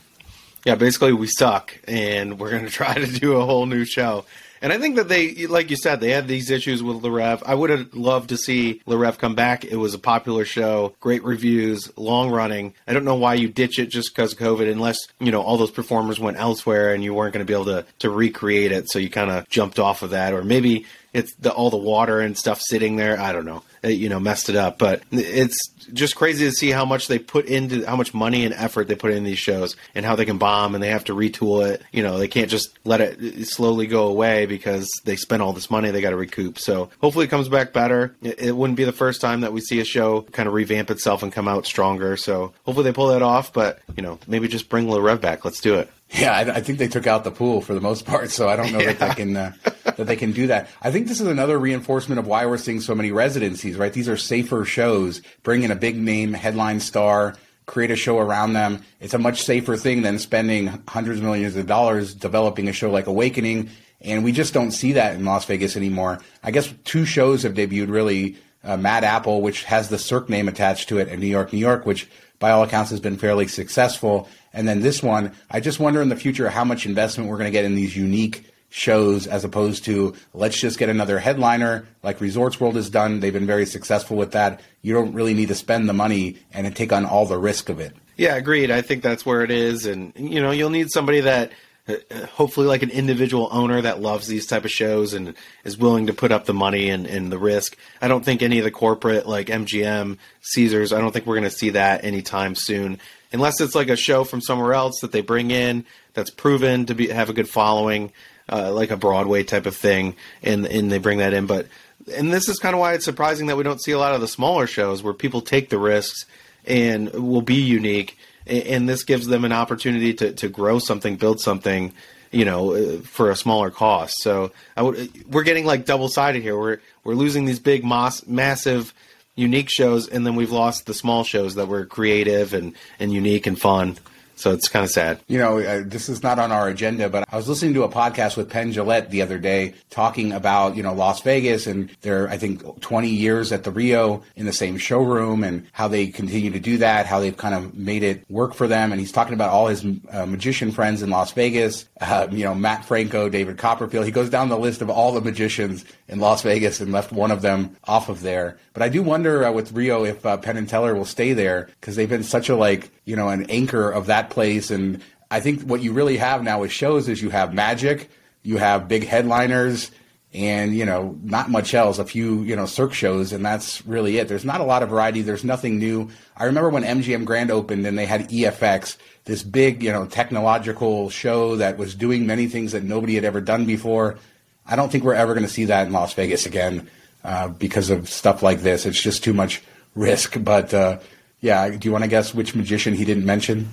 Yeah, 0.64 0.74
basically, 0.74 1.12
we 1.12 1.28
suck, 1.28 1.78
and 1.86 2.38
we're 2.38 2.50
going 2.50 2.64
to 2.66 2.70
try 2.70 2.94
to 2.94 3.06
do 3.06 3.36
a 3.36 3.44
whole 3.44 3.66
new 3.66 3.84
show. 3.84 4.24
And 4.62 4.72
I 4.72 4.78
think 4.78 4.96
that 4.96 5.08
they, 5.08 5.46
like 5.46 5.70
you 5.70 5.76
said, 5.76 6.00
they 6.00 6.10
had 6.10 6.28
these 6.28 6.50
issues 6.50 6.82
with 6.82 6.96
Le 6.96 7.10
Rêve. 7.10 7.42
I 7.44 7.54
would 7.54 7.70
have 7.70 7.94
loved 7.94 8.30
to 8.30 8.36
see 8.36 8.80
Le 8.86 8.96
Rêve 8.96 9.18
come 9.18 9.34
back. 9.34 9.64
It 9.64 9.76
was 9.76 9.94
a 9.94 9.98
popular 9.98 10.44
show, 10.44 10.94
great 11.00 11.22
reviews, 11.24 11.92
long 11.96 12.30
running. 12.30 12.74
I 12.88 12.94
don't 12.94 13.04
know 13.04 13.16
why 13.16 13.34
you 13.34 13.48
ditch 13.48 13.78
it 13.78 13.86
just 13.86 14.14
because 14.14 14.32
of 14.32 14.38
COVID, 14.38 14.70
unless 14.70 14.98
you 15.20 15.30
know 15.30 15.42
all 15.42 15.56
those 15.56 15.70
performers 15.70 16.18
went 16.18 16.38
elsewhere 16.38 16.94
and 16.94 17.04
you 17.04 17.14
weren't 17.14 17.34
going 17.34 17.46
to 17.46 17.48
be 17.48 17.54
able 17.54 17.66
to 17.66 17.86
to 18.00 18.10
recreate 18.10 18.72
it. 18.72 18.90
So 18.90 18.98
you 18.98 19.10
kind 19.10 19.30
of 19.30 19.48
jumped 19.48 19.78
off 19.78 20.02
of 20.02 20.10
that, 20.10 20.32
or 20.32 20.42
maybe 20.42 20.86
it's 21.16 21.34
the, 21.36 21.50
all 21.50 21.70
the 21.70 21.78
water 21.78 22.20
and 22.20 22.36
stuff 22.36 22.60
sitting 22.60 22.96
there. 22.96 23.18
I 23.18 23.32
don't 23.32 23.46
know. 23.46 23.62
It, 23.82 23.92
you 23.92 24.10
know, 24.10 24.20
messed 24.20 24.50
it 24.50 24.56
up. 24.56 24.78
But 24.78 25.02
it's 25.10 25.56
just 25.94 26.14
crazy 26.14 26.44
to 26.44 26.52
see 26.52 26.70
how 26.70 26.84
much 26.84 27.08
they 27.08 27.18
put 27.18 27.46
into 27.46 27.86
how 27.86 27.96
much 27.96 28.12
money 28.12 28.44
and 28.44 28.52
effort 28.52 28.86
they 28.86 28.96
put 28.96 29.12
in 29.12 29.24
these 29.24 29.38
shows 29.38 29.76
and 29.94 30.04
how 30.04 30.14
they 30.14 30.26
can 30.26 30.36
bomb 30.36 30.74
and 30.74 30.84
they 30.84 30.90
have 30.90 31.04
to 31.04 31.14
retool 31.14 31.66
it. 31.66 31.82
You 31.90 32.02
know, 32.02 32.18
they 32.18 32.28
can't 32.28 32.50
just 32.50 32.78
let 32.84 33.00
it 33.00 33.46
slowly 33.46 33.86
go 33.86 34.08
away 34.08 34.44
because 34.44 34.90
they 35.04 35.16
spent 35.16 35.40
all 35.40 35.54
this 35.54 35.70
money 35.70 35.90
they 35.90 36.02
got 36.02 36.10
to 36.10 36.16
recoup. 36.16 36.58
So 36.58 36.90
hopefully 37.00 37.24
it 37.24 37.28
comes 37.28 37.48
back 37.48 37.72
better. 37.72 38.14
It, 38.20 38.38
it 38.38 38.52
wouldn't 38.52 38.76
be 38.76 38.84
the 38.84 38.92
first 38.92 39.22
time 39.22 39.40
that 39.40 39.54
we 39.54 39.62
see 39.62 39.80
a 39.80 39.84
show 39.84 40.20
kind 40.20 40.46
of 40.46 40.54
revamp 40.54 40.90
itself 40.90 41.22
and 41.22 41.32
come 41.32 41.48
out 41.48 41.64
stronger. 41.64 42.18
So 42.18 42.52
hopefully 42.66 42.84
they 42.84 42.92
pull 42.92 43.08
that 43.08 43.22
off. 43.22 43.54
But 43.54 43.80
you 43.96 44.02
know, 44.02 44.18
maybe 44.26 44.48
just 44.48 44.68
bring 44.68 44.90
Le 44.90 44.98
Rêve 44.98 45.22
back. 45.22 45.46
Let's 45.46 45.62
do 45.62 45.76
it. 45.76 45.90
Yeah, 46.10 46.32
I, 46.32 46.40
I, 46.56 46.60
think 46.60 46.78
they 46.78 46.86
took 46.86 47.06
out 47.06 47.24
the 47.24 47.32
pool 47.32 47.60
for 47.60 47.74
the 47.74 47.80
most 47.80 48.06
part, 48.06 48.30
so 48.30 48.48
I 48.48 48.54
don't 48.54 48.72
know 48.72 48.78
yeah. 48.78 48.92
that 48.92 49.16
they 49.16 49.24
can 49.24 49.36
uh, 49.36 49.52
that 49.96 50.06
they 50.06 50.16
can 50.16 50.32
do 50.32 50.46
that. 50.46 50.68
I 50.82 50.90
think 50.90 51.08
this 51.08 51.20
is 51.20 51.26
another 51.26 51.58
reinforcement 51.58 52.18
of 52.18 52.26
why 52.26 52.46
we're 52.46 52.58
seeing 52.58 52.80
so 52.80 52.94
many 52.94 53.10
residencies. 53.10 53.76
Right, 53.76 53.92
these 53.92 54.08
are 54.08 54.16
safer 54.16 54.64
shows. 54.64 55.20
Bring 55.42 55.62
in 55.62 55.70
a 55.70 55.76
big 55.76 55.96
name 55.96 56.32
headline 56.32 56.80
star, 56.80 57.34
create 57.66 57.90
a 57.90 57.96
show 57.96 58.18
around 58.18 58.52
them. 58.52 58.82
It's 59.00 59.14
a 59.14 59.18
much 59.18 59.42
safer 59.42 59.76
thing 59.76 60.02
than 60.02 60.18
spending 60.18 60.82
hundreds 60.88 61.18
of 61.18 61.24
millions 61.24 61.56
of 61.56 61.66
dollars 61.66 62.14
developing 62.14 62.68
a 62.68 62.72
show 62.72 62.90
like 62.90 63.06
Awakening. 63.06 63.70
And 64.00 64.22
we 64.22 64.32
just 64.32 64.54
don't 64.54 64.72
see 64.72 64.92
that 64.92 65.14
in 65.14 65.24
Las 65.24 65.44
Vegas 65.46 65.76
anymore. 65.76 66.20
I 66.42 66.50
guess 66.50 66.72
two 66.84 67.04
shows 67.04 67.42
have 67.42 67.54
debuted 67.54 67.90
really. 67.90 68.36
Uh, 68.64 68.76
Mad 68.76 69.04
Apple, 69.04 69.42
which 69.42 69.62
has 69.62 69.90
the 69.90 69.98
Cirque 69.98 70.28
name 70.28 70.48
attached 70.48 70.88
to 70.88 70.98
it, 70.98 71.06
and 71.06 71.20
New 71.20 71.28
York, 71.28 71.52
New 71.52 71.58
York, 71.60 71.86
which 71.86 72.08
by 72.40 72.50
all 72.50 72.64
accounts 72.64 72.90
has 72.90 72.98
been 72.98 73.16
fairly 73.16 73.46
successful. 73.46 74.28
And 74.52 74.66
then 74.66 74.80
this 74.80 75.02
one, 75.02 75.32
I 75.50 75.60
just 75.60 75.80
wonder 75.80 76.02
in 76.02 76.08
the 76.08 76.16
future 76.16 76.48
how 76.48 76.64
much 76.64 76.86
investment 76.86 77.30
we're 77.30 77.36
going 77.36 77.46
to 77.46 77.52
get 77.52 77.64
in 77.64 77.74
these 77.74 77.96
unique 77.96 78.50
shows 78.68 79.26
as 79.26 79.44
opposed 79.44 79.84
to 79.84 80.14
let's 80.34 80.60
just 80.60 80.78
get 80.78 80.88
another 80.88 81.18
headliner 81.18 81.86
like 82.02 82.20
Resorts 82.20 82.60
World 82.60 82.76
has 82.76 82.90
done. 82.90 83.20
They've 83.20 83.32
been 83.32 83.46
very 83.46 83.66
successful 83.66 84.16
with 84.16 84.32
that. 84.32 84.60
You 84.82 84.92
don't 84.92 85.14
really 85.14 85.34
need 85.34 85.48
to 85.48 85.54
spend 85.54 85.88
the 85.88 85.92
money 85.92 86.36
and 86.52 86.74
take 86.74 86.92
on 86.92 87.04
all 87.04 87.26
the 87.26 87.38
risk 87.38 87.68
of 87.68 87.80
it. 87.80 87.94
Yeah, 88.16 88.36
agreed. 88.36 88.70
I 88.70 88.82
think 88.82 89.02
that's 89.02 89.26
where 89.26 89.42
it 89.42 89.50
is. 89.50 89.86
And, 89.86 90.12
you 90.16 90.40
know, 90.40 90.50
you'll 90.50 90.70
need 90.70 90.90
somebody 90.90 91.20
that 91.20 91.52
uh, 91.86 91.94
hopefully 92.34 92.66
like 92.66 92.82
an 92.82 92.90
individual 92.90 93.48
owner 93.52 93.80
that 93.82 94.00
loves 94.00 94.26
these 94.26 94.46
type 94.46 94.64
of 94.64 94.70
shows 94.70 95.12
and 95.12 95.34
is 95.64 95.78
willing 95.78 96.06
to 96.06 96.12
put 96.12 96.32
up 96.32 96.46
the 96.46 96.54
money 96.54 96.88
and, 96.88 97.06
and 97.06 97.30
the 97.30 97.38
risk. 97.38 97.76
I 98.00 98.08
don't 98.08 98.24
think 98.24 98.42
any 98.42 98.58
of 98.58 98.64
the 98.64 98.70
corporate 98.70 99.26
like 99.26 99.48
MGM, 99.48 100.18
Caesars, 100.40 100.92
I 100.92 101.00
don't 101.00 101.12
think 101.12 101.26
we're 101.26 101.36
going 101.36 101.50
to 101.50 101.56
see 101.56 101.70
that 101.70 102.04
anytime 102.04 102.54
soon 102.54 102.98
unless 103.32 103.60
it's 103.60 103.74
like 103.74 103.88
a 103.88 103.96
show 103.96 104.24
from 104.24 104.40
somewhere 104.40 104.74
else 104.74 105.00
that 105.00 105.12
they 105.12 105.20
bring 105.20 105.50
in 105.50 105.84
that's 106.14 106.30
proven 106.30 106.86
to 106.86 106.94
be 106.94 107.08
have 107.08 107.30
a 107.30 107.34
good 107.34 107.48
following, 107.48 108.12
uh, 108.50 108.72
like 108.72 108.90
a 108.90 108.96
Broadway 108.96 109.42
type 109.42 109.66
of 109.66 109.76
thing, 109.76 110.16
and 110.42 110.66
and 110.66 110.90
they 110.90 110.98
bring 110.98 111.18
that 111.18 111.32
in. 111.32 111.46
But 111.46 111.66
and 112.14 112.32
this 112.32 112.48
is 112.48 112.58
kind 112.58 112.74
of 112.74 112.80
why 112.80 112.94
it's 112.94 113.04
surprising 113.04 113.46
that 113.46 113.56
we 113.56 113.64
don't 113.64 113.82
see 113.82 113.92
a 113.92 113.98
lot 113.98 114.14
of 114.14 114.20
the 114.20 114.28
smaller 114.28 114.66
shows 114.66 115.02
where 115.02 115.14
people 115.14 115.40
take 115.40 115.70
the 115.70 115.78
risks 115.78 116.26
and 116.66 117.10
will 117.10 117.42
be 117.42 117.56
unique, 117.56 118.18
and 118.46 118.88
this 118.88 119.04
gives 119.04 119.26
them 119.26 119.44
an 119.44 119.52
opportunity 119.52 120.14
to 120.14 120.32
to 120.32 120.48
grow 120.48 120.78
something, 120.78 121.16
build 121.16 121.40
something. 121.40 121.92
You 122.32 122.44
know, 122.44 122.74
uh, 122.74 122.98
for 123.02 123.30
a 123.30 123.36
smaller 123.36 123.70
cost. 123.70 124.20
So 124.20 124.50
would, 124.76 125.32
we're 125.32 125.44
getting 125.44 125.64
like 125.64 125.86
double 125.86 126.08
sided 126.08 126.42
here. 126.42 126.58
We're 126.58 126.80
we're 127.04 127.14
losing 127.14 127.44
these 127.44 127.60
big, 127.60 127.84
mass, 127.84 128.26
massive 128.26 128.92
unique 129.36 129.68
shows, 129.70 130.08
and 130.08 130.26
then 130.26 130.34
we've 130.34 130.50
lost 130.50 130.86
the 130.86 130.94
small 130.94 131.22
shows 131.22 131.54
that 131.54 131.68
were 131.68 131.86
creative 131.86 132.52
and, 132.52 132.74
and 132.98 133.12
unique 133.12 133.46
and 133.46 133.58
fun. 133.60 133.96
So 134.36 134.52
it's 134.52 134.68
kind 134.68 134.84
of 134.84 134.90
sad. 134.90 135.18
You 135.28 135.38
know, 135.38 135.58
uh, 135.58 135.82
this 135.84 136.10
is 136.10 136.22
not 136.22 136.38
on 136.38 136.52
our 136.52 136.68
agenda, 136.68 137.08
but 137.08 137.24
I 137.30 137.36
was 137.36 137.48
listening 137.48 137.72
to 137.74 137.84
a 137.84 137.88
podcast 137.88 138.36
with 138.36 138.50
Penn 138.50 138.70
Jillette 138.70 139.08
the 139.08 139.22
other 139.22 139.38
day 139.38 139.74
talking 139.88 140.32
about, 140.32 140.76
you 140.76 140.82
know, 140.82 140.92
Las 140.92 141.22
Vegas 141.22 141.66
and 141.66 141.90
their, 142.02 142.28
I 142.28 142.36
think, 142.36 142.80
20 142.80 143.08
years 143.08 143.50
at 143.50 143.64
the 143.64 143.70
Rio 143.70 144.22
in 144.36 144.44
the 144.44 144.52
same 144.52 144.76
showroom 144.76 145.42
and 145.42 145.66
how 145.72 145.88
they 145.88 146.08
continue 146.08 146.50
to 146.50 146.60
do 146.60 146.76
that, 146.78 147.06
how 147.06 147.18
they've 147.18 147.36
kind 147.36 147.54
of 147.54 147.74
made 147.74 148.02
it 148.02 148.24
work 148.30 148.54
for 148.54 148.68
them. 148.68 148.92
And 148.92 149.00
he's 149.00 149.10
talking 149.10 149.32
about 149.32 149.50
all 149.50 149.68
his 149.68 149.84
uh, 150.12 150.26
magician 150.26 150.70
friends 150.70 151.00
in 151.00 151.08
Las 151.08 151.32
Vegas, 151.32 151.88
uh, 152.02 152.28
you 152.30 152.44
know, 152.44 152.54
Mat 152.54 152.84
Franco, 152.84 153.30
David 153.30 153.56
Copperfield. 153.56 154.04
He 154.04 154.12
goes 154.12 154.28
down 154.28 154.50
the 154.50 154.58
list 154.58 154.82
of 154.82 154.90
all 154.90 155.12
the 155.12 155.22
magicians 155.22 155.86
in 156.08 156.20
Las 156.20 156.42
Vegas 156.42 156.80
and 156.80 156.92
left 156.92 157.10
one 157.10 157.30
of 157.30 157.40
them 157.40 157.74
off 157.84 158.10
of 158.10 158.20
there. 158.20 158.58
But 158.74 158.82
I 158.82 158.90
do 158.90 159.02
wonder 159.02 159.46
uh, 159.46 159.52
with 159.52 159.72
Rio 159.72 160.04
if 160.04 160.26
uh, 160.26 160.36
Penn 160.36 160.58
and 160.58 160.68
Teller 160.68 160.94
will 160.94 161.06
stay 161.06 161.32
there 161.32 161.70
because 161.80 161.96
they've 161.96 162.08
been 162.08 162.22
such 162.22 162.50
a, 162.50 162.56
like, 162.56 162.90
you 163.06 163.16
know, 163.16 163.30
an 163.30 163.48
anchor 163.48 163.90
of 163.90 164.06
that 164.06 164.25
place. 164.30 164.70
And 164.70 165.02
I 165.30 165.40
think 165.40 165.62
what 165.62 165.82
you 165.82 165.92
really 165.92 166.16
have 166.16 166.42
now 166.42 166.60
with 166.60 166.72
shows 166.72 167.08
is 167.08 167.22
you 167.22 167.30
have 167.30 167.54
magic, 167.54 168.10
you 168.42 168.58
have 168.58 168.88
big 168.88 169.06
headliners, 169.06 169.90
and 170.34 170.76
you 170.76 170.84
know 170.84 171.18
not 171.22 171.50
much 171.50 171.72
else. 171.72 171.98
A 171.98 172.04
few 172.04 172.42
you 172.42 172.54
know 172.54 172.66
Cirque 172.66 172.92
shows, 172.92 173.32
and 173.32 173.44
that's 173.44 173.84
really 173.86 174.18
it. 174.18 174.28
There's 174.28 174.44
not 174.44 174.60
a 174.60 174.64
lot 174.64 174.82
of 174.82 174.90
variety. 174.90 175.22
There's 175.22 175.44
nothing 175.44 175.78
new. 175.78 176.10
I 176.36 176.44
remember 176.44 176.70
when 176.70 176.84
MGM 176.84 177.24
Grand 177.24 177.50
opened 177.50 177.86
and 177.86 177.96
they 177.96 178.06
had 178.06 178.28
EFX, 178.28 178.96
this 179.24 179.42
big 179.42 179.82
you 179.82 179.92
know 179.92 180.06
technological 180.06 181.10
show 181.10 181.56
that 181.56 181.78
was 181.78 181.94
doing 181.94 182.26
many 182.26 182.46
things 182.46 182.72
that 182.72 182.84
nobody 182.84 183.14
had 183.14 183.24
ever 183.24 183.40
done 183.40 183.64
before. 183.64 184.18
I 184.66 184.76
don't 184.76 184.90
think 184.90 185.04
we're 185.04 185.14
ever 185.14 185.32
going 185.34 185.46
to 185.46 185.52
see 185.52 185.66
that 185.66 185.86
in 185.86 185.92
Las 185.92 186.12
Vegas 186.14 186.44
again 186.44 186.90
uh, 187.24 187.48
because 187.48 187.90
of 187.90 188.08
stuff 188.08 188.42
like 188.42 188.60
this. 188.60 188.84
It's 188.84 189.00
just 189.00 189.24
too 189.24 189.32
much 189.32 189.62
risk. 189.94 190.36
But 190.42 190.74
uh, 190.74 190.98
yeah, 191.40 191.68
do 191.68 191.88
you 191.88 191.92
want 191.92 192.04
to 192.04 192.10
guess 192.10 192.34
which 192.34 192.54
magician 192.54 192.94
he 192.94 193.04
didn't 193.04 193.24
mention? 193.24 193.68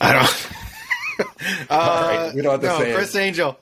I 0.00 0.12
don't. 0.12 0.50
uh, 1.70 2.32
we 2.34 2.42
don't 2.42 2.52
have 2.52 2.60
to 2.60 2.66
no, 2.66 2.78
say 2.78 2.94
Criss 2.94 3.14
it. 3.14 3.18
Angel. 3.18 3.58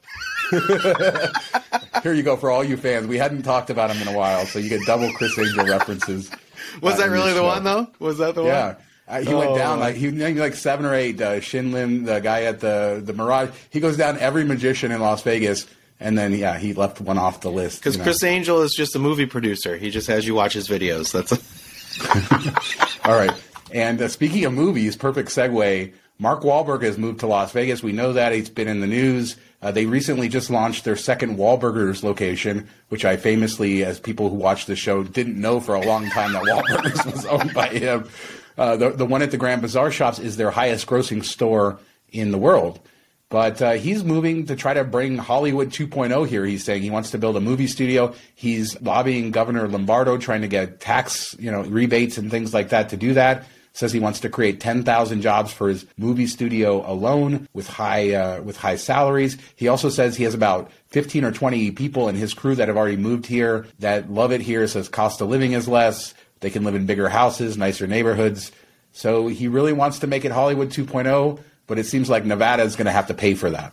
Here 2.02 2.12
you 2.12 2.22
go 2.22 2.36
for 2.36 2.50
all 2.50 2.62
you 2.62 2.76
fans. 2.76 3.06
We 3.06 3.18
hadn't 3.18 3.42
talked 3.42 3.70
about 3.70 3.90
him 3.90 4.00
in 4.06 4.14
a 4.14 4.16
while, 4.16 4.46
so 4.46 4.58
you 4.58 4.68
get 4.68 4.80
double 4.86 5.12
Criss 5.12 5.38
Angel 5.38 5.64
references. 5.64 6.30
Was 6.82 6.94
uh, 6.94 6.98
that 6.98 7.10
really 7.10 7.32
the 7.32 7.40
show. 7.40 7.46
one 7.46 7.64
though? 7.64 7.88
Was 7.98 8.18
that 8.18 8.34
the 8.34 8.44
yeah. 8.44 8.66
one? 8.66 8.76
Yeah. 8.76 8.82
Uh, 9.08 9.20
he 9.20 9.34
oh. 9.34 9.38
went 9.38 9.56
down 9.56 9.78
like 9.78 9.94
he 9.94 10.10
named 10.10 10.38
like 10.38 10.54
seven 10.54 10.84
or 10.84 10.94
eight. 10.94 11.20
Uh, 11.20 11.40
Shin 11.40 11.72
Lim, 11.72 12.04
the 12.04 12.20
guy 12.20 12.42
at 12.42 12.60
the 12.60 13.00
the 13.04 13.12
Mirage, 13.12 13.50
he 13.70 13.80
goes 13.80 13.96
down 13.96 14.18
every 14.18 14.44
magician 14.44 14.90
in 14.90 15.00
Las 15.00 15.22
Vegas, 15.22 15.66
and 16.00 16.18
then 16.18 16.34
yeah, 16.34 16.58
he 16.58 16.74
left 16.74 17.00
one 17.00 17.16
off 17.16 17.40
the 17.40 17.50
list. 17.50 17.78
Because 17.78 17.94
you 17.94 17.98
know. 17.98 18.04
Criss 18.04 18.24
Angel 18.24 18.62
is 18.62 18.74
just 18.74 18.96
a 18.96 18.98
movie 18.98 19.26
producer. 19.26 19.76
He 19.76 19.90
just 19.90 20.08
has 20.08 20.26
you 20.26 20.34
watch 20.34 20.52
his 20.54 20.68
videos. 20.68 21.12
That's. 21.12 21.32
A- 21.32 23.08
All 23.08 23.16
right. 23.16 23.32
And 23.72 24.00
uh, 24.02 24.08
speaking 24.08 24.44
of 24.44 24.52
movies, 24.52 24.96
perfect 24.96 25.28
segue. 25.30 25.92
Mark 26.18 26.42
Wahlberg 26.42 26.82
has 26.82 26.96
moved 26.96 27.20
to 27.20 27.26
Las 27.26 27.52
Vegas. 27.52 27.82
We 27.82 27.92
know 27.92 28.12
that 28.14 28.32
It's 28.32 28.48
been 28.48 28.68
in 28.68 28.80
the 28.80 28.86
news. 28.86 29.36
Uh, 29.60 29.70
they 29.70 29.86
recently 29.86 30.28
just 30.28 30.50
launched 30.50 30.84
their 30.84 30.96
second 30.96 31.36
Wahlburgers 31.38 32.02
location, 32.02 32.68
which 32.88 33.04
I 33.04 33.16
famously, 33.16 33.84
as 33.84 34.00
people 34.00 34.28
who 34.28 34.36
watch 34.36 34.66
the 34.66 34.76
show, 34.76 35.02
didn't 35.02 35.40
know 35.40 35.60
for 35.60 35.74
a 35.74 35.84
long 35.84 36.08
time 36.10 36.32
that 36.32 36.42
Wahlburgers 36.42 37.12
was 37.12 37.26
owned 37.26 37.52
by 37.52 37.68
him. 37.68 38.08
Uh, 38.56 38.76
the, 38.76 38.90
the 38.90 39.06
one 39.06 39.22
at 39.22 39.30
the 39.30 39.36
Grand 39.36 39.62
Bazaar 39.62 39.90
Shops 39.90 40.18
is 40.18 40.36
their 40.36 40.50
highest 40.50 40.86
grossing 40.86 41.24
store 41.24 41.78
in 42.10 42.30
the 42.30 42.38
world. 42.38 42.80
But 43.28 43.60
uh, 43.60 43.72
he's 43.72 44.04
moving 44.04 44.46
to 44.46 44.56
try 44.56 44.72
to 44.72 44.84
bring 44.84 45.18
Hollywood 45.18 45.70
2.0 45.70 46.28
here. 46.28 46.44
He's 46.44 46.64
saying 46.64 46.82
he 46.82 46.90
wants 46.90 47.10
to 47.10 47.18
build 47.18 47.36
a 47.36 47.40
movie 47.40 47.66
studio. 47.66 48.14
He's 48.36 48.80
lobbying 48.80 49.32
Governor 49.32 49.66
Lombardo, 49.66 50.16
trying 50.16 50.42
to 50.42 50.48
get 50.48 50.80
tax, 50.80 51.34
you 51.38 51.50
know, 51.50 51.62
rebates 51.62 52.18
and 52.18 52.30
things 52.30 52.54
like 52.54 52.68
that 52.68 52.90
to 52.90 52.96
do 52.96 53.14
that. 53.14 53.44
Says 53.76 53.92
he 53.92 54.00
wants 54.00 54.20
to 54.20 54.30
create 54.30 54.58
10,000 54.58 55.20
jobs 55.20 55.52
for 55.52 55.68
his 55.68 55.84
movie 55.98 56.26
studio 56.26 56.90
alone 56.90 57.46
with 57.52 57.68
high 57.68 58.14
uh, 58.14 58.40
with 58.40 58.56
high 58.56 58.76
salaries. 58.76 59.36
He 59.54 59.68
also 59.68 59.90
says 59.90 60.16
he 60.16 60.24
has 60.24 60.34
about 60.34 60.70
15 60.88 61.24
or 61.24 61.30
20 61.30 61.70
people 61.72 62.08
in 62.08 62.14
his 62.14 62.32
crew 62.32 62.54
that 62.54 62.68
have 62.68 62.76
already 62.76 62.96
moved 62.96 63.26
here 63.26 63.66
that 63.80 64.10
love 64.10 64.32
it 64.32 64.40
here. 64.40 64.66
Says 64.66 64.88
cost 64.88 65.20
of 65.20 65.28
living 65.28 65.52
is 65.52 65.68
less. 65.68 66.14
They 66.40 66.50
can 66.50 66.64
live 66.64 66.74
in 66.74 66.86
bigger 66.86 67.08
houses, 67.08 67.56
nicer 67.56 67.86
neighborhoods. 67.86 68.50
So 68.92 69.28
he 69.28 69.46
really 69.46 69.74
wants 69.74 69.98
to 69.98 70.06
make 70.06 70.24
it 70.24 70.32
Hollywood 70.32 70.70
2.0 70.70 71.38
but 71.66 71.78
it 71.78 71.86
seems 71.86 72.08
like 72.08 72.24
Nevada 72.24 72.62
is 72.62 72.76
going 72.76 72.86
to 72.86 72.92
have 72.92 73.08
to 73.08 73.14
pay 73.14 73.34
for 73.34 73.50
that. 73.50 73.72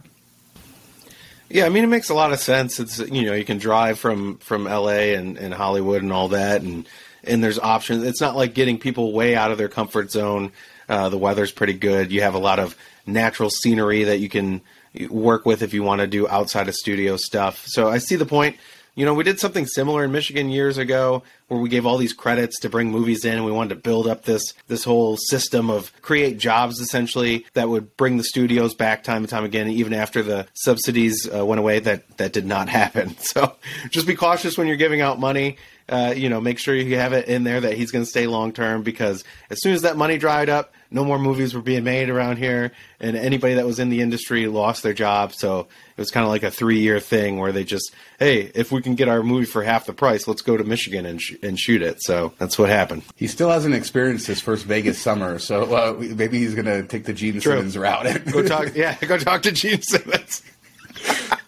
Yeah, 1.50 1.66
I 1.66 1.70
mean 1.70 1.84
it 1.84 1.88
makes 1.88 2.10
a 2.10 2.16
lot 2.16 2.34
of 2.34 2.40
sense. 2.40 2.80
It's 2.80 2.98
you 2.98 3.26
know 3.26 3.34
you 3.34 3.46
can 3.46 3.60
drive 3.60 4.00
from 4.00 4.38
from 4.38 4.66
L.A. 4.66 5.14
and, 5.14 5.38
and 5.38 5.54
Hollywood 5.54 6.02
and 6.02 6.12
all 6.12 6.30
that, 6.30 6.62
and 6.62 6.88
and 7.24 7.44
there's 7.44 7.60
options. 7.60 8.04
It's 8.04 8.22
not 8.22 8.36
like 8.36 8.54
getting 8.54 8.78
people 8.78 9.14
way 9.14 9.36
out 9.36 9.52
of 9.52 9.58
their 9.58 9.70
comfort 9.70 10.12
zone. 10.12 10.52
Uh, 10.90 11.10
the 11.10 11.18
weather's 11.18 11.52
pretty 11.52 11.74
good. 11.74 12.12
You 12.12 12.22
have 12.22 12.34
a 12.34 12.40
lot 12.40 12.60
of 12.60 12.76
natural 13.06 13.50
scenery 13.50 14.04
that 14.06 14.20
you 14.20 14.30
can 14.30 14.62
work 15.10 15.46
with 15.46 15.62
if 15.62 15.74
you 15.74 15.84
want 15.84 16.02
to 16.02 16.08
do 16.08 16.28
outside 16.28 16.68
of 16.68 16.76
studio 16.76 17.18
stuff. 17.18 17.64
So 17.68 17.90
I 17.90 17.98
see 17.98 18.16
the 18.16 18.26
point. 18.26 18.58
You 18.96 19.06
know, 19.06 19.16
we 19.16 19.24
did 19.24 19.40
something 19.40 19.66
similar 19.66 20.04
in 20.04 20.12
Michigan 20.12 20.50
years 20.50 20.78
ago 20.78 21.24
where 21.48 21.60
we 21.60 21.68
gave 21.68 21.86
all 21.86 21.98
these 21.98 22.14
credits 22.14 22.60
to 22.60 22.70
bring 22.70 22.92
movies 22.92 23.26
in 23.26 23.34
and 23.34 23.46
we 23.46 23.52
wanted 23.52 23.70
to 23.70 23.82
build 23.82 24.08
up 24.08 24.24
this 24.26 24.54
this 24.68 24.84
whole 24.84 25.18
system 25.18 25.72
of 25.72 25.92
create 26.04 26.38
jobs 26.38 26.80
essentially 26.80 27.46
that 27.54 27.70
would 27.70 27.98
bring 27.98 28.18
the 28.18 28.24
studios 28.24 28.76
back 28.76 29.04
time 29.04 29.24
and 29.24 29.30
time 29.30 29.44
again 29.44 29.68
even 29.68 29.94
after 29.94 30.22
the 30.22 30.46
subsidies 30.54 31.28
uh, 31.34 31.44
went 31.44 31.60
away 31.60 31.80
that 31.80 32.18
that 32.18 32.34
did 32.34 32.46
not 32.46 32.70
happen 32.82 33.16
so 33.18 33.56
just 33.90 34.06
be 34.06 34.16
cautious 34.16 34.58
when 34.58 34.68
you're 34.68 34.78
giving 34.78 35.02
out 35.02 35.20
money 35.20 35.58
uh, 35.90 36.14
you 36.16 36.30
know 36.30 36.42
make 36.42 36.60
sure 36.60 36.76
you 36.76 36.96
have 36.98 37.14
it 37.14 37.28
in 37.28 37.44
there 37.44 37.62
that 37.62 37.74
he's 37.74 37.92
going 37.92 38.04
to 38.04 38.10
stay 38.10 38.28
long 38.28 38.52
term 38.52 38.84
because 38.84 39.24
as 39.50 39.62
soon 39.62 39.74
as 39.74 39.82
that 39.84 39.98
money 39.98 40.18
dried 40.18 40.50
up 40.50 40.74
no 40.94 41.04
more 41.04 41.18
movies 41.18 41.56
were 41.56 41.62
being 41.62 41.84
made 41.84 42.10
around 42.10 42.38
here, 42.38 42.72
and 43.00 43.18
anybody 43.18 43.56
that 43.56 43.66
was 43.66 43.80
in 43.80 43.90
the 43.90 44.00
industry 44.00 44.46
lost 44.48 44.84
their 44.84 44.94
job. 44.94 45.34
So 45.34 45.62
it 45.62 45.68
was 45.98 46.12
kind 46.12 46.24
of 46.24 46.30
like 46.30 46.44
a 46.44 46.52
three 46.52 46.80
year 46.80 47.00
thing 47.00 47.40
where 47.40 47.52
they 47.52 47.64
just, 47.64 47.94
hey, 48.20 48.52
if 48.54 48.72
we 48.72 48.82
can 48.82 48.94
get 48.94 49.10
our 49.10 49.24
movie 49.24 49.46
for 49.46 49.64
half 49.64 49.88
the 49.88 49.94
price, 49.94 50.28
let's 50.28 50.44
go 50.44 50.56
to 50.56 50.64
Michigan 50.64 51.06
and 51.06 51.20
sh- 51.20 51.34
and 51.42 51.60
shoot 51.60 51.82
it. 51.82 52.02
So 52.02 52.34
that's 52.38 52.60
what 52.60 52.70
happened. 52.70 53.02
He 53.16 53.28
still 53.28 53.50
hasn't 53.50 53.74
experienced 53.74 54.28
his 54.28 54.40
first 54.40 54.66
Vegas 54.66 55.00
summer, 55.00 55.40
so 55.40 55.76
uh, 55.76 55.96
maybe 55.98 56.38
he's 56.38 56.54
going 56.54 56.66
to 56.66 56.84
take 56.84 57.06
the 57.06 57.14
Gene 57.14 57.40
True. 57.40 57.54
Simmons 57.54 57.78
route. 57.78 58.24
go 58.32 58.44
talk, 58.44 58.72
yeah, 58.76 58.96
go 59.02 59.18
talk 59.18 59.42
to 59.42 59.52
Gene 59.52 59.82
Simmons. 59.82 60.44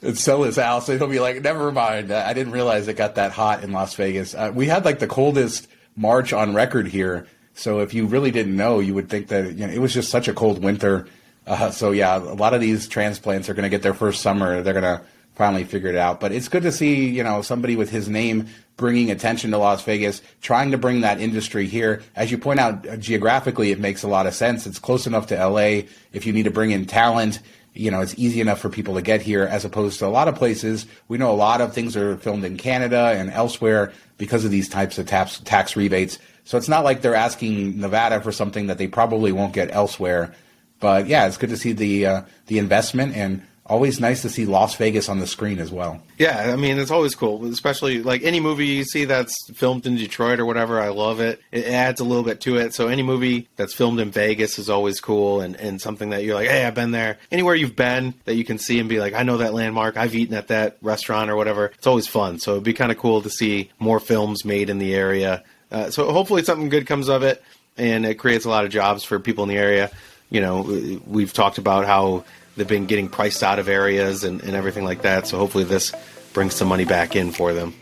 And 0.02 0.18
sell 0.18 0.44
his 0.44 0.56
house. 0.56 0.90
And 0.90 1.00
he'll 1.00 1.08
be 1.08 1.20
like, 1.20 1.42
never 1.42 1.72
mind. 1.72 2.12
I 2.12 2.34
didn't 2.34 2.54
realize 2.54 2.88
it 2.88 2.96
got 2.96 3.16
that 3.16 3.32
hot 3.32 3.64
in 3.64 3.72
Las 3.72 3.96
Vegas. 3.96 4.34
Uh, 4.36 4.52
we 4.54 4.68
had 4.68 4.86
like 4.86 5.00
the 5.00 5.08
coldest 5.08 5.68
March 5.96 6.34
on 6.34 6.54
record 6.54 6.88
here 6.88 7.28
so 7.56 7.80
if 7.80 7.94
you 7.94 8.06
really 8.06 8.32
didn't 8.32 8.56
know, 8.56 8.80
you 8.80 8.94
would 8.94 9.10
think 9.10 9.30
that 9.30 9.56
you 9.56 9.66
know, 9.66 9.74
it 9.74 9.80
was 9.80 9.94
just 9.94 10.10
such 10.10 10.28
a 10.28 10.34
cold 10.34 10.62
winter. 10.62 11.08
Uh, 11.48 11.72
so 11.72 11.92
yeah, 11.92 12.18
a 12.18 12.36
lot 12.36 12.54
of 12.54 12.62
these 12.62 12.88
transplants 12.88 13.50
are 13.50 13.54
going 13.54 13.64
to 13.64 13.70
get 13.70 13.82
their 13.82 13.94
first 13.94 14.22
summer. 14.22 14.62
They're 14.62 14.74
going 14.74 14.84
to 14.84 15.02
finally 15.36 15.64
figure 15.64 15.90
it 15.90 15.96
out. 15.96 16.20
But 16.20 16.32
it's 16.32 16.50
good 16.50 16.64
to 16.64 16.72
see 16.72 17.10
you 17.10 17.24
know 17.24 17.42
somebody 17.42 17.76
with 17.78 17.90
his 17.90 18.10
name 18.10 18.48
bringing 18.76 19.10
attention 19.10 19.52
to 19.52 19.58
Las 19.58 19.82
Vegas, 19.84 20.22
trying 20.42 20.72
to 20.72 20.78
bring 20.78 21.02
that 21.02 21.22
industry 21.22 21.66
here. 21.66 22.04
As 22.14 22.30
you 22.30 22.38
point 22.38 22.60
out, 22.60 23.00
geographically, 23.00 23.72
it 23.72 23.80
makes 23.80 24.04
a 24.04 24.10
lot 24.10 24.28
of 24.28 24.34
sense. 24.34 24.68
It's 24.68 24.80
close 24.80 25.08
enough 25.08 25.28
to 25.28 25.48
LA. 25.48 25.84
If 26.12 26.26
you 26.26 26.34
need 26.34 26.44
to 26.44 26.52
bring 26.52 26.72
in 26.72 26.86
talent, 26.86 27.40
you 27.76 27.92
know, 27.92 28.00
it's 28.00 28.16
easy 28.18 28.42
enough 28.42 28.60
for 28.60 28.70
people 28.70 28.96
to 28.96 29.02
get 29.02 29.22
here 29.22 29.44
as 29.44 29.66
opposed 29.66 30.00
to 30.00 30.06
a 30.06 30.08
lot 30.08 30.28
of 30.28 30.36
places. 30.36 30.88
We 31.10 31.18
know 31.18 31.32
a 31.32 31.34
lot 31.36 31.60
of 31.62 31.74
things 31.74 31.96
are 31.98 32.18
filmed 32.18 32.46
in 32.46 32.58
Canada 32.58 33.14
and 33.16 33.30
elsewhere 33.30 33.92
because 34.18 34.46
of 34.46 34.52
these 34.52 34.70
types 34.70 34.98
of 34.98 35.06
tax, 35.06 35.40
tax 35.42 35.76
rebates. 35.76 36.18
So 36.46 36.58
it's 36.58 36.70
not 36.70 36.86
like 36.86 37.02
they're 37.02 37.16
asking 37.16 37.80
Nevada 37.80 38.22
for 38.22 38.32
something 38.32 38.68
that 38.68 38.78
they 38.78 38.88
probably 38.88 39.34
won't 39.34 39.54
get 39.54 39.72
elsewhere. 39.72 40.34
But 40.80 41.08
yeah, 41.08 41.28
it's 41.28 41.38
good 41.38 41.50
to 41.50 41.58
see 41.58 41.74
the 41.74 42.06
uh, 42.06 42.22
the 42.48 42.60
investment 42.60 43.16
and 43.16 43.46
always 43.66 44.00
nice 44.00 44.22
to 44.22 44.30
see 44.30 44.46
Las 44.46 44.76
Vegas 44.76 45.10
on 45.10 45.20
the 45.20 45.28
screen 45.28 45.60
as 45.60 45.72
well. 45.72 46.02
Yeah, 46.18 46.52
I 46.54 46.56
mean 46.56 46.78
it's 46.78 46.92
always 46.92 47.16
cool, 47.16 47.46
especially 47.46 48.04
like 48.04 48.24
any 48.24 48.40
movie 48.40 48.68
you 48.68 48.84
see 48.84 49.06
that's 49.06 49.36
filmed 49.56 49.86
in 49.86 49.96
Detroit 49.96 50.40
or 50.40 50.46
whatever. 50.46 50.80
I 50.80 50.90
love 50.90 51.20
it. 51.20 51.42
It 51.52 51.66
adds 51.66 52.00
a 52.00 52.04
little 52.04 52.24
bit 52.24 52.42
to 52.42 52.58
it. 52.58 52.74
So 52.74 52.88
any 52.88 53.04
movie 53.04 53.48
that's 53.56 53.74
filmed 53.74 54.00
in 54.00 54.12
Vegas 54.12 54.60
is 54.60 54.70
always 54.70 55.00
cool 55.00 55.42
and, 55.42 55.56
and 55.56 55.82
something 55.82 56.12
that 56.12 56.24
you're 56.24 56.36
like, 56.36 56.50
hey, 56.50 56.66
I've 56.66 56.76
been 56.76 56.92
there. 56.92 57.18
Anywhere 57.32 57.56
you've 57.56 57.76
been 57.76 58.14
that 58.26 58.36
you 58.36 58.46
can 58.46 58.58
see 58.58 58.80
and 58.80 58.88
be 58.88 59.00
like, 59.00 59.14
I 59.14 59.24
know 59.24 59.38
that 59.38 59.54
landmark. 59.54 59.98
I've 59.98 60.16
eaten 60.16 60.36
at 60.36 60.50
that 60.50 60.78
restaurant 60.82 61.30
or 61.30 61.36
whatever. 61.36 61.68
It's 61.68 61.88
always 61.88 62.08
fun. 62.08 62.40
So 62.40 62.52
it'd 62.52 62.64
be 62.64 62.74
kind 62.74 62.92
of 62.92 62.98
cool 62.98 63.22
to 63.22 63.30
see 63.30 63.72
more 63.80 64.00
films 64.00 64.46
made 64.46 64.70
in 64.70 64.78
the 64.78 64.96
area 64.96 65.44
uh, 65.72 65.90
so 65.90 66.12
hopefully 66.12 66.44
something 66.44 66.70
good 66.70 66.88
comes 66.88 67.10
of 67.10 67.24
it, 67.24 67.44
and 67.78 68.06
it 68.06 68.16
creates 68.16 68.46
a 68.46 68.50
lot 68.50 68.66
of 68.66 68.72
jobs 68.72 69.04
for 69.04 69.20
people 69.20 69.44
in 69.44 69.50
the 69.50 69.58
area. 69.58 69.92
You 70.30 70.42
know, 70.42 71.02
we've 71.06 71.34
talked 71.34 71.58
about 71.58 71.86
how 71.86 72.24
they've 72.56 72.68
been 72.68 72.86
getting 72.86 73.10
priced 73.10 73.44
out 73.44 73.60
of 73.60 73.68
areas 73.68 74.24
and, 74.24 74.42
and 74.42 74.56
everything 74.56 74.84
like 74.84 75.02
that. 75.04 75.28
So 75.28 75.38
hopefully 75.38 75.64
this 75.64 75.94
brings 76.34 76.56
some 76.56 76.68
money 76.68 76.86
back 76.86 77.16
in 77.16 77.32
for 77.32 77.54
them. 77.54 77.74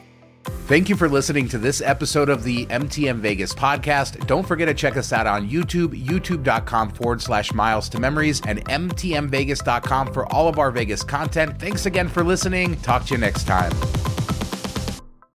Thank 0.45 0.89
you 0.89 0.95
for 0.95 1.07
listening 1.07 1.47
to 1.49 1.57
this 1.57 1.82
episode 1.82 2.30
of 2.30 2.43
the 2.43 2.65
MTM 2.65 3.19
Vegas 3.19 3.53
podcast. 3.53 4.26
Don't 4.28 4.45
forget 4.45 4.67
to 4.67 4.74
check 4.74 4.97
us 4.97 5.13
out 5.13 5.28
on 5.28 5.49
YouTube, 5.49 6.01
youtube.com 6.05 6.91
forward 6.91 7.21
slash 7.21 7.53
miles 7.53 7.89
to 7.89 7.99
memories, 7.99 8.41
and 8.45 8.63
MTMVegas.com 8.65 10.13
for 10.13 10.32
all 10.34 10.47
of 10.47 10.59
our 10.59 10.71
Vegas 10.71 11.03
content. 11.03 11.59
Thanks 11.59 11.86
again 11.86 12.09
for 12.09 12.24
listening. 12.24 12.76
Talk 12.82 13.05
to 13.05 13.13
you 13.13 13.19
next 13.19 13.45
time. 13.45 13.71